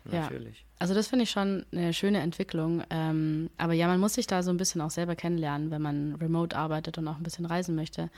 Ja. 0.06 0.22
Natürlich. 0.22 0.62
Ja. 0.62 0.66
Also 0.80 0.96
das 0.96 1.08
finde 1.08 1.24
ich 1.24 1.30
schon 1.30 1.68
eine 1.72 1.94
schöne 1.94 2.22
Entwicklung. 2.22 2.82
Ähm, 2.90 3.52
aber 3.60 3.74
ja, 3.74 3.86
man 3.86 4.00
muss 4.00 4.16
sich 4.16 4.26
da 4.26 4.42
so 4.42 4.50
ein 4.50 4.58
bisschen 4.58 4.82
auch 4.82 4.90
selber 4.90 5.16
kennenlernen, 5.16 5.70
wenn 5.70 5.84
man 5.84 6.16
remote 6.16 6.58
arbeitet 6.58 6.98
und 6.98 7.08
auch 7.08 7.18
ein 7.18 7.24
bisschen 7.24 7.46
reisen 7.46 7.76
möchte, 7.76 8.10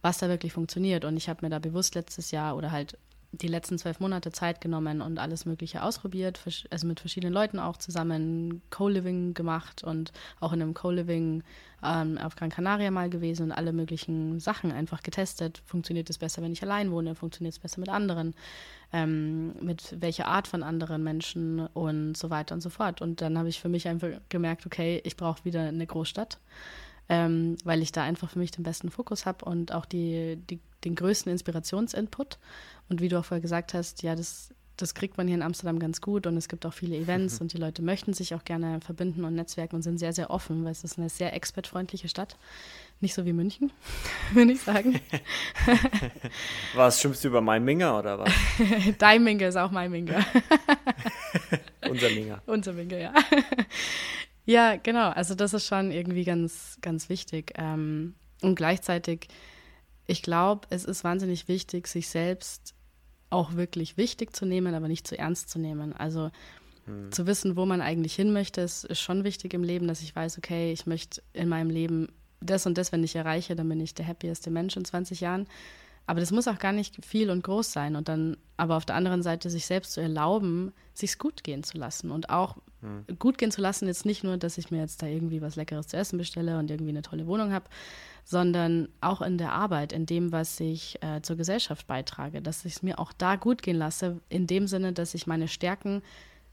was 0.00 0.16
da 0.16 0.30
wirklich 0.30 0.54
funktioniert. 0.54 1.04
Und 1.04 1.18
ich 1.18 1.28
habe 1.28 1.44
mir 1.44 1.50
da 1.50 1.58
bewusst 1.58 1.94
letztes 1.94 2.30
Jahr 2.30 2.56
oder 2.56 2.72
halt 2.72 2.96
die 3.32 3.48
letzten 3.48 3.78
zwölf 3.78 4.00
Monate 4.00 4.32
Zeit 4.32 4.60
genommen 4.60 5.00
und 5.00 5.18
alles 5.18 5.44
Mögliche 5.44 5.82
ausprobiert, 5.82 6.40
also 6.70 6.86
mit 6.86 7.00
verschiedenen 7.00 7.34
Leuten 7.34 7.58
auch 7.58 7.76
zusammen 7.76 8.62
Co-Living 8.70 9.34
gemacht 9.34 9.82
und 9.82 10.12
auch 10.40 10.52
in 10.52 10.62
einem 10.62 10.74
Co-Living 10.74 11.42
ähm, 11.82 12.18
auf 12.18 12.36
Gran 12.36 12.50
Canaria 12.50 12.90
mal 12.90 13.10
gewesen 13.10 13.44
und 13.44 13.52
alle 13.52 13.72
möglichen 13.72 14.40
Sachen 14.40 14.72
einfach 14.72 15.02
getestet. 15.02 15.62
Funktioniert 15.66 16.08
es 16.10 16.18
besser, 16.18 16.42
wenn 16.42 16.52
ich 16.52 16.62
allein 16.62 16.90
wohne? 16.90 17.14
Funktioniert 17.14 17.54
es 17.54 17.58
besser 17.58 17.80
mit 17.80 17.88
anderen? 17.88 18.34
Ähm, 18.92 19.54
mit 19.60 20.00
welcher 20.00 20.28
Art 20.28 20.48
von 20.48 20.62
anderen 20.62 21.02
Menschen 21.02 21.66
und 21.66 22.16
so 22.16 22.30
weiter 22.30 22.54
und 22.54 22.60
so 22.60 22.70
fort. 22.70 23.02
Und 23.02 23.20
dann 23.20 23.36
habe 23.36 23.48
ich 23.48 23.60
für 23.60 23.68
mich 23.68 23.88
einfach 23.88 24.08
gemerkt, 24.28 24.64
okay, 24.64 25.00
ich 25.04 25.16
brauche 25.16 25.44
wieder 25.44 25.62
eine 25.62 25.86
Großstadt. 25.86 26.38
Ähm, 27.08 27.56
weil 27.62 27.82
ich 27.82 27.92
da 27.92 28.02
einfach 28.02 28.30
für 28.30 28.40
mich 28.40 28.50
den 28.50 28.64
besten 28.64 28.90
Fokus 28.90 29.26
habe 29.26 29.44
und 29.44 29.72
auch 29.72 29.84
die, 29.84 30.38
die, 30.50 30.58
den 30.82 30.96
größten 30.96 31.30
Inspirationsinput. 31.30 32.36
Und 32.88 33.00
wie 33.00 33.08
du 33.08 33.18
auch 33.18 33.24
vorher 33.24 33.42
gesagt 33.42 33.74
hast, 33.74 34.02
ja, 34.02 34.14
das, 34.14 34.54
das 34.76 34.94
kriegt 34.94 35.16
man 35.16 35.26
hier 35.26 35.36
in 35.36 35.42
Amsterdam 35.42 35.78
ganz 35.78 36.00
gut 36.00 36.26
und 36.26 36.36
es 36.36 36.48
gibt 36.48 36.66
auch 36.66 36.72
viele 36.72 36.96
Events 36.96 37.34
mhm. 37.34 37.44
und 37.44 37.52
die 37.52 37.58
Leute 37.58 37.82
möchten 37.82 38.12
sich 38.12 38.34
auch 38.34 38.44
gerne 38.44 38.80
verbinden 38.80 39.24
und 39.24 39.34
netzwerken 39.34 39.76
und 39.76 39.82
sind 39.82 39.98
sehr, 39.98 40.12
sehr 40.12 40.30
offen, 40.30 40.64
weil 40.64 40.72
es 40.72 40.84
ist 40.84 40.98
eine 40.98 41.08
sehr 41.08 41.34
expertfreundliche 41.34 42.08
Stadt. 42.08 42.36
Nicht 43.00 43.14
so 43.14 43.24
wie 43.24 43.32
München, 43.32 43.72
würde 44.32 44.52
ich 44.52 44.60
sagen. 44.60 45.00
was, 46.74 47.00
schimpfst 47.00 47.24
du 47.24 47.28
über 47.28 47.40
mein 47.40 47.64
Minger 47.64 47.98
oder 47.98 48.18
was? 48.18 48.32
Dein 48.98 49.24
Minger 49.24 49.48
ist 49.48 49.56
auch 49.56 49.70
mein 49.70 49.90
Minger. 49.90 50.24
Unser 51.88 52.10
Minger. 52.10 52.42
Unser 52.46 52.72
Minger, 52.72 52.98
ja. 52.98 53.14
ja, 54.44 54.76
genau. 54.76 55.10
Also 55.10 55.34
das 55.34 55.54
ist 55.54 55.66
schon 55.66 55.90
irgendwie 55.90 56.24
ganz, 56.24 56.78
ganz 56.80 57.08
wichtig. 57.08 57.52
Ähm, 57.56 58.14
und 58.42 58.54
gleichzeitig, 58.54 59.28
ich 60.06 60.22
glaube, 60.22 60.66
es 60.70 60.84
ist 60.84 61.04
wahnsinnig 61.04 61.48
wichtig, 61.48 61.86
sich 61.88 62.08
selbst 62.08 62.75
auch 63.30 63.54
wirklich 63.54 63.96
wichtig 63.96 64.34
zu 64.34 64.46
nehmen, 64.46 64.74
aber 64.74 64.88
nicht 64.88 65.06
zu 65.06 65.18
ernst 65.18 65.50
zu 65.50 65.58
nehmen. 65.58 65.92
Also 65.92 66.30
hm. 66.84 67.10
zu 67.12 67.26
wissen, 67.26 67.56
wo 67.56 67.66
man 67.66 67.80
eigentlich 67.80 68.14
hin 68.14 68.32
möchte, 68.32 68.60
ist, 68.60 68.84
ist 68.84 69.00
schon 69.00 69.24
wichtig 69.24 69.54
im 69.54 69.62
Leben, 69.62 69.88
dass 69.88 70.02
ich 70.02 70.14
weiß, 70.14 70.38
okay, 70.38 70.72
ich 70.72 70.86
möchte 70.86 71.22
in 71.32 71.48
meinem 71.48 71.70
Leben 71.70 72.08
das 72.40 72.66
und 72.66 72.78
das, 72.78 72.92
wenn 72.92 73.02
ich 73.02 73.16
erreiche, 73.16 73.56
dann 73.56 73.68
bin 73.68 73.80
ich 73.80 73.94
der 73.94 74.06
happieste 74.06 74.50
Mensch 74.50 74.76
in 74.76 74.84
20 74.84 75.20
Jahren. 75.20 75.46
Aber 76.06 76.20
das 76.20 76.30
muss 76.30 76.46
auch 76.46 76.58
gar 76.58 76.72
nicht 76.72 77.04
viel 77.04 77.30
und 77.30 77.42
groß 77.42 77.72
sein. 77.72 77.96
Und 77.96 78.08
dann, 78.08 78.36
aber 78.56 78.76
auf 78.76 78.84
der 78.86 78.94
anderen 78.94 79.22
Seite, 79.22 79.50
sich 79.50 79.66
selbst 79.66 79.92
zu 79.92 80.00
erlauben, 80.00 80.72
sich's 80.94 81.18
gut 81.18 81.42
gehen 81.42 81.64
zu 81.64 81.78
lassen. 81.78 82.12
Und 82.12 82.30
auch 82.30 82.58
hm. 82.80 83.04
gut 83.18 83.38
gehen 83.38 83.50
zu 83.50 83.60
lassen, 83.60 83.86
jetzt 83.86 84.06
nicht 84.06 84.22
nur, 84.22 84.36
dass 84.36 84.56
ich 84.56 84.70
mir 84.70 84.78
jetzt 84.78 85.02
da 85.02 85.06
irgendwie 85.06 85.42
was 85.42 85.56
Leckeres 85.56 85.88
zu 85.88 85.96
essen 85.96 86.16
bestelle 86.16 86.58
und 86.58 86.70
irgendwie 86.70 86.90
eine 86.90 87.02
tolle 87.02 87.26
Wohnung 87.26 87.52
habe, 87.52 87.66
sondern 88.24 88.88
auch 89.00 89.20
in 89.20 89.36
der 89.38 89.52
Arbeit, 89.52 89.92
in 89.92 90.06
dem, 90.06 90.30
was 90.30 90.58
ich 90.60 91.02
äh, 91.02 91.22
zur 91.22 91.36
Gesellschaft 91.36 91.86
beitrage, 91.86 92.40
dass 92.40 92.64
ich 92.64 92.76
es 92.76 92.82
mir 92.82 92.98
auch 92.98 93.12
da 93.12 93.36
gut 93.36 93.62
gehen 93.62 93.76
lasse, 93.76 94.20
in 94.28 94.46
dem 94.46 94.68
Sinne, 94.68 94.92
dass 94.92 95.14
ich 95.14 95.26
meine 95.26 95.48
Stärken 95.48 96.02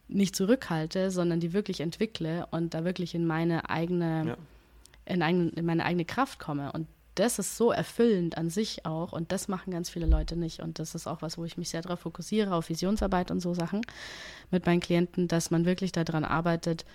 nicht 0.07 0.35
zurückhalte, 0.35 1.11
sondern 1.11 1.39
die 1.39 1.53
wirklich 1.53 1.79
entwickle 1.79 2.47
und 2.51 2.73
da 2.73 2.85
wirklich 2.85 3.15
in 3.15 3.25
meine 3.25 3.69
eigene, 3.69 4.25
ja. 4.27 4.37
in, 5.05 5.21
eigen, 5.21 5.49
in 5.51 5.65
meine 5.65 5.85
eigene 5.85 6.05
Kraft 6.05 6.39
komme. 6.39 6.71
Und 6.71 6.87
das 7.15 7.39
ist 7.39 7.57
so 7.57 7.71
erfüllend 7.71 8.37
an 8.37 8.49
sich 8.49 8.85
auch 8.85 9.11
und 9.11 9.31
das 9.31 9.47
machen 9.47 9.71
ganz 9.71 9.89
viele 9.89 10.05
Leute 10.05 10.35
nicht. 10.35 10.59
Und 10.59 10.79
das 10.79 10.95
ist 10.95 11.07
auch 11.07 11.21
was, 11.21 11.37
wo 11.37 11.45
ich 11.45 11.57
mich 11.57 11.69
sehr 11.69 11.81
darauf 11.81 12.01
fokussiere, 12.01 12.55
auf 12.55 12.69
Visionsarbeit 12.69 13.31
und 13.31 13.39
so 13.39 13.53
Sachen 13.53 13.81
mit 14.51 14.65
meinen 14.65 14.79
Klienten, 14.79 15.27
dass 15.27 15.51
man 15.51 15.65
wirklich 15.65 15.91
daran 15.91 16.25
arbeitet, 16.25 16.85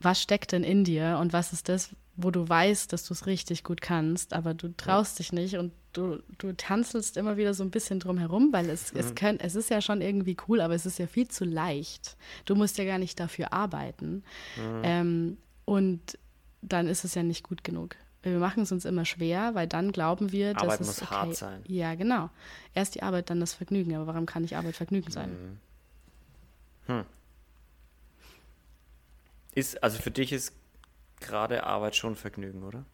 was 0.00 0.20
steckt 0.20 0.52
denn 0.52 0.64
in 0.64 0.84
dir 0.84 1.18
und 1.20 1.32
was 1.32 1.52
ist 1.52 1.68
das, 1.68 1.90
wo 2.16 2.30
du 2.30 2.48
weißt, 2.48 2.92
dass 2.92 3.04
du 3.04 3.14
es 3.14 3.26
richtig 3.26 3.64
gut 3.64 3.80
kannst, 3.80 4.32
aber 4.32 4.54
du 4.54 4.74
traust 4.76 5.18
dich 5.18 5.32
nicht 5.32 5.56
und 5.56 5.72
du, 5.92 6.22
du 6.38 6.52
tanzelst 6.52 7.16
immer 7.16 7.36
wieder 7.36 7.54
so 7.54 7.64
ein 7.64 7.70
bisschen 7.70 8.00
drum 8.00 8.18
herum, 8.18 8.48
weil 8.52 8.70
es, 8.70 8.92
mhm. 8.92 9.00
es, 9.00 9.14
könnt, 9.14 9.42
es 9.42 9.54
ist 9.54 9.70
ja 9.70 9.80
schon 9.80 10.00
irgendwie 10.00 10.36
cool, 10.48 10.60
aber 10.60 10.74
es 10.74 10.86
ist 10.86 10.98
ja 10.98 11.06
viel 11.06 11.28
zu 11.28 11.44
leicht. 11.44 12.16
Du 12.44 12.54
musst 12.54 12.78
ja 12.78 12.84
gar 12.84 12.98
nicht 12.98 13.18
dafür 13.18 13.52
arbeiten. 13.52 14.22
Mhm. 14.56 14.80
Ähm, 14.82 15.36
und 15.64 16.18
dann 16.62 16.88
ist 16.88 17.04
es 17.04 17.14
ja 17.14 17.22
nicht 17.22 17.42
gut 17.42 17.64
genug. 17.64 17.96
Wir 18.22 18.38
machen 18.38 18.64
es 18.64 18.72
uns 18.72 18.84
immer 18.84 19.04
schwer, 19.04 19.54
weil 19.54 19.66
dann 19.66 19.92
glauben 19.92 20.30
wir, 20.30 20.50
Arbeit 20.50 20.80
dass 20.80 20.80
es 20.80 20.86
muss 20.86 21.02
okay, 21.02 21.14
hart 21.14 21.36
sein. 21.36 21.62
Ja, 21.66 21.94
genau. 21.94 22.28
Erst 22.74 22.94
die 22.94 23.02
Arbeit, 23.02 23.30
dann 23.30 23.40
das 23.40 23.54
Vergnügen. 23.54 23.94
Aber 23.96 24.06
warum 24.06 24.26
kann 24.26 24.42
nicht 24.42 24.56
Arbeit 24.56 24.76
Vergnügen 24.76 25.10
sein? 25.10 25.58
Mhm. 26.86 26.94
Hm. 26.94 27.04
Ist, 29.54 29.82
also 29.82 29.98
für 29.98 30.10
dich 30.10 30.32
ist 30.32 30.52
gerade 31.20 31.64
Arbeit 31.64 31.96
schon 31.96 32.14
Vergnügen, 32.14 32.62
oder? 32.62 32.84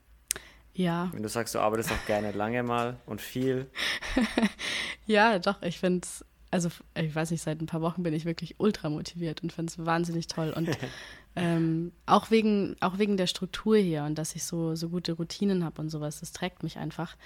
Ja. 0.75 1.09
Wenn 1.13 1.23
du 1.23 1.29
sagst, 1.29 1.55
du 1.55 1.59
arbeitest 1.59 1.91
auch 1.91 2.07
gerne 2.07 2.33
lange 2.33 2.63
mal 2.63 2.99
und 3.07 3.21
viel. 3.21 3.71
ja, 5.07 5.39
doch, 5.39 5.63
ich 5.63 5.81
finde 5.81 6.05
es, 6.05 6.25
also 6.51 6.69
ich 6.95 7.15
weiß 7.15 7.31
nicht, 7.31 7.43
seit 7.43 7.61
ein 7.61 7.67
paar 7.67 7.83
Wochen 7.83 8.03
bin 8.03 8.15
ich 8.15 8.25
wirklich 8.25 8.57
ultra 8.59 8.89
motiviert 8.89 9.43
und 9.43 9.53
finde 9.53 9.71
es 9.71 9.85
wahnsinnig 9.85 10.27
toll. 10.29 10.53
Und 10.57 10.69
ähm, 11.37 11.93
auch, 12.07 12.31
wegen, 12.31 12.77
auch 12.81 12.99
wegen 12.99 13.17
der 13.17 13.27
Struktur 13.27 13.77
hier 13.77 14.05
und 14.05 14.17
dass 14.17 14.35
ich 14.37 14.45
so, 14.45 14.75
so 14.75 14.89
gute 14.89 15.13
Routinen 15.13 15.65
habe 15.65 15.81
und 15.83 15.91
sowas, 15.91 16.21
das 16.21 16.33
trägt 16.33 16.63
mich 16.63 16.79
einfach. 16.79 17.17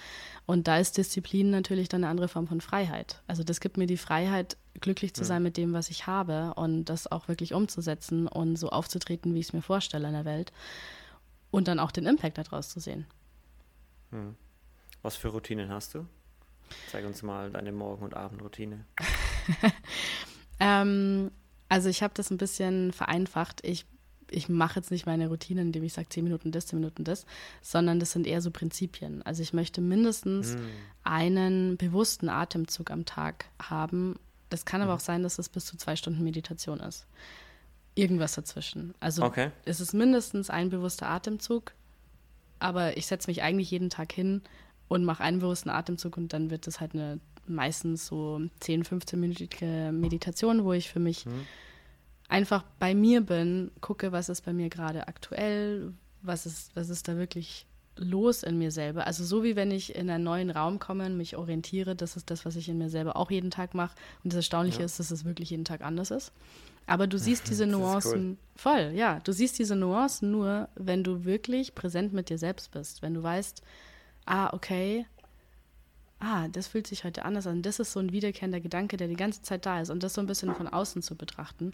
Und 0.45 0.67
da 0.67 0.77
ist 0.77 0.97
Disziplin 0.97 1.49
natürlich 1.49 1.87
dann 1.87 2.03
eine 2.03 2.11
andere 2.11 2.27
Form 2.27 2.47
von 2.47 2.61
Freiheit. 2.61 3.21
Also 3.27 3.43
das 3.43 3.59
gibt 3.59 3.77
mir 3.77 3.87
die 3.87 3.97
Freiheit, 3.97 4.57
glücklich 4.79 5.13
zu 5.13 5.23
sein 5.23 5.43
mit 5.43 5.57
dem, 5.57 5.73
was 5.73 5.89
ich 5.89 6.07
habe 6.07 6.53
und 6.55 6.85
das 6.85 7.11
auch 7.11 7.27
wirklich 7.27 7.53
umzusetzen 7.53 8.27
und 8.27 8.55
so 8.55 8.69
aufzutreten, 8.69 9.35
wie 9.35 9.39
ich 9.39 9.47
es 9.47 9.53
mir 9.53 9.61
vorstelle 9.61 10.07
in 10.07 10.13
der 10.13 10.25
Welt. 10.25 10.51
Und 11.51 11.67
dann 11.67 11.79
auch 11.79 11.91
den 11.91 12.05
Impact 12.05 12.37
daraus 12.37 12.69
zu 12.69 12.79
sehen. 12.79 13.05
Hm. 14.11 14.35
Was 15.01 15.15
für 15.15 15.27
Routinen 15.27 15.69
hast 15.69 15.95
du? 15.95 16.05
Zeig 16.91 17.05
uns 17.05 17.21
mal 17.23 17.51
deine 17.51 17.71
Morgen- 17.71 18.03
und 18.03 18.15
Abendroutine. 18.15 18.85
ähm, 20.59 21.31
also 21.69 21.89
ich 21.89 22.03
habe 22.03 22.13
das 22.13 22.29
ein 22.31 22.37
bisschen 22.37 22.91
vereinfacht. 22.91 23.61
Ich, 23.63 23.85
ich 24.29 24.49
mache 24.49 24.79
jetzt 24.79 24.91
nicht 24.91 25.05
meine 25.05 25.27
Routine, 25.29 25.61
indem 25.61 25.83
ich 25.83 25.93
sage 25.93 26.09
10 26.09 26.23
Minuten 26.23 26.51
das, 26.51 26.67
10 26.67 26.79
Minuten 26.79 27.03
das, 27.03 27.25
sondern 27.61 27.99
das 27.99 28.11
sind 28.11 28.27
eher 28.27 28.41
so 28.41 28.51
Prinzipien. 28.51 29.21
Also 29.23 29.41
ich 29.41 29.53
möchte 29.53 29.81
mindestens 29.81 30.53
hm. 30.53 30.65
einen 31.03 31.77
bewussten 31.77 32.29
Atemzug 32.29 32.91
am 32.91 33.05
Tag 33.05 33.45
haben. 33.61 34.19
Das 34.49 34.65
kann 34.65 34.81
aber 34.81 34.91
hm. 34.91 34.97
auch 34.97 35.01
sein, 35.01 35.23
dass 35.23 35.39
es 35.39 35.49
bis 35.49 35.65
zu 35.65 35.77
zwei 35.77 35.95
Stunden 35.95 36.23
Meditation 36.23 36.79
ist. 36.79 37.05
Irgendwas 37.95 38.35
dazwischen. 38.35 38.93
Also 38.99 39.23
okay. 39.23 39.51
es 39.65 39.79
ist 39.79 39.93
mindestens 39.93 40.49
ein 40.49 40.69
bewusster 40.69 41.09
Atemzug, 41.09 41.73
aber 42.59 42.97
ich 42.97 43.07
setze 43.07 43.29
mich 43.29 43.41
eigentlich 43.43 43.71
jeden 43.71 43.89
Tag 43.89 44.11
hin 44.11 44.41
und 44.91 45.05
mache 45.05 45.23
einen 45.23 45.39
bewussten 45.39 45.69
Atemzug 45.69 46.17
und 46.17 46.33
dann 46.33 46.49
wird 46.49 46.67
es 46.67 46.81
halt 46.81 46.93
eine 46.93 47.19
meistens 47.47 48.07
so 48.07 48.41
10, 48.59 48.83
15-minütige 48.83 49.91
Meditation, 49.91 50.63
wo 50.65 50.73
ich 50.73 50.89
für 50.89 50.99
mich 50.99 51.25
mhm. 51.25 51.45
einfach 52.27 52.63
bei 52.77 52.93
mir 52.93 53.21
bin, 53.21 53.71
gucke, 53.79 54.11
was 54.11 54.29
ist 54.29 54.41
bei 54.41 54.53
mir 54.53 54.69
gerade 54.69 55.07
aktuell, 55.07 55.93
was 56.21 56.45
ist, 56.45 56.75
was 56.75 56.89
ist 56.89 57.07
da 57.07 57.15
wirklich 57.15 57.65
los 57.95 58.43
in 58.43 58.57
mir 58.57 58.71
selber. 58.71 59.07
Also 59.07 59.23
so 59.23 59.43
wie 59.43 59.55
wenn 59.55 59.71
ich 59.71 59.95
in 59.95 60.09
einen 60.09 60.23
neuen 60.23 60.49
Raum 60.49 60.79
komme 60.79 61.05
und 61.05 61.17
mich 61.17 61.37
orientiere, 61.37 61.95
das 61.95 62.17
ist 62.17 62.29
das, 62.29 62.45
was 62.45 62.55
ich 62.57 62.67
in 62.67 62.77
mir 62.77 62.89
selber 62.89 63.15
auch 63.15 63.31
jeden 63.31 63.51
Tag 63.51 63.73
mache. 63.73 63.95
Und 64.23 64.33
das 64.33 64.37
Erstaunliche 64.37 64.79
ja. 64.79 64.85
ist, 64.85 64.99
dass 64.99 65.11
es 65.11 65.23
wirklich 65.23 65.51
jeden 65.51 65.65
Tag 65.65 65.81
anders 65.81 66.11
ist. 66.11 66.33
Aber 66.85 67.07
du 67.07 67.17
siehst 67.19 67.49
diese 67.49 67.65
Nuancen 67.65 68.31
cool. 68.31 68.37
voll, 68.55 68.91
ja. 68.93 69.19
Du 69.23 69.31
siehst 69.31 69.57
diese 69.57 69.75
Nuancen 69.75 70.31
nur, 70.31 70.67
wenn 70.75 71.03
du 71.03 71.25
wirklich 71.25 71.75
präsent 71.75 72.11
mit 72.11 72.29
dir 72.29 72.37
selbst 72.37 72.71
bist. 72.71 73.01
Wenn 73.01 73.13
du 73.13 73.23
weißt, 73.23 73.61
ah, 74.31 74.49
okay, 74.53 75.05
ah, 76.19 76.47
das 76.47 76.67
fühlt 76.67 76.87
sich 76.87 77.03
heute 77.03 77.25
anders 77.25 77.47
an. 77.47 77.61
Das 77.61 77.79
ist 77.79 77.91
so 77.91 77.99
ein 77.99 78.11
wiederkehrender 78.11 78.61
Gedanke, 78.61 78.95
der 78.95 79.07
die 79.07 79.15
ganze 79.15 79.41
Zeit 79.41 79.65
da 79.65 79.81
ist. 79.81 79.89
Und 79.89 80.03
das 80.03 80.13
so 80.13 80.21
ein 80.21 80.27
bisschen 80.27 80.55
von 80.55 80.67
außen 80.67 81.01
zu 81.01 81.15
betrachten. 81.15 81.73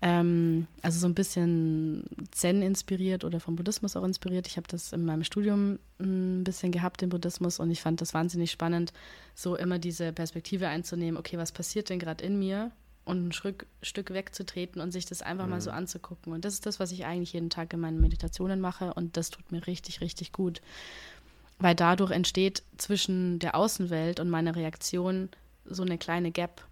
Ähm, 0.00 0.66
also 0.80 0.98
so 1.00 1.06
ein 1.06 1.14
bisschen 1.14 2.04
Zen 2.30 2.62
inspiriert 2.62 3.24
oder 3.24 3.40
vom 3.40 3.56
Buddhismus 3.56 3.96
auch 3.96 4.04
inspiriert. 4.04 4.46
Ich 4.46 4.56
habe 4.56 4.66
das 4.68 4.92
in 4.92 5.04
meinem 5.04 5.22
Studium 5.22 5.78
ein 6.00 6.44
bisschen 6.44 6.72
gehabt, 6.72 7.02
den 7.02 7.10
Buddhismus, 7.10 7.60
und 7.60 7.70
ich 7.70 7.82
fand 7.82 8.00
das 8.00 8.14
wahnsinnig 8.14 8.50
spannend, 8.50 8.92
so 9.34 9.54
immer 9.54 9.78
diese 9.78 10.12
Perspektive 10.12 10.68
einzunehmen, 10.68 11.18
okay, 11.18 11.38
was 11.38 11.52
passiert 11.52 11.90
denn 11.90 11.98
gerade 11.98 12.24
in 12.24 12.38
mir? 12.38 12.72
und 13.04 13.28
ein 13.28 13.32
Stück, 13.32 13.66
Stück 13.82 14.10
wegzutreten 14.10 14.80
und 14.80 14.92
sich 14.92 15.06
das 15.06 15.22
einfach 15.22 15.44
mhm. 15.44 15.50
mal 15.50 15.60
so 15.60 15.70
mhm. 15.70 15.78
anzugucken. 15.78 16.32
Und 16.32 16.44
das 16.44 16.54
ist 16.54 16.66
das, 16.66 16.78
was 16.78 16.92
ich 16.92 17.04
eigentlich 17.04 17.32
jeden 17.32 17.50
Tag 17.50 17.72
in 17.72 17.80
meinen 17.80 18.00
Meditationen 18.00 18.60
mache 18.60 18.94
und 18.94 19.16
das 19.16 19.30
tut 19.30 19.50
mir 19.50 19.66
richtig, 19.66 20.00
richtig 20.00 20.32
gut. 20.32 20.60
Weil 21.62 21.74
dadurch 21.74 22.10
entsteht 22.10 22.62
zwischen 22.76 23.38
der 23.38 23.54
Außenwelt 23.54 24.20
und 24.20 24.28
meiner 24.28 24.56
Reaktion 24.56 25.28
so 25.64 25.82
eine 25.82 25.96
kleine 25.96 26.32
Gap. 26.32 26.66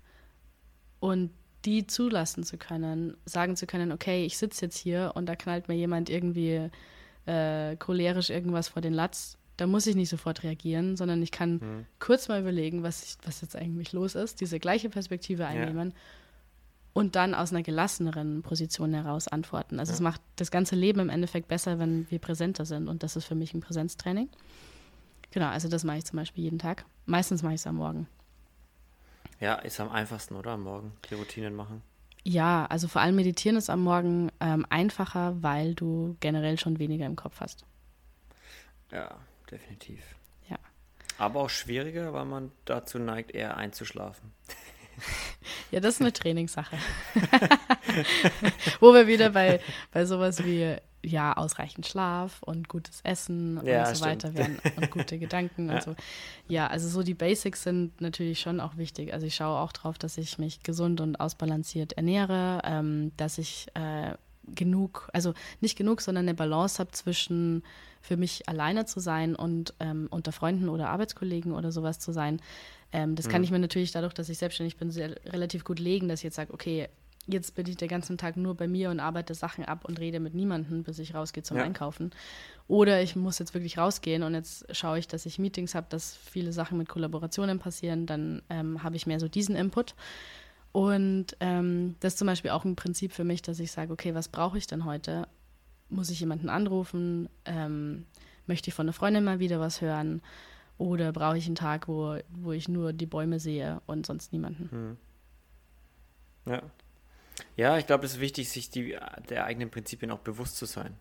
Und 0.99 1.31
die 1.65 1.87
zulassen 1.87 2.43
zu 2.43 2.59
können, 2.59 3.17
sagen 3.25 3.55
zu 3.55 3.67
können, 3.67 3.93
okay, 3.93 4.25
ich 4.25 4.37
sitze 4.37 4.67
jetzt 4.67 4.79
hier 4.79 5.13
und 5.15 5.27
da 5.27 5.37
knallt 5.37 5.69
mir 5.69 5.75
jemand 5.75 6.11
irgendwie 6.11 6.71
äh, 7.27 7.77
cholerisch 7.77 8.31
irgendwas 8.31 8.69
vor 8.69 8.83
den 8.83 8.95
Latz, 8.95 9.37
da 9.57 9.67
muss 9.67 9.87
ich 9.87 9.95
nicht 9.95 10.09
sofort 10.09 10.43
reagieren, 10.43 10.97
sondern 10.97 11.23
ich 11.23 11.31
kann 11.31 11.53
mhm. 11.53 11.87
kurz 11.99 12.29
mal 12.29 12.41
überlegen, 12.41 12.83
was, 12.83 13.03
ich, 13.05 13.17
was 13.27 13.43
jetzt 13.43 13.57
eigentlich 13.57 13.93
los 13.93 14.15
ist, 14.15 14.41
diese 14.41 14.59
gleiche 14.59 14.89
Perspektive 14.89 15.47
einnehmen 15.47 15.91
ja 15.91 15.97
und 16.93 17.17
dann 17.17 17.35
aus 17.35 17.53
einer 17.53 17.63
gelasseneren 17.63 18.43
Position 18.43 18.95
heraus 18.95 19.29
antworten. 19.29 19.79
Also 19.79 19.91
ja. 19.91 19.95
es 19.95 20.01
macht 20.01 20.21
das 20.37 20.51
ganze 20.51 20.75
Leben 20.75 21.01
im 21.01 21.09
Endeffekt 21.09 21.49
besser, 21.49 21.79
wenn 21.79 22.11
wir 22.11 22.19
präsenter 22.19 22.65
sind 22.65 22.89
und 22.89 23.03
das 23.03 23.17
ist 23.17 23.27
für 23.27 23.35
mich 23.35 23.55
ein 23.55 23.61
Präsenztraining. 23.61 24.29
Genau, 25.31 25.47
also 25.47 25.69
das 25.69 25.85
mache 25.85 25.99
ich 25.99 26.05
zum 26.05 26.17
Beispiel 26.17 26.45
jeden 26.45 26.59
Tag. 26.59 26.85
Meistens 27.07 27.43
mache 27.43 27.55
ich 27.55 27.61
es 27.61 27.67
am 27.67 27.77
Morgen. 27.77 28.09
Ja, 29.39 29.55
ist 29.55 29.81
am 29.81 29.91
einfachsten, 29.91 30.35
oder? 30.35 30.53
Am 30.53 30.63
Morgen 30.63 30.93
die 31.09 31.15
Routinen 31.15 31.55
machen. 31.55 31.83
Ja, 32.25 32.67
also 32.67 32.89
vor 32.89 33.01
allem 33.01 33.17
meditieren 33.17 33.57
ist 33.57 33.71
am 33.71 33.83
Morgen 33.83 34.31
ähm, 34.41 34.67
einfacher, 34.69 35.43
weil 35.43 35.75
du 35.75 36.17
generell 36.21 36.59
schon 36.59 36.79
weniger 36.79 37.07
im 37.07 37.17
Kopf 37.17 37.41
hast. 37.41 37.65
Ja, 38.91 39.17
definitiv. 39.51 40.03
Ja. 40.49 40.59
Aber 41.17 41.41
auch 41.41 41.51
schwieriger, 41.51 42.13
weil 42.13 42.27
man 42.27 42.53
dazu 42.67 42.99
neigt, 42.99 43.31
eher 43.33 43.57
einzuschlafen. 43.57 44.33
Ja, 45.71 45.81
das 45.81 45.95
ist 45.95 46.01
eine 46.01 46.13
Trainingssache. 46.13 46.77
Wo 48.81 48.93
wir 48.93 49.07
wieder 49.07 49.31
bei, 49.31 49.61
bei 49.93 50.05
sowas 50.05 50.45
wie 50.45 50.77
ja, 51.05 51.37
ausreichend 51.37 51.87
Schlaf 51.87 52.43
und 52.43 52.69
gutes 52.69 53.01
Essen 53.03 53.61
ja, 53.65 53.81
und 53.81 53.89
so 53.89 53.95
stimmt. 53.95 54.11
weiter 54.11 54.35
werden 54.35 54.59
und 54.77 54.91
gute 54.91 55.19
Gedanken 55.19 55.69
ja. 55.69 55.75
und 55.75 55.83
so. 55.83 55.97
Ja, 56.49 56.67
also 56.67 56.89
so 56.89 57.03
die 57.03 57.15
Basics 57.15 57.63
sind 57.63 58.01
natürlich 58.01 58.41
schon 58.41 58.61
auch 58.61 58.77
wichtig. 58.77 59.13
Also 59.13 59.27
ich 59.27 59.35
schaue 59.35 59.59
auch 59.59 59.73
drauf, 59.73 59.99
dass 59.99 60.19
ich 60.19 60.39
mich 60.39 60.63
gesund 60.63 61.01
und 61.01 61.19
ausbalanciert 61.19 61.95
ernähre, 61.95 62.61
ähm, 62.65 63.13
dass 63.17 63.39
ich 63.39 63.69
äh, 63.75 64.15
genug, 64.55 65.09
also 65.13 65.35
nicht 65.61 65.77
genug, 65.77 66.01
sondern 66.01 66.25
eine 66.25 66.35
Balance 66.35 66.79
habe 66.79 66.91
zwischen 66.93 67.63
für 68.03 68.17
mich 68.17 68.49
alleine 68.49 68.87
zu 68.87 69.01
sein 69.01 69.35
und 69.35 69.75
ähm, 69.81 70.09
unter 70.11 70.33
Freunden 70.33 70.69
oder 70.69 70.89
Arbeitskollegen 70.89 71.53
oder 71.53 71.71
sowas 71.71 71.99
zu 71.99 72.13
sein. 72.13 72.41
Ähm, 72.93 73.15
das 73.15 73.27
mhm. 73.27 73.31
kann 73.31 73.45
ich 73.45 73.51
mir 73.51 73.59
natürlich 73.59 73.93
dadurch, 73.93 74.15
dass 74.15 74.29
ich 74.29 74.39
selbstständig 74.39 74.77
bin, 74.77 74.91
sehr, 74.91 75.17
relativ 75.27 75.65
gut 75.65 75.79
legen, 75.79 76.09
dass 76.09 76.21
ich 76.21 76.25
jetzt 76.25 76.37
sage, 76.37 76.53
okay, 76.53 76.89
jetzt 77.33 77.55
bin 77.55 77.67
ich 77.67 77.77
den 77.77 77.89
ganzen 77.89 78.19
Tag 78.19 78.37
nur 78.37 78.55
bei 78.55 78.69
mir 78.69 78.91
und 78.91 79.01
arbeite 79.01 79.35
Sachen 79.35 79.65
ab 79.65 79.85
und 79.85 79.99
rede 79.99 80.21
mit 80.21 80.35
niemandem, 80.35 80.83
bis 80.83 80.99
ich 80.99 81.15
rausgehe 81.15 81.43
zum 81.43 81.57
ja. 81.57 81.65
Einkaufen. 81.65 82.11
Oder 82.69 83.03
ich 83.03 83.17
muss 83.17 83.39
jetzt 83.39 83.55
wirklich 83.55 83.79
rausgehen 83.79 84.23
und 84.23 84.35
jetzt 84.35 84.65
schaue 84.75 84.99
ich, 84.99 85.09
dass 85.09 85.27
ich 85.27 85.39
Meetings 85.39 85.75
habe, 85.75 85.87
dass 85.89 86.17
viele 86.17 86.53
Sachen 86.53 86.79
mit 86.79 86.89
Kollaborationen 86.89 87.59
passieren. 87.59 88.07
Dann 88.07 88.43
ähm, 88.51 88.83
habe 88.83 88.97
ich 88.97 89.07
mehr 89.07 89.21
so 89.21 89.29
diesen 89.29 89.57
Input. 89.57 89.95
Und 90.73 91.37
ähm, 91.41 91.97
das 92.01 92.15
ist 92.15 92.19
zum 92.19 92.27
Beispiel 92.27 92.53
auch 92.53 92.65
ein 92.65 92.77
Prinzip 92.77 93.13
für 93.13 93.25
mich, 93.25 93.43
dass 93.43 93.59
ich 93.59 93.73
sage, 93.73 93.93
okay, 93.93 94.15
was 94.15 94.29
brauche 94.29 94.59
ich 94.59 94.67
denn 94.67 94.85
heute? 94.85 95.27
Muss 95.89 96.11
ich 96.11 96.21
jemanden 96.21 96.49
anrufen? 96.49 97.29
Ähm, 97.45 98.07
möchte 98.47 98.69
ich 98.69 98.75
von 98.75 98.87
einer 98.87 98.93
Freundin 98.93 99.25
mal 99.25 99.41
wieder 99.41 99.59
was 99.59 99.81
hören? 99.81 100.23
Oder 100.79 101.13
brauche 101.13 101.37
ich 101.37 101.47
einen 101.47 101.57
Tag, 101.57 101.89
wo, 101.89 102.17
wo 102.31 102.53
ich 102.53 102.69
nur 102.69 102.93
die 102.93 103.07
Bäume 103.07 103.39
sehe 103.41 103.83
und 103.87 104.07
sonst 104.07 104.33
niemanden? 104.33 104.69
Hm. 104.71 104.97
Ja. 106.47 106.63
Ja, 107.61 107.77
ich 107.77 107.87
glaube, 107.87 108.07
es 108.07 108.15
ist 108.15 108.21
wichtig, 108.21 108.49
sich 108.49 108.71
die, 108.71 108.97
der 109.29 109.45
eigenen 109.45 109.69
Prinzipien 109.69 110.11
auch 110.13 110.21
bewusst 110.21 110.57
zu 110.57 110.65
sein. 110.65 110.97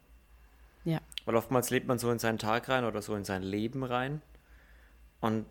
Ja. 0.83 0.99
Weil 1.23 1.37
oftmals 1.37 1.69
lebt 1.69 1.87
man 1.87 1.99
so 1.99 2.11
in 2.11 2.19
seinen 2.19 2.37
Tag 2.37 2.67
rein 2.67 2.83
oder 2.83 3.01
so 3.01 3.15
in 3.15 3.23
sein 3.23 3.43
Leben 3.43 3.81
rein 3.85 4.21
und 5.21 5.45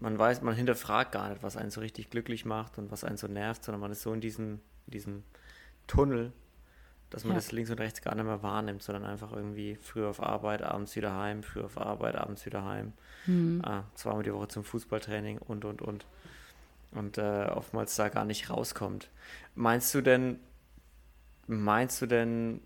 man 0.00 0.16
weiß, 0.16 0.42
man 0.42 0.54
hinterfragt 0.54 1.10
gar 1.10 1.30
nicht, 1.30 1.42
was 1.42 1.56
einen 1.56 1.72
so 1.72 1.80
richtig 1.80 2.10
glücklich 2.10 2.44
macht 2.44 2.78
und 2.78 2.92
was 2.92 3.02
einen 3.02 3.16
so 3.16 3.26
nervt, 3.26 3.64
sondern 3.64 3.80
man 3.80 3.90
ist 3.90 4.02
so 4.02 4.12
in 4.12 4.20
diesem, 4.20 4.60
diesem 4.86 5.24
Tunnel, 5.88 6.32
dass 7.10 7.24
man 7.24 7.32
ja. 7.32 7.38
das 7.38 7.50
links 7.50 7.70
und 7.72 7.80
rechts 7.80 8.00
gar 8.00 8.14
nicht 8.14 8.24
mehr 8.24 8.44
wahrnimmt, 8.44 8.84
sondern 8.84 9.04
einfach 9.04 9.32
irgendwie 9.32 9.74
früh 9.74 10.06
auf 10.06 10.22
Arbeit, 10.22 10.62
abends 10.62 10.94
wieder 10.94 11.12
heim, 11.12 11.42
früh 11.42 11.60
auf 11.60 11.76
Arbeit, 11.76 12.14
abends 12.14 12.46
wieder 12.46 12.64
heim, 12.64 12.92
mhm. 13.26 13.62
ah, 13.64 13.82
zweimal 13.94 14.22
die 14.22 14.32
Woche 14.32 14.46
zum 14.46 14.62
Fußballtraining 14.62 15.38
und, 15.38 15.64
und, 15.64 15.82
und 15.82 16.06
und 16.96 17.18
äh, 17.18 17.46
oftmals 17.46 17.94
da 17.96 18.08
gar 18.08 18.24
nicht 18.24 18.50
rauskommt. 18.50 19.10
Meinst 19.54 19.94
du 19.94 20.00
denn, 20.00 20.38
meinst 21.46 22.00
du 22.02 22.06
denn, 22.06 22.60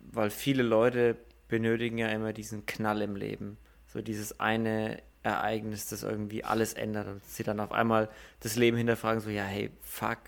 weil 0.00 0.30
viele 0.30 0.62
Leute 0.62 1.16
benötigen 1.48 1.98
ja 1.98 2.08
immer 2.08 2.32
diesen 2.32 2.66
Knall 2.66 3.02
im 3.02 3.16
Leben, 3.16 3.56
so 3.86 4.02
dieses 4.02 4.38
eine 4.38 5.02
Ereignis, 5.22 5.86
das 5.86 6.02
irgendwie 6.02 6.44
alles 6.44 6.74
ändert 6.74 7.08
und 7.08 7.24
sie 7.24 7.42
dann 7.42 7.60
auf 7.60 7.72
einmal 7.72 8.08
das 8.40 8.56
Leben 8.56 8.76
hinterfragen, 8.76 9.20
so 9.20 9.30
ja, 9.30 9.44
hey, 9.44 9.70
fuck, 9.80 10.18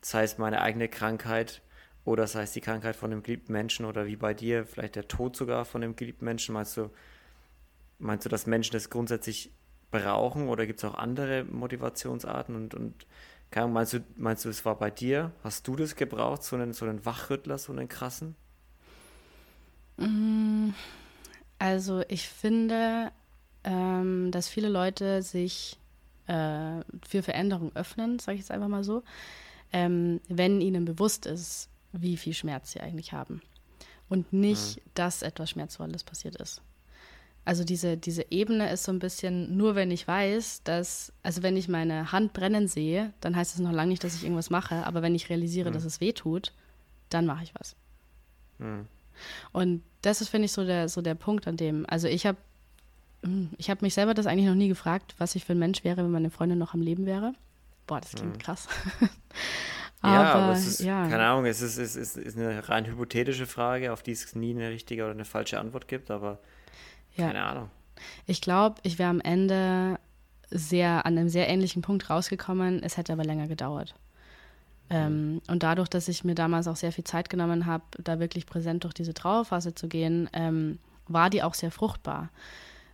das 0.00 0.14
heißt 0.14 0.38
meine 0.38 0.60
eigene 0.60 0.88
Krankheit 0.88 1.62
oder 2.04 2.24
das 2.24 2.34
heißt 2.34 2.54
die 2.54 2.60
Krankheit 2.60 2.96
von 2.96 3.12
einem 3.12 3.22
geliebten 3.22 3.52
Menschen 3.52 3.86
oder 3.86 4.06
wie 4.06 4.16
bei 4.16 4.34
dir, 4.34 4.66
vielleicht 4.66 4.96
der 4.96 5.08
Tod 5.08 5.36
sogar 5.36 5.64
von 5.64 5.82
einem 5.82 5.96
geliebten 5.96 6.24
Menschen, 6.24 6.54
meinst 6.54 6.76
du, 6.76 6.90
meinst 7.98 8.24
du, 8.26 8.28
dass 8.28 8.46
Menschen 8.46 8.72
das 8.72 8.90
grundsätzlich 8.90 9.50
brauchen 9.94 10.48
oder 10.48 10.66
gibt 10.66 10.80
es 10.80 10.84
auch 10.84 10.94
andere 10.94 11.44
Motivationsarten 11.44 12.56
und, 12.56 12.74
und 12.74 13.06
kann, 13.50 13.72
meinst 13.72 13.92
du, 13.92 14.00
meinst 14.16 14.44
du, 14.44 14.48
es 14.48 14.64
war 14.64 14.76
bei 14.76 14.90
dir? 14.90 15.30
Hast 15.44 15.68
du 15.68 15.76
das 15.76 15.94
gebraucht, 15.94 16.42
so 16.42 16.56
einen, 16.56 16.72
so 16.72 16.84
einen 16.84 17.04
Wachrüttler, 17.06 17.56
so 17.58 17.72
einen 17.72 17.88
krassen? 17.88 18.34
Mm, 19.96 20.70
also 21.60 22.02
ich 22.08 22.28
finde, 22.28 23.12
ähm, 23.62 24.32
dass 24.32 24.48
viele 24.48 24.68
Leute 24.68 25.22
sich 25.22 25.78
äh, 26.26 26.80
für 27.08 27.22
Veränderung 27.22 27.70
öffnen, 27.76 28.18
sage 28.18 28.34
ich 28.34 28.40
jetzt 28.40 28.50
einfach 28.50 28.68
mal 28.68 28.82
so, 28.82 29.04
ähm, 29.72 30.20
wenn 30.28 30.60
ihnen 30.60 30.84
bewusst 30.84 31.26
ist, 31.26 31.68
wie 31.92 32.16
viel 32.16 32.34
Schmerz 32.34 32.72
sie 32.72 32.80
eigentlich 32.80 33.12
haben. 33.12 33.40
Und 34.08 34.32
nicht, 34.32 34.78
mhm. 34.78 34.90
dass 34.94 35.22
etwas 35.22 35.50
Schmerzvolles 35.50 36.02
passiert 36.02 36.36
ist. 36.36 36.60
Also 37.44 37.64
diese, 37.64 37.96
diese 37.96 38.24
Ebene 38.30 38.70
ist 38.72 38.84
so 38.84 38.92
ein 38.92 38.98
bisschen, 38.98 39.56
nur 39.56 39.74
wenn 39.74 39.90
ich 39.90 40.08
weiß, 40.08 40.62
dass, 40.64 41.12
also 41.22 41.42
wenn 41.42 41.56
ich 41.56 41.68
meine 41.68 42.10
Hand 42.10 42.32
brennen 42.32 42.68
sehe, 42.68 43.12
dann 43.20 43.36
heißt 43.36 43.54
das 43.54 43.60
noch 43.60 43.72
lange 43.72 43.90
nicht, 43.90 44.02
dass 44.02 44.14
ich 44.14 44.24
irgendwas 44.24 44.50
mache, 44.50 44.86
aber 44.86 45.02
wenn 45.02 45.14
ich 45.14 45.28
realisiere, 45.28 45.68
mhm. 45.68 45.74
dass 45.74 45.84
es 45.84 46.00
weh 46.00 46.12
tut, 46.12 46.52
dann 47.10 47.26
mache 47.26 47.44
ich 47.44 47.54
was. 47.54 47.76
Mhm. 48.58 48.86
Und 49.52 49.82
das 50.02 50.20
ist, 50.20 50.28
finde 50.28 50.46
ich, 50.46 50.52
so 50.52 50.64
der, 50.64 50.88
so 50.88 51.02
der 51.02 51.14
Punkt, 51.14 51.46
an 51.46 51.56
dem, 51.56 51.84
also 51.88 52.08
ich 52.08 52.26
habe 52.26 52.38
hm, 53.24 53.50
ich 53.56 53.70
habe 53.70 53.84
mich 53.84 53.94
selber 53.94 54.14
das 54.14 54.26
eigentlich 54.26 54.46
noch 54.46 54.54
nie 54.54 54.68
gefragt, 54.68 55.14
was 55.18 55.34
ich 55.34 55.44
für 55.44 55.52
ein 55.52 55.58
Mensch 55.58 55.82
wäre, 55.82 56.04
wenn 56.04 56.10
meine 56.10 56.30
Freundin 56.30 56.58
noch 56.58 56.74
am 56.74 56.82
Leben 56.82 57.06
wäre. 57.06 57.32
Boah, 57.86 58.00
das 58.00 58.12
klingt 58.12 58.34
mhm. 58.34 58.38
krass. 58.38 58.68
aber, 60.00 60.12
ja, 60.12 60.32
aber 60.34 60.52
es 60.52 60.66
ist, 60.66 60.80
ja. 60.80 61.08
keine 61.08 61.24
Ahnung, 61.24 61.46
es 61.46 61.62
ist, 61.62 61.78
es 61.78 61.96
ist, 61.96 62.16
ist 62.16 62.36
eine 62.36 62.68
rein 62.68 62.86
hypothetische 62.86 63.46
Frage, 63.46 63.92
auf 63.92 64.02
die 64.02 64.12
es 64.12 64.34
nie 64.34 64.50
eine 64.50 64.68
richtige 64.68 65.04
oder 65.04 65.12
eine 65.12 65.24
falsche 65.24 65.58
Antwort 65.58 65.88
gibt, 65.88 66.10
aber 66.10 66.38
ja. 67.16 67.28
Keine 67.28 67.44
Ahnung. 67.44 67.70
Ich 68.26 68.40
glaube, 68.40 68.76
ich 68.82 68.98
wäre 68.98 69.10
am 69.10 69.20
Ende 69.20 69.98
sehr 70.50 71.06
an 71.06 71.18
einem 71.18 71.28
sehr 71.28 71.48
ähnlichen 71.48 71.82
Punkt 71.82 72.10
rausgekommen. 72.10 72.82
Es 72.82 72.96
hätte 72.96 73.12
aber 73.12 73.24
länger 73.24 73.48
gedauert. 73.48 73.94
Ähm, 74.90 75.40
und 75.48 75.62
dadurch, 75.62 75.88
dass 75.88 76.08
ich 76.08 76.24
mir 76.24 76.34
damals 76.34 76.68
auch 76.68 76.76
sehr 76.76 76.92
viel 76.92 77.04
Zeit 77.04 77.30
genommen 77.30 77.66
habe, 77.66 77.84
da 78.02 78.20
wirklich 78.20 78.46
präsent 78.46 78.84
durch 78.84 78.94
diese 78.94 79.14
Trauerphase 79.14 79.74
zu 79.74 79.88
gehen, 79.88 80.28
ähm, 80.32 80.78
war 81.08 81.30
die 81.30 81.42
auch 81.42 81.54
sehr 81.54 81.70
fruchtbar. 81.70 82.28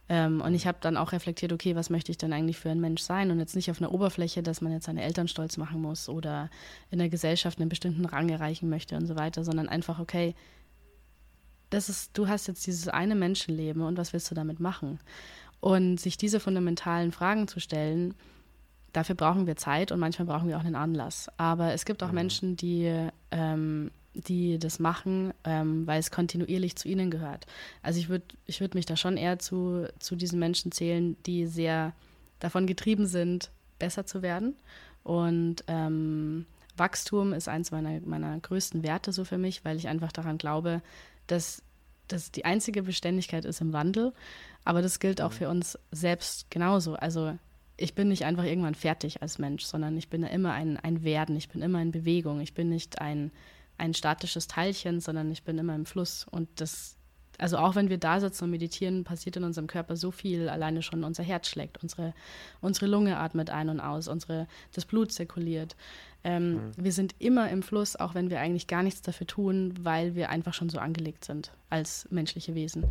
Ähm, 0.09 0.41
und 0.41 0.55
ich 0.55 0.67
habe 0.67 0.79
dann 0.81 0.97
auch 0.97 1.13
reflektiert, 1.13 1.53
okay, 1.53 1.77
was 1.77 1.91
möchte 1.91 2.11
ich 2.11 2.19
denn 2.19 2.33
eigentlich 2.33 2.59
für 2.59 2.71
ein 2.71 2.81
Mensch 2.81 3.03
sein? 3.03 3.31
Und 3.31 3.39
jetzt 3.39 3.55
nicht 3.55 3.71
auf 3.71 3.81
einer 3.81 3.93
Oberfläche, 3.93 4.43
dass 4.43 4.61
man 4.61 4.73
jetzt 4.73 4.87
seine 4.87 5.03
Eltern 5.03 5.29
stolz 5.29 5.57
machen 5.57 5.81
muss 5.83 6.09
oder 6.09 6.49
in 6.91 6.99
der 6.99 7.09
Gesellschaft 7.09 7.61
einen 7.61 7.69
bestimmten 7.69 8.05
Rang 8.05 8.29
erreichen 8.29 8.69
möchte 8.69 8.97
und 8.97 9.07
so 9.07 9.17
weiter, 9.17 9.45
sondern 9.45 9.69
einfach, 9.69 9.99
okay, 9.99 10.35
das 11.71 11.89
ist, 11.89 12.11
du 12.19 12.29
hast 12.29 12.49
jetzt 12.49 12.67
dieses 12.67 12.89
eine 12.89 13.15
Menschenleben 13.15 13.83
und 13.83 13.97
was 13.97 14.13
willst 14.13 14.31
du 14.31 14.35
damit 14.35 14.61
machen? 14.61 14.99
Und 15.61 15.99
sich 16.01 16.17
diese 16.17 16.41
fundamentalen 16.41 17.13
Fragen 17.13 17.49
zu 17.49 17.61
stellen, 17.61 18.15
dafür 18.93 19.15
brauchen 19.15 19.47
wir 19.47 19.57
Zeit 19.57 19.93
und 19.93 20.01
manchmal 20.01 20.27
brauchen 20.27 20.49
wir 20.49 20.57
auch 20.57 20.65
einen 20.65 20.75
Anlass. 20.75 21.29
Aber 21.37 21.73
es 21.73 21.85
gibt 21.85 22.03
auch 22.03 22.09
mhm. 22.09 22.15
Menschen, 22.15 22.57
die, 22.57 23.09
ähm, 23.31 23.91
die 24.15 24.59
das 24.59 24.79
machen, 24.79 25.33
ähm, 25.45 25.87
weil 25.87 26.01
es 26.01 26.11
kontinuierlich 26.11 26.77
zu 26.77 26.89
ihnen 26.89 27.11
gehört. 27.11 27.47
Also 27.83 28.01
ich 28.01 28.09
würde 28.09 28.25
ich 28.47 28.61
würd 28.61 28.75
mich 28.75 28.87
da 28.87 28.97
schon 28.97 29.17
eher 29.17 29.39
zu, 29.39 29.87
zu 29.99 30.17
diesen 30.17 30.39
Menschen 30.39 30.73
zählen, 30.73 31.17
die 31.27 31.47
sehr 31.47 31.93
davon 32.41 32.67
getrieben 32.67 33.07
sind, 33.07 33.51
besser 33.79 34.07
zu 34.07 34.23
werden. 34.23 34.57
Und 35.05 35.65
ähm, 35.69 36.47
Wachstum 36.77 37.33
ist 37.33 37.49
eins 37.49 37.71
meiner, 37.71 38.01
meiner 38.01 38.39
größten 38.41 38.83
Werte 38.83 39.13
so 39.13 39.25
für 39.25 39.39
mich, 39.39 39.65
weil 39.65 39.77
ich 39.77 39.89
einfach 39.89 40.13
daran 40.13 40.39
glaube, 40.39 40.83
dass 41.31 41.63
das 42.09 42.33
die 42.33 42.45
einzige 42.45 42.83
Beständigkeit 42.83 43.45
ist 43.45 43.61
im 43.61 43.73
Wandel, 43.73 44.13
aber 44.65 44.83
das 44.83 44.99
gilt 44.99 45.21
auch 45.21 45.33
für 45.33 45.49
uns 45.49 45.79
selbst 45.93 46.51
genauso. 46.51 46.95
Also 46.95 47.39
ich 47.77 47.95
bin 47.95 48.09
nicht 48.09 48.25
einfach 48.25 48.45
irgendwann 48.45 48.75
fertig 48.75 49.23
als 49.23 49.39
Mensch, 49.39 49.65
sondern 49.65 49.97
ich 49.97 50.11
bin 50.11 50.23
immer 50.23 50.53
ein, 50.53 50.77
ein 50.77 51.03
Werden, 51.03 51.37
ich 51.37 51.49
bin 51.49 51.63
immer 51.63 51.81
in 51.81 51.93
Bewegung, 51.93 52.41
ich 52.41 52.53
bin 52.53 52.69
nicht 52.69 53.01
ein, 53.01 53.33
ein 53.79 53.95
statisches 53.95 54.47
Teilchen, 54.47 55.01
sondern 55.01 55.31
ich 55.31 55.45
bin 55.45 55.57
immer 55.57 55.75
im 55.75 55.87
Fluss. 55.87 56.27
Und 56.31 56.49
das, 56.57 56.97
also 57.39 57.57
auch 57.57 57.77
wenn 57.77 57.89
wir 57.89 57.97
da 57.97 58.21
sitzen 58.21 58.45
und 58.45 58.51
meditieren, 58.51 59.05
passiert 59.05 59.37
in 59.37 59.45
unserem 59.45 59.67
Körper 59.67 59.97
so 59.97 60.11
viel, 60.11 60.51
alleine 60.51 60.83
schon 60.83 61.05
unser 61.05 61.23
Herz 61.23 61.49
schlägt, 61.49 61.83
unsere, 61.83 62.13
unsere 62.61 62.87
Lunge 62.87 63.17
atmet 63.17 63.49
ein 63.49 63.71
und 63.71 63.81
aus, 63.81 64.09
unsere, 64.09 64.47
das 64.75 64.85
Blut 64.85 65.11
zirkuliert. 65.13 65.75
Ähm, 66.23 66.53
mhm. 66.53 66.73
Wir 66.77 66.93
sind 66.93 67.15
immer 67.19 67.51
im 67.51 67.63
Fluss, 67.63 67.97
auch 67.97 68.15
wenn 68.15 68.31
wir 68.31 68.41
eigentlich 68.41 68.67
gar 68.67 68.83
nichts 68.83 69.03
dafür 69.03 69.27
tun, 69.27 69.75
weil 69.81 70.15
wir 70.15 70.31
einfach 70.31 70.55
schon 70.55 70.69
so 70.69 70.79
angelegt 70.79 71.25
sind 71.25 71.53
als 71.71 72.07
menschliche 72.11 72.55
Wesen. 72.55 72.85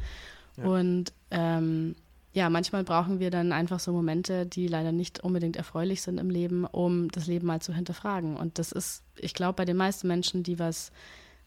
Ja. 0.57 0.65
Und 0.65 1.13
ähm, 1.31 1.95
ja, 2.31 2.49
manchmal 2.49 2.83
brauchen 2.83 3.19
wir 3.19 3.31
dann 3.31 3.51
einfach 3.51 3.79
so 3.79 3.91
Momente, 3.91 4.45
die 4.45 4.67
leider 4.67 4.91
nicht 4.91 5.23
unbedingt 5.23 5.55
erfreulich 5.55 6.01
sind 6.01 6.19
im 6.19 6.29
Leben, 6.29 6.65
um 6.65 7.09
das 7.09 7.27
Leben 7.27 7.47
mal 7.47 7.61
zu 7.61 7.73
hinterfragen. 7.73 8.37
Und 8.37 8.59
das 8.59 8.71
ist, 8.71 9.03
ich 9.17 9.33
glaube, 9.33 9.53
bei 9.55 9.65
den 9.65 9.77
meisten 9.77 10.07
Menschen, 10.07 10.43
die 10.43 10.59
was 10.59 10.91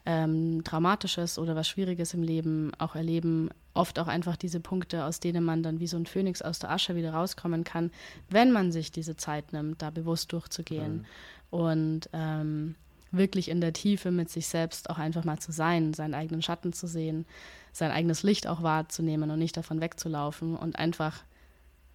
ähm, 0.04 0.64
Traumatisches 0.64 1.38
oder 1.38 1.54
was 1.54 1.68
Schwieriges 1.68 2.14
im 2.14 2.22
Leben 2.22 2.72
auch 2.78 2.96
erleben, 2.96 3.50
oft 3.74 3.98
auch 3.98 4.08
einfach 4.08 4.36
diese 4.36 4.58
Punkte, 4.58 5.04
aus 5.04 5.20
denen 5.20 5.44
man 5.44 5.62
dann 5.62 5.78
wie 5.78 5.86
so 5.86 5.96
ein 5.96 6.06
Phönix 6.06 6.42
aus 6.42 6.58
der 6.58 6.70
Asche 6.70 6.96
wieder 6.96 7.14
rauskommen 7.14 7.62
kann, 7.62 7.90
wenn 8.28 8.50
man 8.50 8.72
sich 8.72 8.90
diese 8.90 9.16
Zeit 9.16 9.52
nimmt, 9.52 9.80
da 9.80 9.90
bewusst 9.90 10.32
durchzugehen. 10.32 11.06
Und 11.52 12.08
ähm, 12.14 12.76
wirklich 13.10 13.50
in 13.50 13.60
der 13.60 13.74
Tiefe 13.74 14.10
mit 14.10 14.30
sich 14.30 14.46
selbst 14.46 14.88
auch 14.88 14.96
einfach 14.96 15.24
mal 15.24 15.38
zu 15.38 15.52
sein, 15.52 15.92
seinen 15.92 16.14
eigenen 16.14 16.40
Schatten 16.40 16.72
zu 16.72 16.86
sehen, 16.86 17.26
sein 17.72 17.90
eigenes 17.90 18.22
Licht 18.22 18.46
auch 18.46 18.62
wahrzunehmen 18.62 19.30
und 19.30 19.38
nicht 19.38 19.54
davon 19.54 19.82
wegzulaufen 19.82 20.56
und 20.56 20.76
einfach 20.76 21.22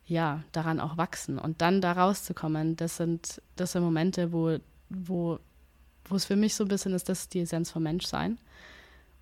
ja 0.05 0.43
daran 0.51 0.79
auch 0.79 0.97
wachsen 0.97 1.39
und 1.39 1.59
dann 1.61 1.81
da 1.81 1.93
rauszukommen. 1.93 2.75
Das 2.75 2.97
sind 2.97 3.41
das 3.55 3.71
sind 3.71 3.81
Momente, 3.81 4.31
wo 4.31 4.59
wo 4.89 5.39
wo 6.05 6.15
es 6.15 6.25
für 6.25 6.35
mich 6.35 6.53
so 6.53 6.63
ein 6.63 6.69
bisschen 6.69 6.93
ist, 6.93 7.09
das 7.09 7.21
ist 7.21 7.33
die 7.33 7.41
Essenz 7.41 7.71
vom 7.71 7.81
Menschsein. 7.81 8.37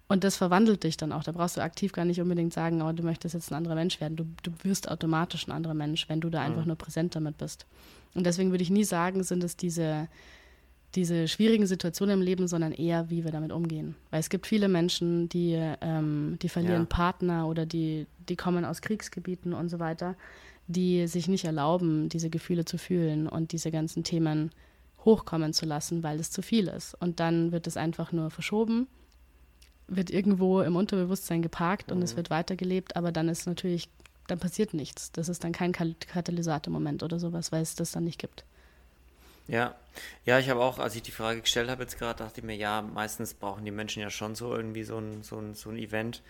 Und 0.07 0.23
das 0.23 0.37
verwandelt 0.37 0.83
dich 0.83 0.97
dann 0.97 1.11
auch. 1.11 1.23
Da 1.23 1.31
brauchst 1.31 1.57
du 1.57 1.61
aktiv 1.61 1.91
gar 1.91 2.05
nicht 2.05 2.21
unbedingt 2.21 2.53
sagen, 2.53 2.81
oh, 2.81 2.91
du 2.91 3.01
möchtest 3.01 3.33
jetzt 3.33 3.51
ein 3.51 3.55
anderer 3.55 3.75
Mensch 3.75 3.99
werden. 3.99 4.15
Du, 4.15 4.25
du 4.43 4.51
wirst 4.63 4.89
automatisch 4.89 5.47
ein 5.47 5.51
anderer 5.51 5.73
Mensch, 5.73 6.07
wenn 6.09 6.21
du 6.21 6.29
da 6.29 6.41
einfach 6.41 6.61
mhm. 6.61 6.67
nur 6.67 6.75
präsent 6.75 7.15
damit 7.15 7.37
bist. 7.37 7.65
Und 8.13 8.25
deswegen 8.25 8.51
würde 8.51 8.61
ich 8.61 8.69
nie 8.69 8.83
sagen, 8.83 9.23
sind 9.23 9.43
es 9.43 9.57
diese, 9.57 10.07
diese 10.93 11.27
schwierigen 11.27 11.65
Situationen 11.65 12.19
im 12.19 12.21
Leben, 12.21 12.47
sondern 12.47 12.71
eher, 12.71 13.09
wie 13.09 13.23
wir 13.23 13.31
damit 13.31 13.51
umgehen. 13.51 13.95
Weil 14.11 14.19
es 14.19 14.29
gibt 14.29 14.45
viele 14.45 14.67
Menschen, 14.67 15.27
die, 15.29 15.59
ähm, 15.81 16.37
die 16.41 16.49
verlieren 16.49 16.83
ja. 16.83 16.87
Partner 16.87 17.47
oder 17.47 17.65
die, 17.65 18.05
die 18.29 18.35
kommen 18.35 18.63
aus 18.63 18.81
Kriegsgebieten 18.81 19.53
und 19.53 19.69
so 19.69 19.79
weiter, 19.79 20.15
die 20.67 21.07
sich 21.07 21.27
nicht 21.27 21.45
erlauben, 21.45 22.09
diese 22.09 22.29
Gefühle 22.29 22.65
zu 22.65 22.77
fühlen 22.77 23.27
und 23.27 23.51
diese 23.51 23.71
ganzen 23.71 24.03
Themen 24.03 24.51
hochkommen 25.03 25.53
zu 25.53 25.65
lassen, 25.65 26.03
weil 26.03 26.19
es 26.19 26.31
zu 26.31 26.43
viel 26.43 26.67
ist. 26.67 26.95
Und 26.99 27.19
dann 27.19 27.51
wird 27.51 27.67
es 27.67 27.75
einfach 27.75 28.11
nur 28.11 28.29
verschoben, 28.29 28.87
wird 29.87 30.09
irgendwo 30.09 30.61
im 30.61 30.75
Unterbewusstsein 30.75 31.41
geparkt 31.41 31.89
mhm. 31.89 31.97
und 31.97 32.03
es 32.03 32.13
mhm. 32.13 32.17
wird 32.17 32.29
weitergelebt, 32.29 32.95
aber 32.95 33.11
dann 33.11 33.29
ist 33.29 33.45
natürlich, 33.47 33.89
dann 34.27 34.39
passiert 34.39 34.73
nichts. 34.73 35.11
Das 35.11 35.29
ist 35.29 35.43
dann 35.43 35.51
kein 35.51 35.71
Katalysator-Moment 35.71 37.03
oder 37.03 37.19
sowas, 37.19 37.51
weil 37.51 37.61
es 37.61 37.75
das 37.75 37.91
dann 37.91 38.03
nicht 38.03 38.19
gibt. 38.19 38.45
Ja, 39.47 39.75
ja, 40.25 40.39
ich 40.39 40.49
habe 40.49 40.61
auch, 40.61 40.79
als 40.79 40.95
ich 40.95 41.03
die 41.03 41.11
Frage 41.11 41.41
gestellt 41.41 41.69
habe 41.69 41.83
jetzt 41.83 41.99
gerade, 41.99 42.23
dachte 42.23 42.39
ich 42.39 42.45
mir, 42.45 42.55
ja, 42.55 42.81
meistens 42.81 43.35
brauchen 43.35 43.63
die 43.63 43.71
Menschen 43.71 44.01
ja 44.01 44.09
schon 44.09 44.33
so 44.33 44.55
irgendwie 44.55 44.83
so 44.83 44.97
ein, 44.97 45.21
so 45.21 45.37
ein, 45.37 45.53
so 45.53 45.69
ein 45.69 45.77
Event. 45.77 46.23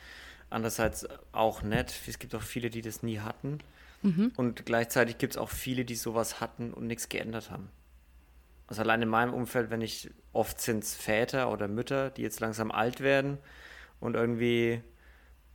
Andererseits 0.49 1.07
auch 1.31 1.63
nett. 1.63 1.93
Es 2.07 2.19
gibt 2.19 2.35
auch 2.35 2.41
viele, 2.41 2.69
die 2.69 2.81
das 2.81 3.03
nie 3.03 3.19
hatten. 3.19 3.59
Mhm. 4.01 4.31
Und 4.35 4.65
gleichzeitig 4.65 5.17
gibt 5.17 5.33
es 5.33 5.37
auch 5.37 5.49
viele, 5.49 5.85
die 5.85 5.95
sowas 5.95 6.41
hatten 6.41 6.73
und 6.73 6.87
nichts 6.87 7.09
geändert 7.09 7.51
haben. 7.51 7.69
Also 8.67 8.81
allein 8.81 9.01
in 9.01 9.09
meinem 9.09 9.33
Umfeld, 9.33 9.69
wenn 9.69 9.81
ich, 9.81 10.09
oft 10.33 10.59
sind 10.59 10.83
es 10.83 10.95
Väter 10.95 11.51
oder 11.51 11.67
Mütter, 11.67 12.09
die 12.09 12.23
jetzt 12.23 12.39
langsam 12.39 12.71
alt 12.71 12.99
werden 13.01 13.37
und 13.99 14.15
irgendwie 14.15 14.81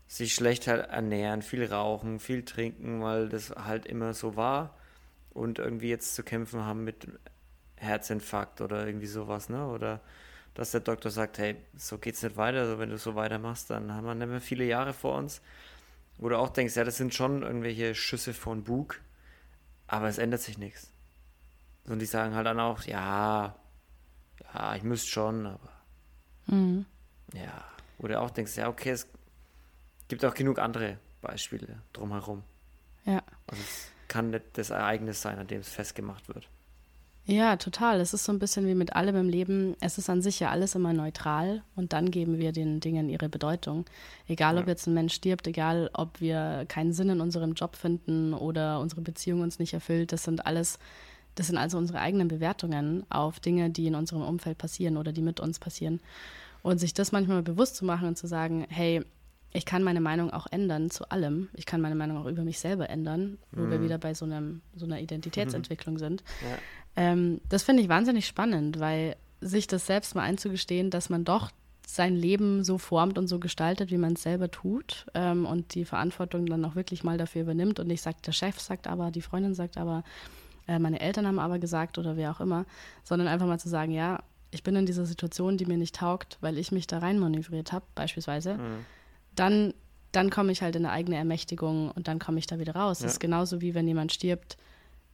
sich 0.07 0.35
schlecht 0.35 0.67
halt 0.67 0.89
ernähren, 0.89 1.43
viel 1.43 1.65
rauchen, 1.65 2.21
viel 2.21 2.45
trinken, 2.45 3.03
weil 3.03 3.29
das 3.29 3.51
halt 3.51 3.87
immer 3.87 4.15
so 4.15 4.37
war 4.37 4.77
und 5.31 5.59
irgendwie 5.59 5.89
jetzt 5.89 6.15
zu 6.15 6.23
kämpfen 6.23 6.65
haben 6.65 6.85
mit 6.85 7.09
Herzinfarkt 7.77 8.61
oder 8.61 8.87
irgendwie 8.87 9.07
sowas, 9.07 9.49
ne? 9.49 9.67
Oder 9.69 10.01
dass 10.55 10.73
der 10.73 10.81
Doktor 10.81 11.11
sagt, 11.11 11.39
hey, 11.39 11.57
so 11.77 11.99
geht's 11.99 12.23
nicht 12.23 12.37
weiter, 12.37 12.59
also 12.59 12.79
wenn 12.79 12.91
du 12.91 12.99
so 12.99 13.15
weitermachst, 13.15 13.71
dann 13.71 13.93
haben 13.95 14.05
wir 14.05 14.15
nicht 14.15 14.29
mehr 14.29 14.41
viele 14.41 14.65
Jahre 14.65 14.93
vor 14.93 15.17
uns. 15.17 15.41
Wo 16.19 16.29
du 16.29 16.37
auch 16.37 16.51
denkst, 16.51 16.77
ja, 16.77 16.85
das 16.85 16.97
sind 16.97 17.15
schon 17.15 17.43
irgendwelche 17.43 17.95
Schüsse 17.95 18.35
von 18.35 18.65
Bug, 18.65 19.01
aber 19.87 20.09
es 20.09 20.19
ändert 20.19 20.43
sich 20.43 20.59
nichts. 20.59 20.89
Und 21.87 21.99
die 21.99 22.07
sagen 22.07 22.35
halt 22.35 22.47
dann 22.47 22.61
auch, 22.61 22.83
ja, 22.85 23.55
ja, 24.55 24.74
ich 24.76 24.83
müsste 24.83 25.09
schon, 25.09 25.47
aber 25.47 25.70
mhm. 26.47 26.87
ja. 27.35 27.64
Oder 27.99 28.22
auch 28.22 28.31
denkst, 28.31 28.57
ja, 28.57 28.68
okay, 28.68 28.91
es 28.91 29.07
gibt 30.09 30.24
auch 30.24 30.35
genug 30.35 30.59
andere 30.59 30.99
Beispiele 31.20 31.83
drumherum. 31.93 32.43
Ja. 33.05 33.22
Also 33.47 33.62
es 33.62 33.91
kann 34.09 34.31
nicht 34.31 34.45
das 34.55 34.70
Ereignis 34.70 35.20
sein, 35.20 35.39
an 35.39 35.47
dem 35.47 35.61
es 35.61 35.68
festgemacht 35.68 36.28
wird. 36.28 36.49
Ja, 37.26 37.57
total. 37.57 38.01
Es 38.01 38.12
ist 38.12 38.24
so 38.24 38.33
ein 38.33 38.39
bisschen 38.39 38.66
wie 38.66 38.74
mit 38.74 38.97
allem 38.97 39.14
im 39.14 39.28
Leben. 39.28 39.76
Es 39.81 39.99
ist 39.99 40.11
an 40.11 40.22
sich 40.22 40.41
ja 40.41 40.51
alles 40.51 40.74
immer 40.74 40.93
neutral 40.93 41.62
und 41.76 41.93
dann 41.93 42.11
geben 42.11 42.39
wir 42.39 42.51
den 42.51 42.81
Dingen 42.81 43.09
ihre 43.09 43.28
Bedeutung. 43.28 43.85
Egal, 44.26 44.59
ob 44.59 44.66
jetzt 44.66 44.87
ein 44.89 44.95
Mensch 44.95 45.14
stirbt, 45.14 45.47
egal, 45.47 45.91
ob 45.93 46.20
wir 46.20 46.64
keinen 46.66 46.93
Sinn 46.93 47.11
in 47.11 47.20
unserem 47.20 47.53
Job 47.53 47.76
finden 47.76 48.35
oder 48.35 48.81
unsere 48.81 49.03
Beziehung 49.03 49.43
uns 49.43 49.59
nicht 49.59 49.74
erfüllt, 49.74 50.12
das 50.12 50.24
sind 50.24 50.47
alles, 50.47 50.78
das 51.35 51.47
sind 51.47 51.57
also 51.57 51.78
unsere 51.78 52.01
eigenen 52.01 52.28
Bewertungen 52.28 53.05
auf 53.11 53.41
Dinge, 53.41 53.70
die 53.70 53.87
in 53.87 53.95
unserem 53.95 54.22
Umfeld 54.22 54.59
passieren 54.59 54.97
oder 54.97 55.12
die 55.12 55.22
mit 55.22 55.41
uns 55.41 55.59
passieren. 55.59 56.01
Und 56.62 56.78
sich 56.78 56.93
das 56.93 57.12
manchmal 57.12 57.43
bewusst 57.43 57.76
zu 57.76 57.85
machen 57.85 58.09
und 58.09 58.16
zu 58.16 58.26
sagen, 58.26 58.66
hey, 58.68 59.03
ich 59.53 59.64
kann 59.64 59.83
meine 59.83 60.01
Meinung 60.01 60.31
auch 60.31 60.47
ändern 60.51 60.91
zu 60.91 61.11
allem. 61.11 61.49
Ich 61.55 61.66
kann 61.66 61.81
meine 61.81 61.95
Meinung 61.95 62.18
auch 62.18 62.26
über 62.26 62.45
mich 62.45 62.61
selber 62.61 62.89
ändern, 62.89 63.39
wo 63.53 63.62
mhm. 63.62 63.70
wir 63.70 63.83
wieder 63.83 63.99
bei 63.99 64.14
so, 64.14 64.24
einem, 64.24 64.61
so 64.76 64.87
einer 64.87 65.01
Identitätsentwicklung 65.01 65.95
mhm. 65.95 65.99
sind. 65.99 66.24
Ja. 66.43 66.59
Ähm, 66.97 67.41
das 67.49 67.62
finde 67.62 67.83
ich 67.83 67.89
wahnsinnig 67.89 68.26
spannend, 68.26 68.78
weil 68.78 69.16
sich 69.41 69.66
das 69.66 69.87
selbst 69.87 70.14
mal 70.14 70.22
einzugestehen, 70.22 70.91
dass 70.91 71.09
man 71.09 71.24
doch 71.24 71.51
sein 71.87 72.14
Leben 72.14 72.62
so 72.62 72.78
formt 72.78 73.18
und 73.18 73.26
so 73.26 73.41
gestaltet, 73.41 73.91
wie 73.91 73.97
man 73.97 74.12
es 74.12 74.22
selber 74.22 74.51
tut 74.51 75.07
ähm, 75.14 75.45
und 75.45 75.74
die 75.74 75.85
Verantwortung 75.85 76.47
dann 76.47 76.64
auch 76.64 76.76
wirklich 76.76 77.03
mal 77.03 77.18
dafür 77.18 77.43
übernimmt 77.43 77.81
und 77.81 77.89
nicht 77.89 78.03
sagt, 78.03 78.26
der 78.26 78.33
Chef 78.33 78.61
sagt 78.61 78.87
aber, 78.87 79.11
die 79.11 79.22
Freundin 79.22 79.55
sagt 79.55 79.76
aber, 79.76 80.05
äh, 80.71 80.79
meine 80.79 81.01
Eltern 81.01 81.27
haben 81.27 81.39
aber 81.39 81.59
gesagt 81.59 81.99
oder 81.99 82.16
wer 82.16 82.31
auch 82.31 82.41
immer, 82.41 82.64
sondern 83.05 83.29
einfach 83.29 83.47
mal 83.47 83.59
zu 83.59 83.68
sagen, 83.68 83.93
ja, 83.93 84.23
ich 84.51 84.62
bin 84.62 84.75
in 84.77 84.87
dieser 84.87 85.07
Situation, 85.07 85.57
die 85.57 85.66
mir 85.66 85.79
nicht 85.79 85.95
taugt, 85.95 86.39
weil 86.41 86.59
ich 86.59 86.73
mich 86.73 86.87
da 86.87 86.99
rein 86.99 87.18
manövriert 87.18 87.73
habe, 87.73 87.85
beispielsweise. 87.95 88.55
Mhm 88.55 88.85
dann, 89.35 89.75
dann 90.12 90.31
komme 90.31 90.53
ich 90.53 90.62
halt 90.62 90.77
in 90.77 90.85
eine 90.85 90.93
eigene 90.95 91.16
Ermächtigung 91.16 91.91
und 91.91 92.09
dann 92.09 92.18
komme 92.18 92.39
ich 92.39 92.47
da 92.47 92.59
wieder 92.59 92.75
raus. 92.75 93.01
Ja. 93.01 93.05
Das 93.05 93.14
ist 93.14 93.21
genauso 93.21 93.61
wie 93.61 93.75
wenn 93.75 93.87
jemand 93.87 94.12
stirbt, 94.12 94.57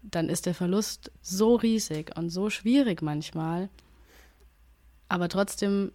dann 0.03 0.29
ist 0.29 0.47
der 0.47 0.55
Verlust 0.55 1.11
so 1.23 1.57
riesig 1.57 2.17
und 2.17 2.31
so 2.31 2.51
schwierig 2.51 3.03
manchmal. 3.03 3.69
Aber 5.09 5.29
trotzdem 5.29 5.93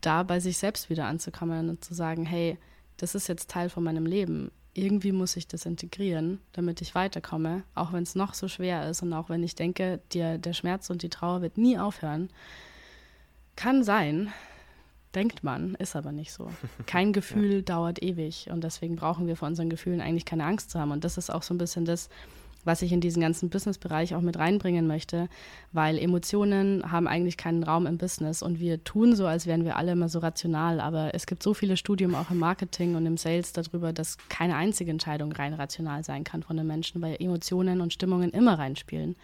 da 0.00 0.22
bei 0.22 0.40
sich 0.40 0.58
selbst 0.58 0.90
wieder 0.90 1.06
anzukommen 1.06 1.68
und 1.68 1.84
zu 1.84 1.94
sagen, 1.94 2.24
hey, 2.26 2.58
das 2.96 3.14
ist 3.14 3.28
jetzt 3.28 3.50
Teil 3.50 3.70
von 3.70 3.84
meinem 3.84 4.06
Leben. 4.06 4.50
Irgendwie 4.78 5.12
muss 5.12 5.36
ich 5.36 5.46
das 5.46 5.66
integrieren, 5.66 6.40
damit 6.52 6.80
ich 6.80 6.94
weiterkomme, 6.94 7.62
auch 7.74 7.92
wenn 7.92 8.02
es 8.02 8.14
noch 8.14 8.34
so 8.34 8.48
schwer 8.48 8.88
ist 8.88 9.02
und 9.02 9.12
auch 9.12 9.28
wenn 9.28 9.42
ich 9.42 9.54
denke, 9.54 10.00
der, 10.14 10.38
der 10.38 10.52
Schmerz 10.52 10.90
und 10.90 11.02
die 11.02 11.08
Trauer 11.08 11.42
wird 11.42 11.58
nie 11.58 11.78
aufhören. 11.78 12.30
Kann 13.56 13.82
sein, 13.82 14.32
denkt 15.14 15.42
man, 15.42 15.74
ist 15.74 15.96
aber 15.96 16.12
nicht 16.12 16.32
so. 16.32 16.50
Kein 16.86 17.12
Gefühl 17.12 17.56
ja. 17.56 17.62
dauert 17.62 18.02
ewig 18.02 18.48
und 18.50 18.62
deswegen 18.62 18.96
brauchen 18.96 19.26
wir 19.26 19.36
vor 19.36 19.48
unseren 19.48 19.70
Gefühlen 19.70 20.00
eigentlich 20.00 20.24
keine 20.24 20.44
Angst 20.44 20.70
zu 20.70 20.78
haben. 20.78 20.92
Und 20.92 21.04
das 21.04 21.18
ist 21.18 21.30
auch 21.30 21.42
so 21.42 21.54
ein 21.54 21.58
bisschen 21.58 21.84
das, 21.84 22.08
was 22.68 22.82
ich 22.82 22.92
in 22.92 23.00
diesen 23.00 23.22
ganzen 23.22 23.48
Business-Bereich 23.48 24.14
auch 24.14 24.20
mit 24.20 24.38
reinbringen 24.38 24.86
möchte, 24.86 25.30
weil 25.72 25.98
Emotionen 25.98 26.92
haben 26.92 27.08
eigentlich 27.08 27.38
keinen 27.38 27.62
Raum 27.62 27.86
im 27.86 27.96
Business 27.96 28.42
und 28.42 28.60
wir 28.60 28.84
tun 28.84 29.16
so, 29.16 29.26
als 29.26 29.46
wären 29.46 29.64
wir 29.64 29.76
alle 29.76 29.92
immer 29.92 30.10
so 30.10 30.18
rational, 30.18 30.78
aber 30.78 31.14
es 31.14 31.26
gibt 31.26 31.42
so 31.42 31.54
viele 31.54 31.78
Studien 31.78 32.14
auch 32.14 32.30
im 32.30 32.38
Marketing 32.38 32.94
und 32.94 33.06
im 33.06 33.16
Sales 33.16 33.54
darüber, 33.54 33.94
dass 33.94 34.18
keine 34.28 34.54
einzige 34.54 34.90
Entscheidung 34.90 35.32
rein 35.32 35.54
rational 35.54 36.04
sein 36.04 36.24
kann 36.24 36.42
von 36.42 36.58
den 36.58 36.66
Menschen, 36.66 37.00
weil 37.00 37.16
Emotionen 37.18 37.80
und 37.80 37.94
Stimmungen 37.94 38.30
immer 38.32 38.58
reinspielen. 38.58 39.16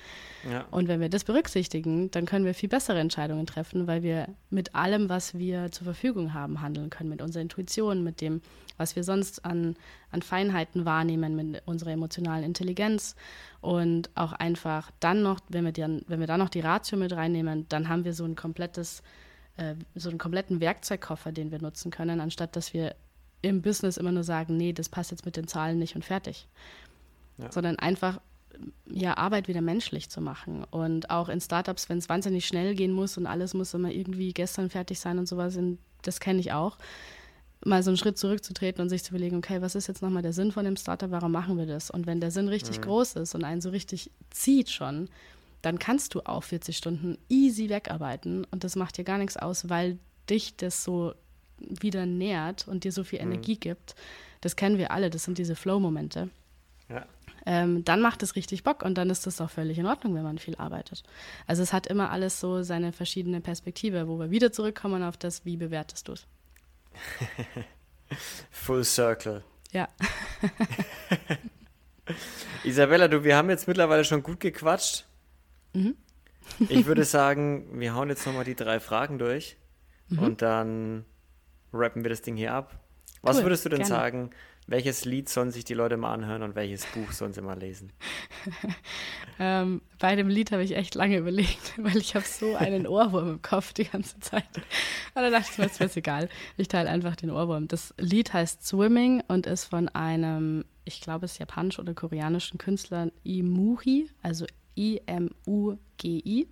Ja. 0.51 0.64
Und 0.70 0.88
wenn 0.88 1.01
wir 1.01 1.11
das 1.11 1.24
berücksichtigen, 1.24 2.11
dann 2.12 2.24
können 2.24 2.47
wir 2.47 2.55
viel 2.55 2.70
bessere 2.70 2.99
Entscheidungen 2.99 3.47
treffen, 3.47 3.86
weil 3.86 4.03
wir 4.03 4.28
mit 4.49 4.74
allem, 4.74 5.11
was 5.11 5.38
wir 5.38 5.70
zur 5.70 5.84
Verfügung 5.84 6.32
haben, 6.32 6.62
handeln 6.62 6.88
können, 6.88 7.11
mit 7.11 7.20
unserer 7.20 7.42
Intuition, 7.42 8.03
mit 8.03 8.22
dem, 8.22 8.40
was 8.78 8.97
wir 8.97 9.05
sonst 9.05 9.45
an, 9.45 9.76
an 10.11 10.23
Feinheiten 10.23 10.85
wahrnehmen 10.85 11.37
mit 11.37 11.63
unserer 11.67 11.91
emotionalen 11.91 12.45
Intelligenz 12.45 13.17
und 13.61 14.11
auch 14.15 14.33
einfach 14.33 14.91
dann 15.01 15.23
noch, 15.23 15.41
wenn 15.49 15.65
wir, 15.65 15.73
dann, 15.73 16.03
wenn 16.07 16.21
wir 16.21 16.27
dann 16.27 16.41
noch 16.41 16.49
die 16.49 16.61
Ratio 16.61 16.99
mit 16.99 17.13
reinnehmen, 17.13 17.67
dann 17.69 17.89
haben 17.89 18.05
wir 18.05 18.15
so 18.15 18.25
ein 18.25 18.37
komplettes, 18.37 19.03
äh, 19.57 19.75
so 19.95 20.09
einen 20.09 20.19
kompletten 20.19 20.61
Werkzeugkoffer, 20.61 21.33
den 21.33 21.51
wir 21.51 21.61
nutzen 21.61 21.91
können, 21.91 22.21
anstatt 22.21 22.57
dass 22.57 22.73
wir 22.75 22.95
im 23.43 23.61
Business 23.61 23.97
immer 23.97 24.13
nur 24.13 24.25
sagen, 24.25 24.57
nee, 24.57 24.73
das 24.73 24.89
passt 24.89 25.11
jetzt 25.11 25.27
mit 25.27 25.37
den 25.37 25.47
Zahlen 25.47 25.79
nicht 25.79 25.97
und 25.97 26.05
fertig. 26.05 26.49
Ja. 27.39 27.51
Sondern 27.51 27.79
einfach 27.79 28.21
ja, 28.87 29.17
Arbeit 29.17 29.49
wieder 29.49 29.61
menschlich 29.61 30.11
zu 30.11 30.21
machen. 30.21 30.65
Und 30.71 31.11
auch 31.11 31.29
in 31.29 31.41
Startups, 31.41 31.89
wenn 31.89 31.99
es 31.99 32.09
wahnsinnig 32.09 32.47
schnell 32.47 32.75
gehen 32.75 32.93
muss 32.93 33.19
und 33.19 33.27
alles 33.27 33.55
muss 33.55 33.75
immer 33.75 33.91
irgendwie 33.91 34.33
gestern 34.33 34.71
fertig 34.71 35.01
sein 35.01 35.19
und 35.19 35.27
sowas, 35.27 35.59
das 36.03 36.21
kenne 36.21 36.41
ich 36.41 36.53
auch 36.53 36.79
mal 37.65 37.83
so 37.83 37.91
einen 37.91 37.97
Schritt 37.97 38.19
zurückzutreten 38.19 38.83
und 38.83 38.89
sich 38.89 39.05
zu 39.05 39.11
überlegen, 39.11 39.37
okay, 39.37 39.61
was 39.61 39.75
ist 39.75 39.87
jetzt 39.87 40.03
nochmal 40.03 40.23
der 40.23 40.33
Sinn 40.33 40.53
von 40.53 40.65
dem 40.65 40.77
Startup, 40.77 41.11
warum 41.11 41.33
machen 41.33 41.57
wir 41.57 41.67
das? 41.67 41.91
Und 41.91 42.07
wenn 42.07 42.21
der 42.21 42.31
Sinn 42.31 42.49
richtig 42.49 42.79
mhm. 42.79 42.83
groß 42.83 43.17
ist 43.17 43.35
und 43.35 43.45
einen 43.45 43.61
so 43.61 43.71
richtig 43.71 44.11
zieht 44.31 44.71
schon, 44.71 45.09
dann 45.62 45.79
kannst 45.79 46.15
du 46.15 46.21
auch 46.21 46.43
40 46.43 46.77
Stunden 46.77 47.19
easy 47.29 47.69
wegarbeiten 47.71 48.47
und 48.51 48.65
das 48.65 48.77
macht 48.77 48.99
dir 48.99 49.05
gar 49.05 49.19
nichts 49.19 49.37
aus, 49.37 49.69
weil 49.71 49.99
dich 50.29 50.57
das 50.57 50.85
so 50.85 51.15
wieder 51.59 52.07
nährt 52.07 52.69
und 52.69 52.85
dir 52.85 52.93
so 52.93 53.05
viel 53.05 53.21
mhm. 53.21 53.33
Energie 53.33 53.57
gibt. 53.57 53.95
Das 54.41 54.57
kennen 54.57 54.79
wir 54.79 54.91
alle, 54.91 55.11
das 55.11 55.25
sind 55.25 55.39
diese 55.39 55.57
Flow-Momente. 55.57 56.29
Ja. 56.91 57.07
Ähm, 57.47 57.85
dann 57.85 58.01
macht 58.01 58.23
es 58.23 58.37
richtig 58.37 58.62
Bock 58.62 58.83
und 58.83 58.97
dann 58.97 59.11
ist 59.11 59.27
das 59.27 59.41
auch 59.41 59.51
völlig 59.51 59.79
in 59.79 59.87
Ordnung, 59.87 60.15
wenn 60.15 60.23
man 60.23 60.39
viel 60.39 60.57
arbeitet. 60.57 61.03
Also 61.47 61.62
es 61.62 61.73
hat 61.73 61.87
immer 61.87 62.11
alles 62.11 62.41
so 62.41 62.62
seine 62.62 62.93
verschiedene 62.93 63.41
Perspektive, 63.41 64.09
wo 64.09 64.19
wir 64.19 64.31
wieder 64.31 64.53
zurückkommen 64.53 65.03
auf 65.03 65.17
das, 65.17 65.45
wie 65.45 65.57
bewertest 65.57 66.09
du 66.09 66.12
es. 66.12 66.27
Full 68.51 68.84
Circle. 68.84 69.42
Ja. 69.72 69.88
Isabella, 72.64 73.09
du, 73.09 73.24
wir 73.24 73.36
haben 73.36 73.51
jetzt 73.51 73.66
mittlerweile 73.66 74.05
schon 74.05 74.22
gut 74.22 74.40
gequatscht. 74.40 75.07
Mhm. 75.72 75.97
ich 76.68 76.86
würde 76.86 77.05
sagen, 77.05 77.80
wir 77.80 77.95
hauen 77.95 78.09
jetzt 78.09 78.26
nochmal 78.26 78.45
die 78.45 78.55
drei 78.55 78.78
Fragen 78.78 79.18
durch 79.18 79.57
mhm. 80.09 80.18
und 80.20 80.42
dann 80.42 81.05
rappen 81.72 82.05
wir 82.05 82.11
das 82.11 82.22
Ding 82.22 82.36
hier 82.36 82.53
ab. 82.53 82.78
Was 83.22 83.38
cool, 83.38 83.45
würdest 83.45 83.64
du 83.64 83.70
denn 83.70 83.80
gerne. 83.80 83.88
sagen, 83.88 84.30
welches 84.67 85.05
Lied 85.05 85.29
sollen 85.29 85.51
sich 85.51 85.65
die 85.65 85.75
Leute 85.75 85.97
mal 85.97 86.12
anhören 86.12 86.43
und 86.43 86.55
welches 86.55 86.87
Buch 86.87 87.12
sollen 87.12 87.35
sie 87.35 87.43
mal 87.43 87.59
lesen? 87.59 87.93
ähm, 89.39 89.83
bei 89.99 90.17
dem 90.17 90.29
Lied 90.29 90.53
habe 90.53 90.65
ich 90.65 90.75
echt 90.75 90.95
lange 90.95 91.19
überlegt, 91.19 91.75
weil 91.77 91.99
ich 91.99 92.15
habe 92.15 92.25
so 92.25 92.57
einen 92.57 92.87
Ohrwurm 92.87 93.29
im 93.29 93.43
Kopf 93.43 93.73
die 93.75 93.85
ganze 93.85 94.19
Zeit. 94.21 94.49
Und 95.15 95.23
dann 95.23 95.33
dachte 95.33 95.51
ich 95.53 95.59
mir, 95.59 95.67
es 95.67 95.81
ist 95.81 95.97
egal. 95.97 96.29
Ich 96.57 96.69
teile 96.69 96.89
einfach 96.89 97.15
den 97.17 97.31
Ohrwurm. 97.31 97.69
Das 97.69 97.95
Lied 97.99 98.33
heißt 98.33 98.67
Swimming 98.67 99.23
und 99.29 99.47
ist 99.47 99.65
von 99.65 99.89
einem, 99.91 100.65
ich 100.85 101.01
glaube, 101.01 101.27
es 101.27 101.33
ist 101.33 101.39
japanisch 101.39 101.79
oder 101.79 101.93
koreanischen 101.93 102.57
Künstler 102.57 103.11
Imuhi, 103.23 104.09
also 104.23 104.47
I-M-U-G-I. 104.77 106.49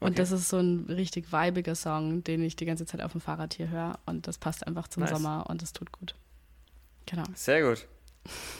Und 0.00 0.10
okay. 0.10 0.16
das 0.16 0.32
ist 0.32 0.48
so 0.48 0.58
ein 0.58 0.86
richtig 0.88 1.32
weibiger 1.32 1.74
Song, 1.74 2.22
den 2.22 2.42
ich 2.42 2.54
die 2.56 2.66
ganze 2.66 2.86
Zeit 2.86 3.02
auf 3.02 3.12
dem 3.12 3.20
Fahrrad 3.20 3.54
hier 3.54 3.68
höre. 3.68 3.98
Und 4.06 4.26
das 4.26 4.38
passt 4.38 4.66
einfach 4.66 4.88
zum 4.88 5.02
nice. 5.02 5.10
Sommer 5.10 5.46
und 5.48 5.62
es 5.62 5.72
tut 5.72 5.90
gut. 5.90 6.14
Genau. 7.08 7.24
Sehr 7.34 7.62
gut. 7.62 7.86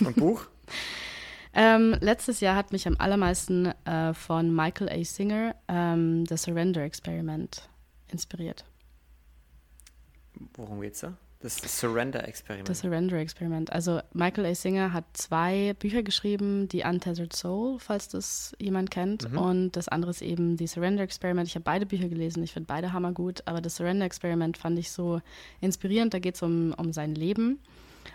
Und 0.01 0.17
Buch? 0.17 0.47
Ähm, 1.55 1.97
letztes 2.01 2.41
Jahr 2.41 2.55
hat 2.55 2.73
mich 2.73 2.87
am 2.87 2.97
allermeisten 2.99 3.73
äh, 3.85 4.15
von 4.15 4.55
Michael 4.55 4.91
A. 4.91 5.03
Singer 5.03 5.57
ähm, 5.67 6.25
The 6.27 6.37
Surrender 6.37 6.83
Experiment 6.83 7.69
inspiriert. 8.13 8.65
Worum 10.55 10.81
geht's 10.83 11.01
da? 11.01 11.17
Das 11.41 11.57
Surrender 11.57 12.27
Experiment. 12.27 12.69
Das 12.69 12.81
Surrender 12.81 13.17
Experiment. 13.17 13.73
Also 13.73 14.01
Michael 14.13 14.47
A. 14.47 14.55
Singer 14.55 14.93
hat 14.93 15.05
zwei 15.15 15.75
Bücher 15.79 16.03
geschrieben, 16.03 16.69
die 16.69 16.83
Untethered 16.83 17.35
Soul, 17.35 17.79
falls 17.79 18.09
das 18.09 18.55
jemand 18.59 18.91
kennt, 18.91 19.31
mhm. 19.31 19.39
und 19.39 19.73
das 19.73 19.89
andere 19.89 20.11
ist 20.11 20.23
eben 20.23 20.57
die 20.57 20.67
Surrender 20.67 21.03
Experiment. 21.03 21.49
Ich 21.49 21.55
habe 21.55 21.65
beide 21.65 21.87
Bücher 21.87 22.09
gelesen, 22.09 22.43
ich 22.43 22.53
finde 22.53 22.67
beide 22.67 22.93
hammergut, 22.93 23.43
aber 23.47 23.61
das 23.61 23.77
Surrender 23.77 24.05
Experiment 24.05 24.59
fand 24.59 24.79
ich 24.79 24.91
so 24.91 25.21
inspirierend. 25.61 26.13
Da 26.13 26.19
geht 26.19 26.35
es 26.35 26.43
um, 26.43 26.75
um 26.77 26.93
sein 26.93 27.15
Leben. 27.15 27.61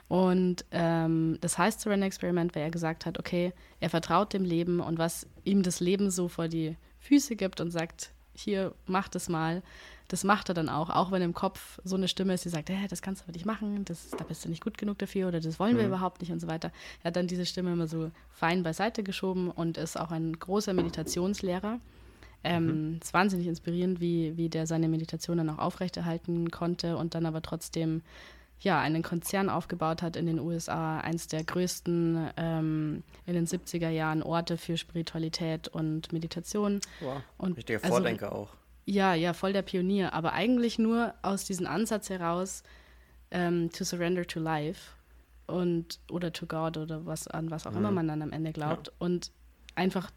Und 0.08 0.66
ähm, 0.72 1.38
das 1.42 1.58
heißt 1.58 1.82
Surrender 1.82 2.08
Experiment, 2.08 2.56
weil 2.56 2.64
er 2.64 2.72
gesagt 2.72 3.06
hat, 3.06 3.20
okay, 3.20 3.54
er 3.80 3.90
vertraut 3.90 4.34
dem 4.34 4.46
Leben 4.46 4.80
und 4.80 4.98
was 4.98 5.28
ihm 5.44 5.64
das 5.64 5.80
Leben 5.80 6.12
so 6.12 6.28
vor 6.28 6.48
die 6.48 6.78
Füße 7.00 7.36
gibt 7.36 7.62
und 7.62 7.72
sagt, 7.72 8.12
hier, 8.34 8.74
mach 8.88 9.10
das 9.10 9.30
mal 9.30 9.62
das 10.08 10.24
macht 10.24 10.50
er 10.50 10.54
dann 10.54 10.70
auch, 10.70 10.90
auch 10.90 11.12
wenn 11.12 11.22
im 11.22 11.34
Kopf 11.34 11.80
so 11.84 11.96
eine 11.96 12.08
Stimme 12.08 12.34
ist, 12.34 12.46
die 12.46 12.50
sagt, 12.50 12.70
hey, 12.70 12.88
das 12.88 13.02
kannst 13.02 13.22
du 13.22 13.26
aber 13.26 13.34
nicht 13.34 13.46
machen, 13.46 13.84
das, 13.86 14.12
da 14.12 14.24
bist 14.24 14.46
du 14.46 14.50
nicht 14.50 14.64
gut 14.64 14.78
genug 14.78 15.00
dafür 15.00 15.28
oder 15.28 15.40
das 15.40 15.60
wollen 15.60 15.76
wir 15.76 15.84
mhm. 15.84 15.90
überhaupt 15.90 16.22
nicht 16.22 16.32
und 16.32 16.40
so 16.40 16.48
weiter. 16.48 16.72
Er 17.02 17.08
hat 17.08 17.16
dann 17.16 17.28
diese 17.28 17.46
Stimme 17.46 17.74
immer 17.74 17.88
so 17.88 18.12
fein 18.30 18.64
beiseite 18.64 19.04
geschoben 19.04 19.50
und 19.50 19.78
ist 19.78 20.00
auch 20.00 20.12
ein 20.12 20.38
großer 20.38 20.74
Meditationslehrer. 20.74 21.80
Ähm, 22.44 22.66
mhm. 22.66 22.98
Es 23.02 23.08
ist 23.08 23.14
wahnsinnig 23.14 23.48
inspirierend, 23.48 24.02
wie, 24.02 24.36
wie 24.38 24.50
der 24.50 24.68
seine 24.68 24.90
Meditation 24.90 25.38
dann 25.38 25.50
auch 25.50 25.60
aufrechterhalten 25.60 26.52
konnte 26.52 26.98
und 26.98 27.16
dann 27.16 27.26
aber 27.26 27.42
trotzdem 27.42 28.02
ja, 28.64 28.80
einen 28.80 29.04
Konzern 29.04 29.50
aufgebaut 29.50 30.02
hat 30.02 30.16
in 30.16 30.26
den 30.26 30.40
USA, 30.40 31.00
eins 31.00 31.28
der 31.28 31.44
größten 31.44 32.30
ähm, 32.38 33.04
in 33.26 33.34
den 33.34 33.46
70er 33.46 33.90
Jahren 33.90 34.24
Orte 34.24 34.58
für 34.58 34.78
Spiritualität 34.78 35.68
und 35.68 36.14
Meditation. 36.14 36.80
Wow, 37.02 37.22
und 37.38 37.58
richtiger 37.58 37.80
also, 37.84 37.96
Vordenker 37.96 38.34
auch. 38.34 38.50
Ja, 38.86 39.14
ja, 39.14 39.34
voll 39.34 39.54
der 39.54 39.62
Pionier, 39.64 40.14
aber 40.14 40.34
eigentlich 40.34 40.80
nur 40.80 41.14
aus 41.22 41.44
diesem 41.44 41.68
Ansatz 41.68 42.10
heraus, 42.10 42.64
ähm, 43.32 43.70
to 43.72 43.84
surrender 43.84 44.26
to 44.26 44.40
life 44.40 44.92
und 45.46 46.00
oder 46.10 46.32
to 46.32 46.46
God 46.46 46.78
oder 46.78 47.06
was 47.06 47.28
an 47.28 47.52
was 47.52 47.68
auch 47.68 47.72
mhm. 47.72 47.78
immer 47.78 47.92
man 47.92 48.08
dann 48.08 48.22
am 48.22 48.32
Ende 48.32 48.54
glaubt 48.54 48.88
ja. 48.88 48.94
und 49.00 49.32
einfach 49.76 50.10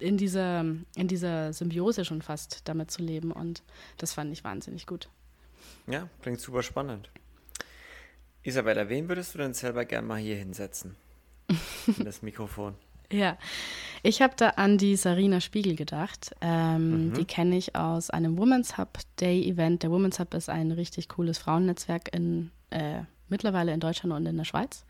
in 0.00 0.16
dieser 0.16 0.60
in 0.96 1.06
dieser 1.08 1.52
Symbiose 1.52 2.04
schon 2.04 2.20
fast 2.20 2.62
damit 2.68 2.90
zu 2.90 3.02
leben 3.02 3.30
und 3.30 3.62
das 3.98 4.12
fand 4.12 4.32
ich 4.32 4.42
wahnsinnig 4.42 4.86
gut. 4.86 5.08
Ja, 5.86 6.08
klingt 6.20 6.40
super 6.40 6.64
spannend. 6.64 7.10
Isabella, 8.42 8.88
wen 8.88 9.08
würdest 9.08 9.34
du 9.34 9.38
denn 9.38 9.54
selber 9.54 9.84
gern 9.84 10.06
mal 10.06 10.18
hier 10.18 10.36
hinsetzen? 10.36 10.96
in 11.86 12.04
das 12.04 12.22
Mikrofon. 12.22 12.74
Ja, 13.10 13.36
ich 14.02 14.22
habe 14.22 14.32
da 14.36 14.50
an 14.50 14.78
die 14.78 14.96
Sarina 14.96 15.40
Spiegel 15.40 15.76
gedacht. 15.76 16.34
Ähm, 16.40 17.08
mhm. 17.08 17.14
Die 17.14 17.24
kenne 17.26 17.56
ich 17.56 17.76
aus 17.76 18.08
einem 18.10 18.38
Women's 18.38 18.78
Hub 18.78 18.98
Day 19.20 19.46
Event. 19.46 19.82
Der 19.82 19.90
Women's 19.90 20.18
Hub 20.18 20.32
ist 20.34 20.48
ein 20.48 20.72
richtig 20.72 21.08
cooles 21.08 21.38
Frauennetzwerk 21.38 22.14
in 22.14 22.50
äh, 22.70 23.02
mittlerweile 23.28 23.72
in 23.72 23.80
Deutschland 23.80 24.14
und 24.14 24.26
in 24.26 24.36
der 24.36 24.44
Schweiz. 24.44 24.84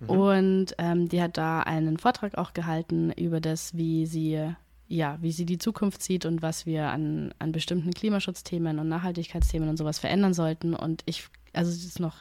Mhm. 0.00 0.10
Und 0.10 0.66
ähm, 0.78 1.08
die 1.08 1.22
hat 1.22 1.36
da 1.36 1.60
einen 1.60 1.98
Vortrag 1.98 2.36
auch 2.36 2.52
gehalten 2.52 3.12
über 3.12 3.40
das, 3.40 3.76
wie 3.76 4.06
sie 4.06 4.54
ja, 4.88 5.16
wie 5.22 5.32
sie 5.32 5.46
die 5.46 5.56
Zukunft 5.56 6.02
sieht 6.02 6.26
und 6.26 6.42
was 6.42 6.66
wir 6.66 6.88
an, 6.88 7.32
an 7.38 7.52
bestimmten 7.52 7.92
Klimaschutzthemen 7.92 8.78
und 8.78 8.88
Nachhaltigkeitsthemen 8.88 9.70
und 9.70 9.78
sowas 9.78 9.98
verändern 9.98 10.34
sollten. 10.34 10.74
Und 10.74 11.02
ich, 11.06 11.28
also 11.54 11.70
es 11.70 11.84
ist 11.86 11.98
noch 11.98 12.16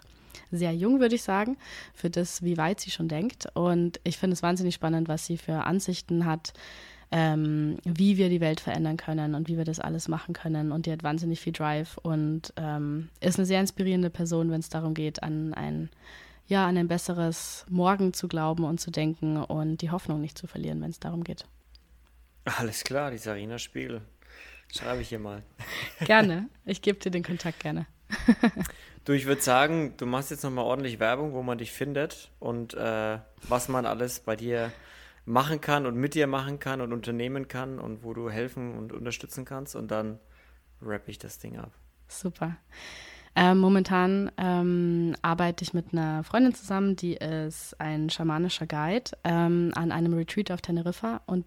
sehr 0.52 0.74
jung, 0.74 1.00
würde 1.00 1.16
ich 1.16 1.24
sagen, 1.24 1.58
für 1.94 2.10
das, 2.10 2.44
wie 2.44 2.58
weit 2.58 2.80
sie 2.80 2.92
schon 2.92 3.08
denkt. 3.08 3.48
Und 3.54 4.00
ich 4.04 4.18
finde 4.18 4.34
es 4.34 4.44
wahnsinnig 4.44 4.76
spannend, 4.76 5.08
was 5.08 5.26
sie 5.26 5.38
für 5.38 5.66
Ansichten 5.66 6.26
hat, 6.26 6.54
ähm, 7.12 7.78
wie 7.84 8.18
wir 8.18 8.30
die 8.30 8.42
Welt 8.42 8.60
verändern 8.60 8.98
können 8.98 9.36
und 9.36 9.48
wie 9.48 9.58
wir 9.58 9.66
das 9.66 9.80
alles 9.80 10.08
machen 10.08 10.34
können. 10.34 10.72
Und 10.72 10.86
die 10.86 10.92
hat 10.92 11.04
wahnsinnig 11.04 11.40
viel 11.40 11.54
Drive 11.54 11.98
und 11.98 12.54
ähm, 12.58 13.10
ist 13.20 13.38
eine 13.38 13.46
sehr 13.46 13.60
inspirierende 13.60 14.10
Person, 14.10 14.52
wenn 14.52 14.60
es 14.60 14.70
darum 14.70 14.94
geht, 14.94 15.22
an 15.24 15.54
ein 15.54 15.90
ja, 16.48 16.68
an 16.68 16.78
ein 16.78 16.90
besseres 16.90 17.66
Morgen 17.70 18.12
zu 18.12 18.28
glauben 18.28 18.66
und 18.66 18.78
zu 18.78 18.92
denken 18.92 19.38
und 19.38 19.78
die 19.78 19.90
Hoffnung 19.90 20.20
nicht 20.20 20.38
zu 20.38 20.48
verlieren, 20.48 20.82
wenn 20.82 20.90
es 20.90 21.00
darum 21.00 21.24
geht. 21.24 21.46
Alles 22.44 22.84
klar, 22.84 23.10
die 23.10 23.18
Sarina 23.18 23.58
Spiegel. 23.58 24.02
Schreibe 24.70 25.02
ich 25.02 25.10
hier 25.10 25.20
mal. 25.20 25.44
Gerne. 26.06 26.50
Ich 26.66 26.82
gebe 26.82 27.00
dir 27.00 27.10
den 27.10 27.24
Kontakt 27.24 27.60
gerne. 27.60 27.88
Du, 29.06 29.14
ich 29.14 29.26
würde 29.26 29.42
sagen, 29.42 29.96
du 29.98 30.06
machst 30.06 30.30
jetzt 30.30 30.44
nochmal 30.44 30.66
ordentlich 30.66 31.00
Werbung, 31.00 31.34
wo 31.34 31.42
man 31.42 31.58
dich 31.58 31.72
findet 31.72 32.30
und 32.40 32.76
äh, 32.76 33.18
was 33.48 33.68
man 33.68 33.86
alles 33.86 34.20
bei 34.20 34.36
dir 34.36 34.72
machen 35.26 35.60
kann 35.62 35.86
und 35.86 35.96
mit 35.96 36.14
dir 36.14 36.28
machen 36.28 36.60
kann 36.60 36.82
und 36.82 36.94
unternehmen 36.94 37.48
kann 37.48 37.80
und 37.80 38.04
wo 38.04 38.14
du 38.14 38.30
helfen 38.30 38.78
und 38.78 38.94
unterstützen 38.94 39.46
kannst 39.46 39.76
und 39.76 39.90
dann 39.90 40.20
rappe 40.82 41.10
ich 41.10 41.18
das 41.18 41.40
Ding 41.40 41.58
ab. 41.58 41.72
Super. 42.08 42.58
Ähm, 43.36 43.60
momentan 43.60 44.30
ähm, 44.38 45.16
arbeite 45.22 45.64
ich 45.64 45.74
mit 45.74 45.94
einer 45.94 46.24
Freundin 46.24 46.54
zusammen, 46.54 46.96
die 46.96 47.16
ist 47.16 47.80
ein 47.80 48.10
schamanischer 48.10 48.68
Guide 48.68 49.12
ähm, 49.24 49.72
an 49.74 49.92
einem 49.92 50.14
Retreat 50.14 50.52
auf 50.52 50.62
Teneriffa 50.62 51.22
und 51.26 51.46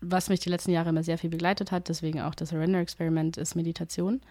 was 0.00 0.28
mich 0.28 0.40
die 0.40 0.48
letzten 0.48 0.72
Jahre 0.72 0.88
immer 0.88 1.02
sehr 1.02 1.18
viel 1.18 1.30
begleitet 1.30 1.72
hat, 1.72 1.88
deswegen 1.88 2.20
auch 2.20 2.34
das 2.34 2.48
Surrender 2.48 2.80
Experiment, 2.80 3.36
ist 3.36 3.54
Meditation 3.54 4.22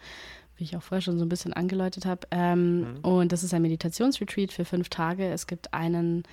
wie 0.60 0.66
ich 0.66 0.76
auch 0.76 0.84
vorher 0.84 1.02
schon 1.02 1.18
so 1.18 1.26
ein 1.26 1.30
bisschen 1.30 1.54
angedeutet 1.54 2.06
habe. 2.06 2.28
Ähm, 2.32 2.80
mhm. 2.80 2.98
Und 3.02 3.32
das 3.32 3.44
ist 3.44 3.54
ein 3.54 3.62
Meditationsretreat 3.62 4.52
für 4.52 4.66
fünf 4.66 4.90
Tage. 4.90 5.30
Es 5.32 5.48
gibt 5.48 5.74
einen 5.74 6.24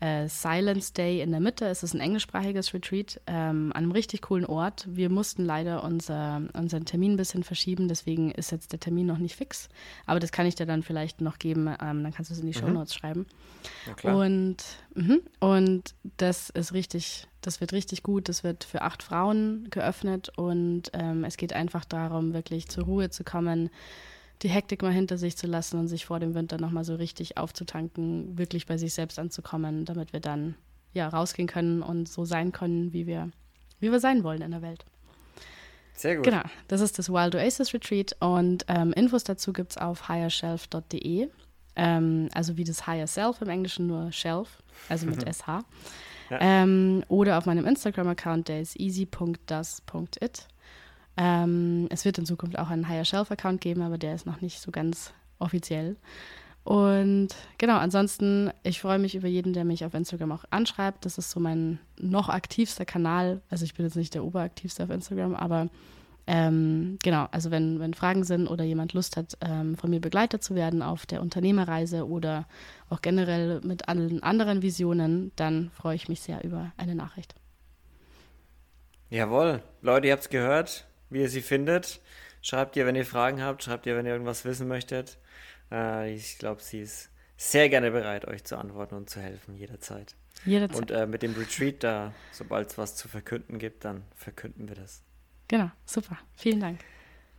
äh, 0.00 0.28
Silence 0.28 0.92
Day 0.92 1.20
in 1.20 1.30
der 1.30 1.40
Mitte. 1.40 1.66
Es 1.66 1.82
ist 1.82 1.94
ein 1.94 2.00
englischsprachiges 2.00 2.72
Retreat 2.74 3.20
ähm, 3.26 3.70
an 3.74 3.84
einem 3.84 3.92
richtig 3.92 4.22
coolen 4.22 4.46
Ort. 4.46 4.86
Wir 4.90 5.10
mussten 5.10 5.44
leider 5.44 5.84
unser, 5.84 6.42
unseren 6.54 6.86
Termin 6.86 7.12
ein 7.12 7.16
bisschen 7.16 7.44
verschieben, 7.44 7.88
deswegen 7.88 8.30
ist 8.30 8.50
jetzt 8.50 8.72
der 8.72 8.80
Termin 8.80 9.06
noch 9.06 9.18
nicht 9.18 9.36
fix. 9.36 9.68
Aber 10.06 10.18
das 10.18 10.32
kann 10.32 10.46
ich 10.46 10.54
dir 10.54 10.66
dann 10.66 10.82
vielleicht 10.82 11.20
noch 11.20 11.38
geben. 11.38 11.68
Ähm, 11.68 12.02
dann 12.02 12.12
kannst 12.12 12.30
du 12.30 12.34
es 12.34 12.40
in 12.40 12.50
die 12.50 12.56
mhm. 12.56 12.62
Show 12.62 12.70
Notes 12.70 12.94
schreiben. 12.94 13.26
Und, 14.02 14.56
mh, 14.94 15.18
und 15.38 15.94
das 16.16 16.50
ist 16.50 16.72
richtig, 16.72 17.26
das 17.42 17.60
wird 17.60 17.72
richtig 17.72 18.02
gut. 18.02 18.28
Das 18.28 18.42
wird 18.42 18.64
für 18.64 18.82
acht 18.82 19.02
Frauen 19.02 19.68
geöffnet 19.70 20.30
und 20.36 20.90
ähm, 20.94 21.24
es 21.24 21.36
geht 21.36 21.52
einfach 21.52 21.84
darum, 21.84 22.32
wirklich 22.32 22.68
zur 22.68 22.84
Ruhe 22.84 23.10
zu 23.10 23.22
kommen 23.22 23.70
die 24.42 24.48
Hektik 24.48 24.82
mal 24.82 24.92
hinter 24.92 25.18
sich 25.18 25.36
zu 25.36 25.46
lassen 25.46 25.78
und 25.78 25.88
sich 25.88 26.06
vor 26.06 26.20
dem 26.20 26.34
Winter 26.34 26.58
nochmal 26.58 26.84
so 26.84 26.94
richtig 26.94 27.36
aufzutanken, 27.36 28.38
wirklich 28.38 28.66
bei 28.66 28.78
sich 28.78 28.94
selbst 28.94 29.18
anzukommen, 29.18 29.84
damit 29.84 30.12
wir 30.12 30.20
dann 30.20 30.54
ja 30.92 31.08
rausgehen 31.08 31.48
können 31.48 31.82
und 31.82 32.08
so 32.08 32.24
sein 32.24 32.52
können, 32.52 32.92
wie 32.92 33.06
wir, 33.06 33.30
wie 33.78 33.92
wir 33.92 34.00
sein 34.00 34.24
wollen 34.24 34.42
in 34.42 34.50
der 34.50 34.62
Welt. 34.62 34.84
Sehr 35.94 36.16
gut. 36.16 36.24
Genau, 36.24 36.42
das 36.68 36.80
ist 36.80 36.98
das 36.98 37.10
Wild 37.10 37.34
Oasis 37.34 37.74
Retreat 37.74 38.16
und 38.20 38.64
ähm, 38.68 38.92
Infos 38.94 39.24
dazu 39.24 39.52
gibt 39.52 39.72
es 39.72 39.78
auf 39.78 40.08
highershelf.de. 40.08 41.28
Ähm, 41.76 42.28
also 42.32 42.56
wie 42.56 42.64
das 42.64 42.86
Higher 42.86 43.06
Self 43.06 43.42
im 43.42 43.48
Englischen, 43.48 43.86
nur 43.86 44.10
Shelf, 44.10 44.62
also 44.88 45.06
mit 45.06 45.22
SH. 45.32 45.62
Ja. 46.30 46.38
Ähm, 46.40 47.04
oder 47.08 47.36
auf 47.36 47.46
meinem 47.46 47.66
Instagram-Account, 47.66 48.48
der 48.48 48.62
ist 48.62 48.78
easy.das.it. 48.78 50.48
Ähm, 51.16 51.86
es 51.90 52.04
wird 52.04 52.18
in 52.18 52.26
Zukunft 52.26 52.58
auch 52.58 52.70
einen 52.70 52.88
Higher 52.88 53.04
Shelf 53.04 53.30
Account 53.30 53.60
geben, 53.60 53.82
aber 53.82 53.98
der 53.98 54.14
ist 54.14 54.26
noch 54.26 54.40
nicht 54.40 54.60
so 54.60 54.70
ganz 54.70 55.12
offiziell. 55.38 55.96
Und 56.62 57.28
genau, 57.58 57.78
ansonsten, 57.78 58.50
ich 58.62 58.80
freue 58.80 58.98
mich 58.98 59.14
über 59.14 59.28
jeden, 59.28 59.52
der 59.52 59.64
mich 59.64 59.84
auf 59.84 59.94
Instagram 59.94 60.32
auch 60.32 60.44
anschreibt. 60.50 61.04
Das 61.04 61.18
ist 61.18 61.30
so 61.30 61.40
mein 61.40 61.78
noch 61.98 62.28
aktivster 62.28 62.84
Kanal. 62.84 63.40
Also 63.48 63.64
ich 63.64 63.74
bin 63.74 63.86
jetzt 63.86 63.96
nicht 63.96 64.14
der 64.14 64.24
oberaktivste 64.24 64.84
auf 64.84 64.90
Instagram, 64.90 65.34
aber 65.34 65.68
ähm, 66.26 66.98
genau, 67.02 67.26
also 67.32 67.50
wenn, 67.50 67.80
wenn 67.80 67.94
Fragen 67.94 68.24
sind 68.24 68.46
oder 68.46 68.62
jemand 68.62 68.92
Lust 68.92 69.16
hat, 69.16 69.36
ähm, 69.40 69.76
von 69.76 69.90
mir 69.90 70.00
begleitet 70.00 70.44
zu 70.44 70.54
werden 70.54 70.82
auf 70.82 71.06
der 71.06 71.22
Unternehmerreise 71.22 72.06
oder 72.06 72.46
auch 72.88 73.00
generell 73.00 73.60
mit 73.62 73.88
allen 73.88 74.22
anderen 74.22 74.62
Visionen, 74.62 75.32
dann 75.36 75.70
freue 75.70 75.96
ich 75.96 76.08
mich 76.08 76.20
sehr 76.20 76.44
über 76.44 76.72
eine 76.76 76.94
Nachricht. 76.94 77.34
Jawohl, 79.08 79.62
Leute, 79.82 80.06
ihr 80.06 80.12
habt 80.12 80.22
es 80.22 80.28
gehört 80.28 80.86
wie 81.10 81.20
ihr 81.20 81.28
sie 81.28 81.42
findet. 81.42 82.00
Schreibt 82.42 82.76
ihr, 82.76 82.86
wenn 82.86 82.96
ihr 82.96 83.04
Fragen 83.04 83.42
habt, 83.42 83.62
schreibt 83.62 83.86
ihr, 83.86 83.96
wenn 83.96 84.06
ihr 84.06 84.12
irgendwas 84.12 84.44
wissen 84.44 84.66
möchtet. 84.68 85.18
Äh, 85.70 86.14
ich 86.14 86.38
glaube, 86.38 86.62
sie 86.62 86.80
ist 86.80 87.10
sehr 87.36 87.68
gerne 87.68 87.90
bereit, 87.90 88.26
euch 88.26 88.44
zu 88.44 88.56
antworten 88.56 88.94
und 88.94 89.10
zu 89.10 89.20
helfen, 89.20 89.56
jederzeit. 89.56 90.14
Jederzeit. 90.44 90.80
Und 90.80 90.90
äh, 90.90 91.06
mit 91.06 91.22
dem 91.22 91.34
Retreat 91.34 91.82
da, 91.82 92.14
sobald 92.32 92.70
es 92.70 92.78
was 92.78 92.96
zu 92.96 93.08
verkünden 93.08 93.58
gibt, 93.58 93.84
dann 93.84 94.04
verkünden 94.14 94.68
wir 94.68 94.76
das. 94.76 95.02
Genau, 95.48 95.70
super. 95.84 96.18
Vielen 96.36 96.60
Dank. 96.60 96.80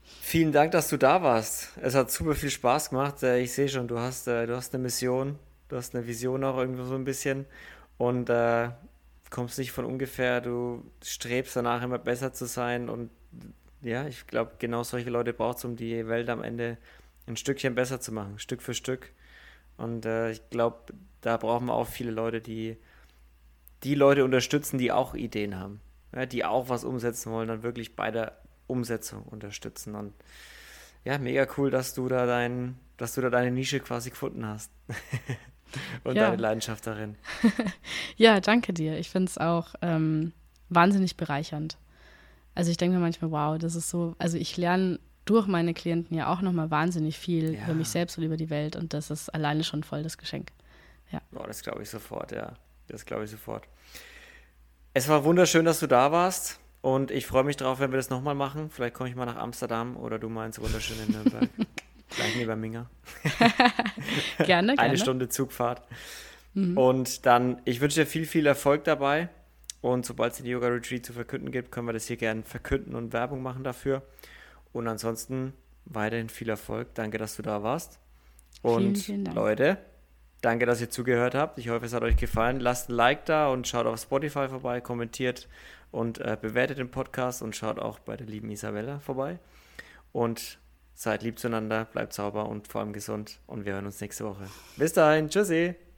Vielen 0.04 0.52
Dank, 0.52 0.72
dass 0.72 0.90
du 0.90 0.98
da 0.98 1.24
warst. 1.24 1.78
Es 1.82 1.96
hat 1.96 2.12
super 2.12 2.36
viel 2.36 2.50
Spaß 2.50 2.90
gemacht. 2.90 3.24
Äh, 3.24 3.40
ich 3.40 3.54
sehe 3.54 3.70
schon, 3.70 3.88
du 3.88 4.00
hast, 4.00 4.28
äh, 4.28 4.46
du 4.46 4.56
hast 4.56 4.74
eine 4.74 4.84
Mission, 4.84 5.40
du 5.70 5.78
hast 5.78 5.96
eine 5.96 6.06
Vision 6.06 6.44
auch 6.44 6.58
irgendwo 6.58 6.84
so 6.84 6.96
ein 6.96 7.06
bisschen 7.06 7.46
und 7.98 8.30
äh, 8.30 8.70
kommst 9.30 9.58
nicht 9.58 9.72
von 9.72 9.86
ungefähr. 9.86 10.42
Du 10.42 10.84
strebst 11.04 11.56
danach 11.56 11.82
immer 11.82 11.98
besser 11.98 12.34
zu 12.34 12.46
sein 12.46 12.90
und 12.90 13.10
ja, 13.82 14.08
ich 14.08 14.28
glaube, 14.28 14.54
genau 14.60 14.84
solche 14.84 15.10
Leute 15.10 15.34
braucht 15.34 15.58
es, 15.58 15.66
um 15.66 15.76
die 15.76 16.08
Welt 16.08 16.30
am 16.30 16.44
Ende 16.44 16.78
ein 17.28 17.38
Stückchen 17.38 17.76
besser 17.76 18.00
zu 18.00 18.12
machen, 18.12 18.40
Stück 18.40 18.62
für 18.62 18.74
Stück. 18.74 19.12
Und 19.78 20.06
äh, 20.06 20.32
ich 20.32 20.50
glaube, 20.50 20.94
da 21.22 21.38
brauchen 21.38 21.68
wir 21.68 21.74
auch 21.74 21.88
viele 21.88 22.12
Leute, 22.12 22.42
die 22.42 22.78
die 23.84 23.96
Leute 23.96 24.24
unterstützen, 24.24 24.78
die 24.78 24.92
auch 24.92 25.16
Ideen 25.16 25.58
haben, 25.58 25.82
ja, 26.16 26.26
die 26.26 26.46
auch 26.46 26.70
was 26.70 26.84
umsetzen 26.84 27.32
wollen, 27.32 27.48
dann 27.48 27.64
wirklich 27.64 27.96
bei 27.96 28.12
der 28.12 28.38
Umsetzung 28.68 29.24
unterstützen. 29.24 29.96
Und 29.96 30.14
ja, 31.04 31.18
mega 31.18 31.48
cool, 31.58 31.72
dass 31.72 31.94
du 31.94 32.08
da 32.08 32.26
dein, 32.26 32.78
dass 32.98 33.16
du 33.16 33.22
da 33.22 33.30
deine 33.30 33.52
Nische 33.52 33.80
quasi 33.80 34.12
gefunden 34.12 34.46
hast. 34.46 34.72
Und 36.04 36.16
ja. 36.16 36.30
deine 36.30 36.42
Leidenschaft 36.42 36.86
darin. 36.86 37.16
ja, 38.18 38.42
danke 38.42 38.74
dir. 38.74 39.00
Ich 39.00 39.10
finde 39.10 39.30
es 39.30 39.38
auch 39.38 39.74
ähm, 39.82 40.34
wahnsinnig 40.70 41.16
bereichernd. 41.16 41.78
Also 42.56 42.72
ich 42.72 42.78
denke 42.78 42.96
mir 42.96 43.02
manchmal, 43.02 43.32
wow, 43.32 43.58
das 43.58 43.76
ist 43.76 43.90
so, 43.90 44.16
also 44.18 44.38
ich 44.38 44.58
lerne 44.58 45.00
durch 45.26 45.48
meine 45.48 45.74
Klienten 45.74 46.16
ja 46.18 46.32
auch 46.32 46.42
nochmal 46.42 46.72
wahnsinnig 46.72 47.18
viel 47.18 47.54
ja. 47.54 47.64
über 47.64 47.74
mich 47.74 47.90
selbst 47.90 48.18
und 48.18 48.24
über 48.24 48.38
die 48.38 48.50
Welt 48.50 48.76
und 48.76 48.94
das 48.94 49.12
ist 49.12 49.30
alleine 49.30 49.64
schon 49.64 49.84
voll 49.84 50.04
das 50.04 50.18
Geschenk. 50.18 50.52
Ja. 51.12 51.22
Oh, 51.36 51.44
das 51.46 51.62
glaube 51.62 51.84
ich 51.84 51.90
sofort, 51.90 52.32
ja. 52.32 52.54
Das 52.88 53.06
glaube 53.06 53.26
ich 53.26 53.32
sofort. 53.32 53.66
Es 54.94 55.08
war 55.08 55.24
wunderschön, 55.24 55.66
dass 55.66 55.80
du 55.80 55.88
da 55.88 56.12
warst. 56.12 56.60
Und 56.82 57.12
ich 57.12 57.28
freue 57.28 57.44
mich 57.44 57.58
drauf, 57.58 57.80
wenn 57.80 57.92
wir 57.92 57.98
das 57.98 58.10
nochmal 58.10 58.34
machen. 58.34 58.70
Vielleicht 58.72 58.96
komme 58.96 59.08
ich 59.10 59.16
mal 59.16 59.26
nach 59.26 59.36
Amsterdam 59.36 59.96
oder 59.96 60.18
du 60.18 60.30
mal 60.30 60.48
ins 60.48 60.60
wunderschöne 60.60 61.06
Nürnberg. 61.12 61.50
Gleich 62.10 62.36
neben 62.36 62.60
Minga. 62.60 62.90
gerne, 64.40 64.72
Eine 64.72 64.76
gerne. 64.76 64.98
Stunde 64.98 65.30
Zugfahrt. 65.30 65.84
Mhm. 66.54 66.78
Und 66.78 67.26
dann, 67.26 67.62
ich 67.66 67.80
wünsche 67.80 68.02
dir 68.02 68.08
viel, 68.08 68.26
viel 68.26 68.46
Erfolg 68.46 68.84
dabei. 68.84 69.30
Und 69.82 70.06
sobald 70.06 70.34
es 70.34 70.38
den 70.38 70.48
Yoga 70.48 70.68
Retreat 70.68 71.06
zu 71.06 71.14
verkünden 71.14 71.52
gibt, 71.52 71.72
können 71.72 71.88
wir 71.88 71.94
das 71.94 72.06
hier 72.06 72.18
gerne 72.18 72.44
verkünden 72.44 72.96
und 72.96 73.14
Werbung 73.14 73.42
machen 73.42 73.64
dafür. 73.64 74.04
Und 74.74 74.88
ansonsten 74.88 75.54
weiterhin 75.86 76.30
viel 76.30 76.50
Erfolg. 76.50 76.94
Danke, 76.94 77.18
dass 77.18 77.36
du 77.36 77.42
da 77.42 77.64
warst. 77.64 78.00
Und 78.62 79.00
vielen, 79.00 79.26
vielen 79.26 79.36
Leute, 79.36 79.78
danke, 80.42 80.66
dass 80.66 80.82
ihr 80.82 80.90
zugehört 80.90 81.34
habt. 81.34 81.58
Ich 81.58 81.70
hoffe, 81.70 81.86
es 81.86 81.94
hat 81.94 82.04
euch 82.04 82.16
gefallen. 82.16 82.60
Lasst 82.60 82.90
ein 82.90 82.94
Like 82.94 83.26
da 83.26 83.48
und 83.48 83.68
schaut 83.68 83.88
auf 83.88 84.00
Spotify 84.00 84.48
vorbei, 84.50 84.82
kommentiert 84.82 85.48
und 85.92 86.20
äh, 86.20 86.38
bewertet 86.40 86.78
den 86.78 86.92
Podcast 86.92 87.42
und 87.42 87.56
schaut 87.56 87.80
auch 87.80 88.00
bei 88.00 88.16
der 88.16 88.28
lieben 88.28 88.52
Isabella 88.52 89.00
vorbei. 89.00 89.40
Und 90.12 90.60
seid 90.94 91.24
lieb 91.24 91.40
zueinander, 91.40 91.86
bleibt 91.86 92.14
sauber 92.14 92.48
und 92.48 92.68
vor 92.68 92.82
allem 92.82 92.94
gesund. 92.94 93.40
Und 93.48 93.66
wir 93.66 93.74
hören 93.74 93.86
uns 93.86 94.00
nächste 94.00 94.26
Woche. 94.26 94.46
Bis 94.78 94.94
dahin, 94.94 95.30
tschüssi. 95.30 95.76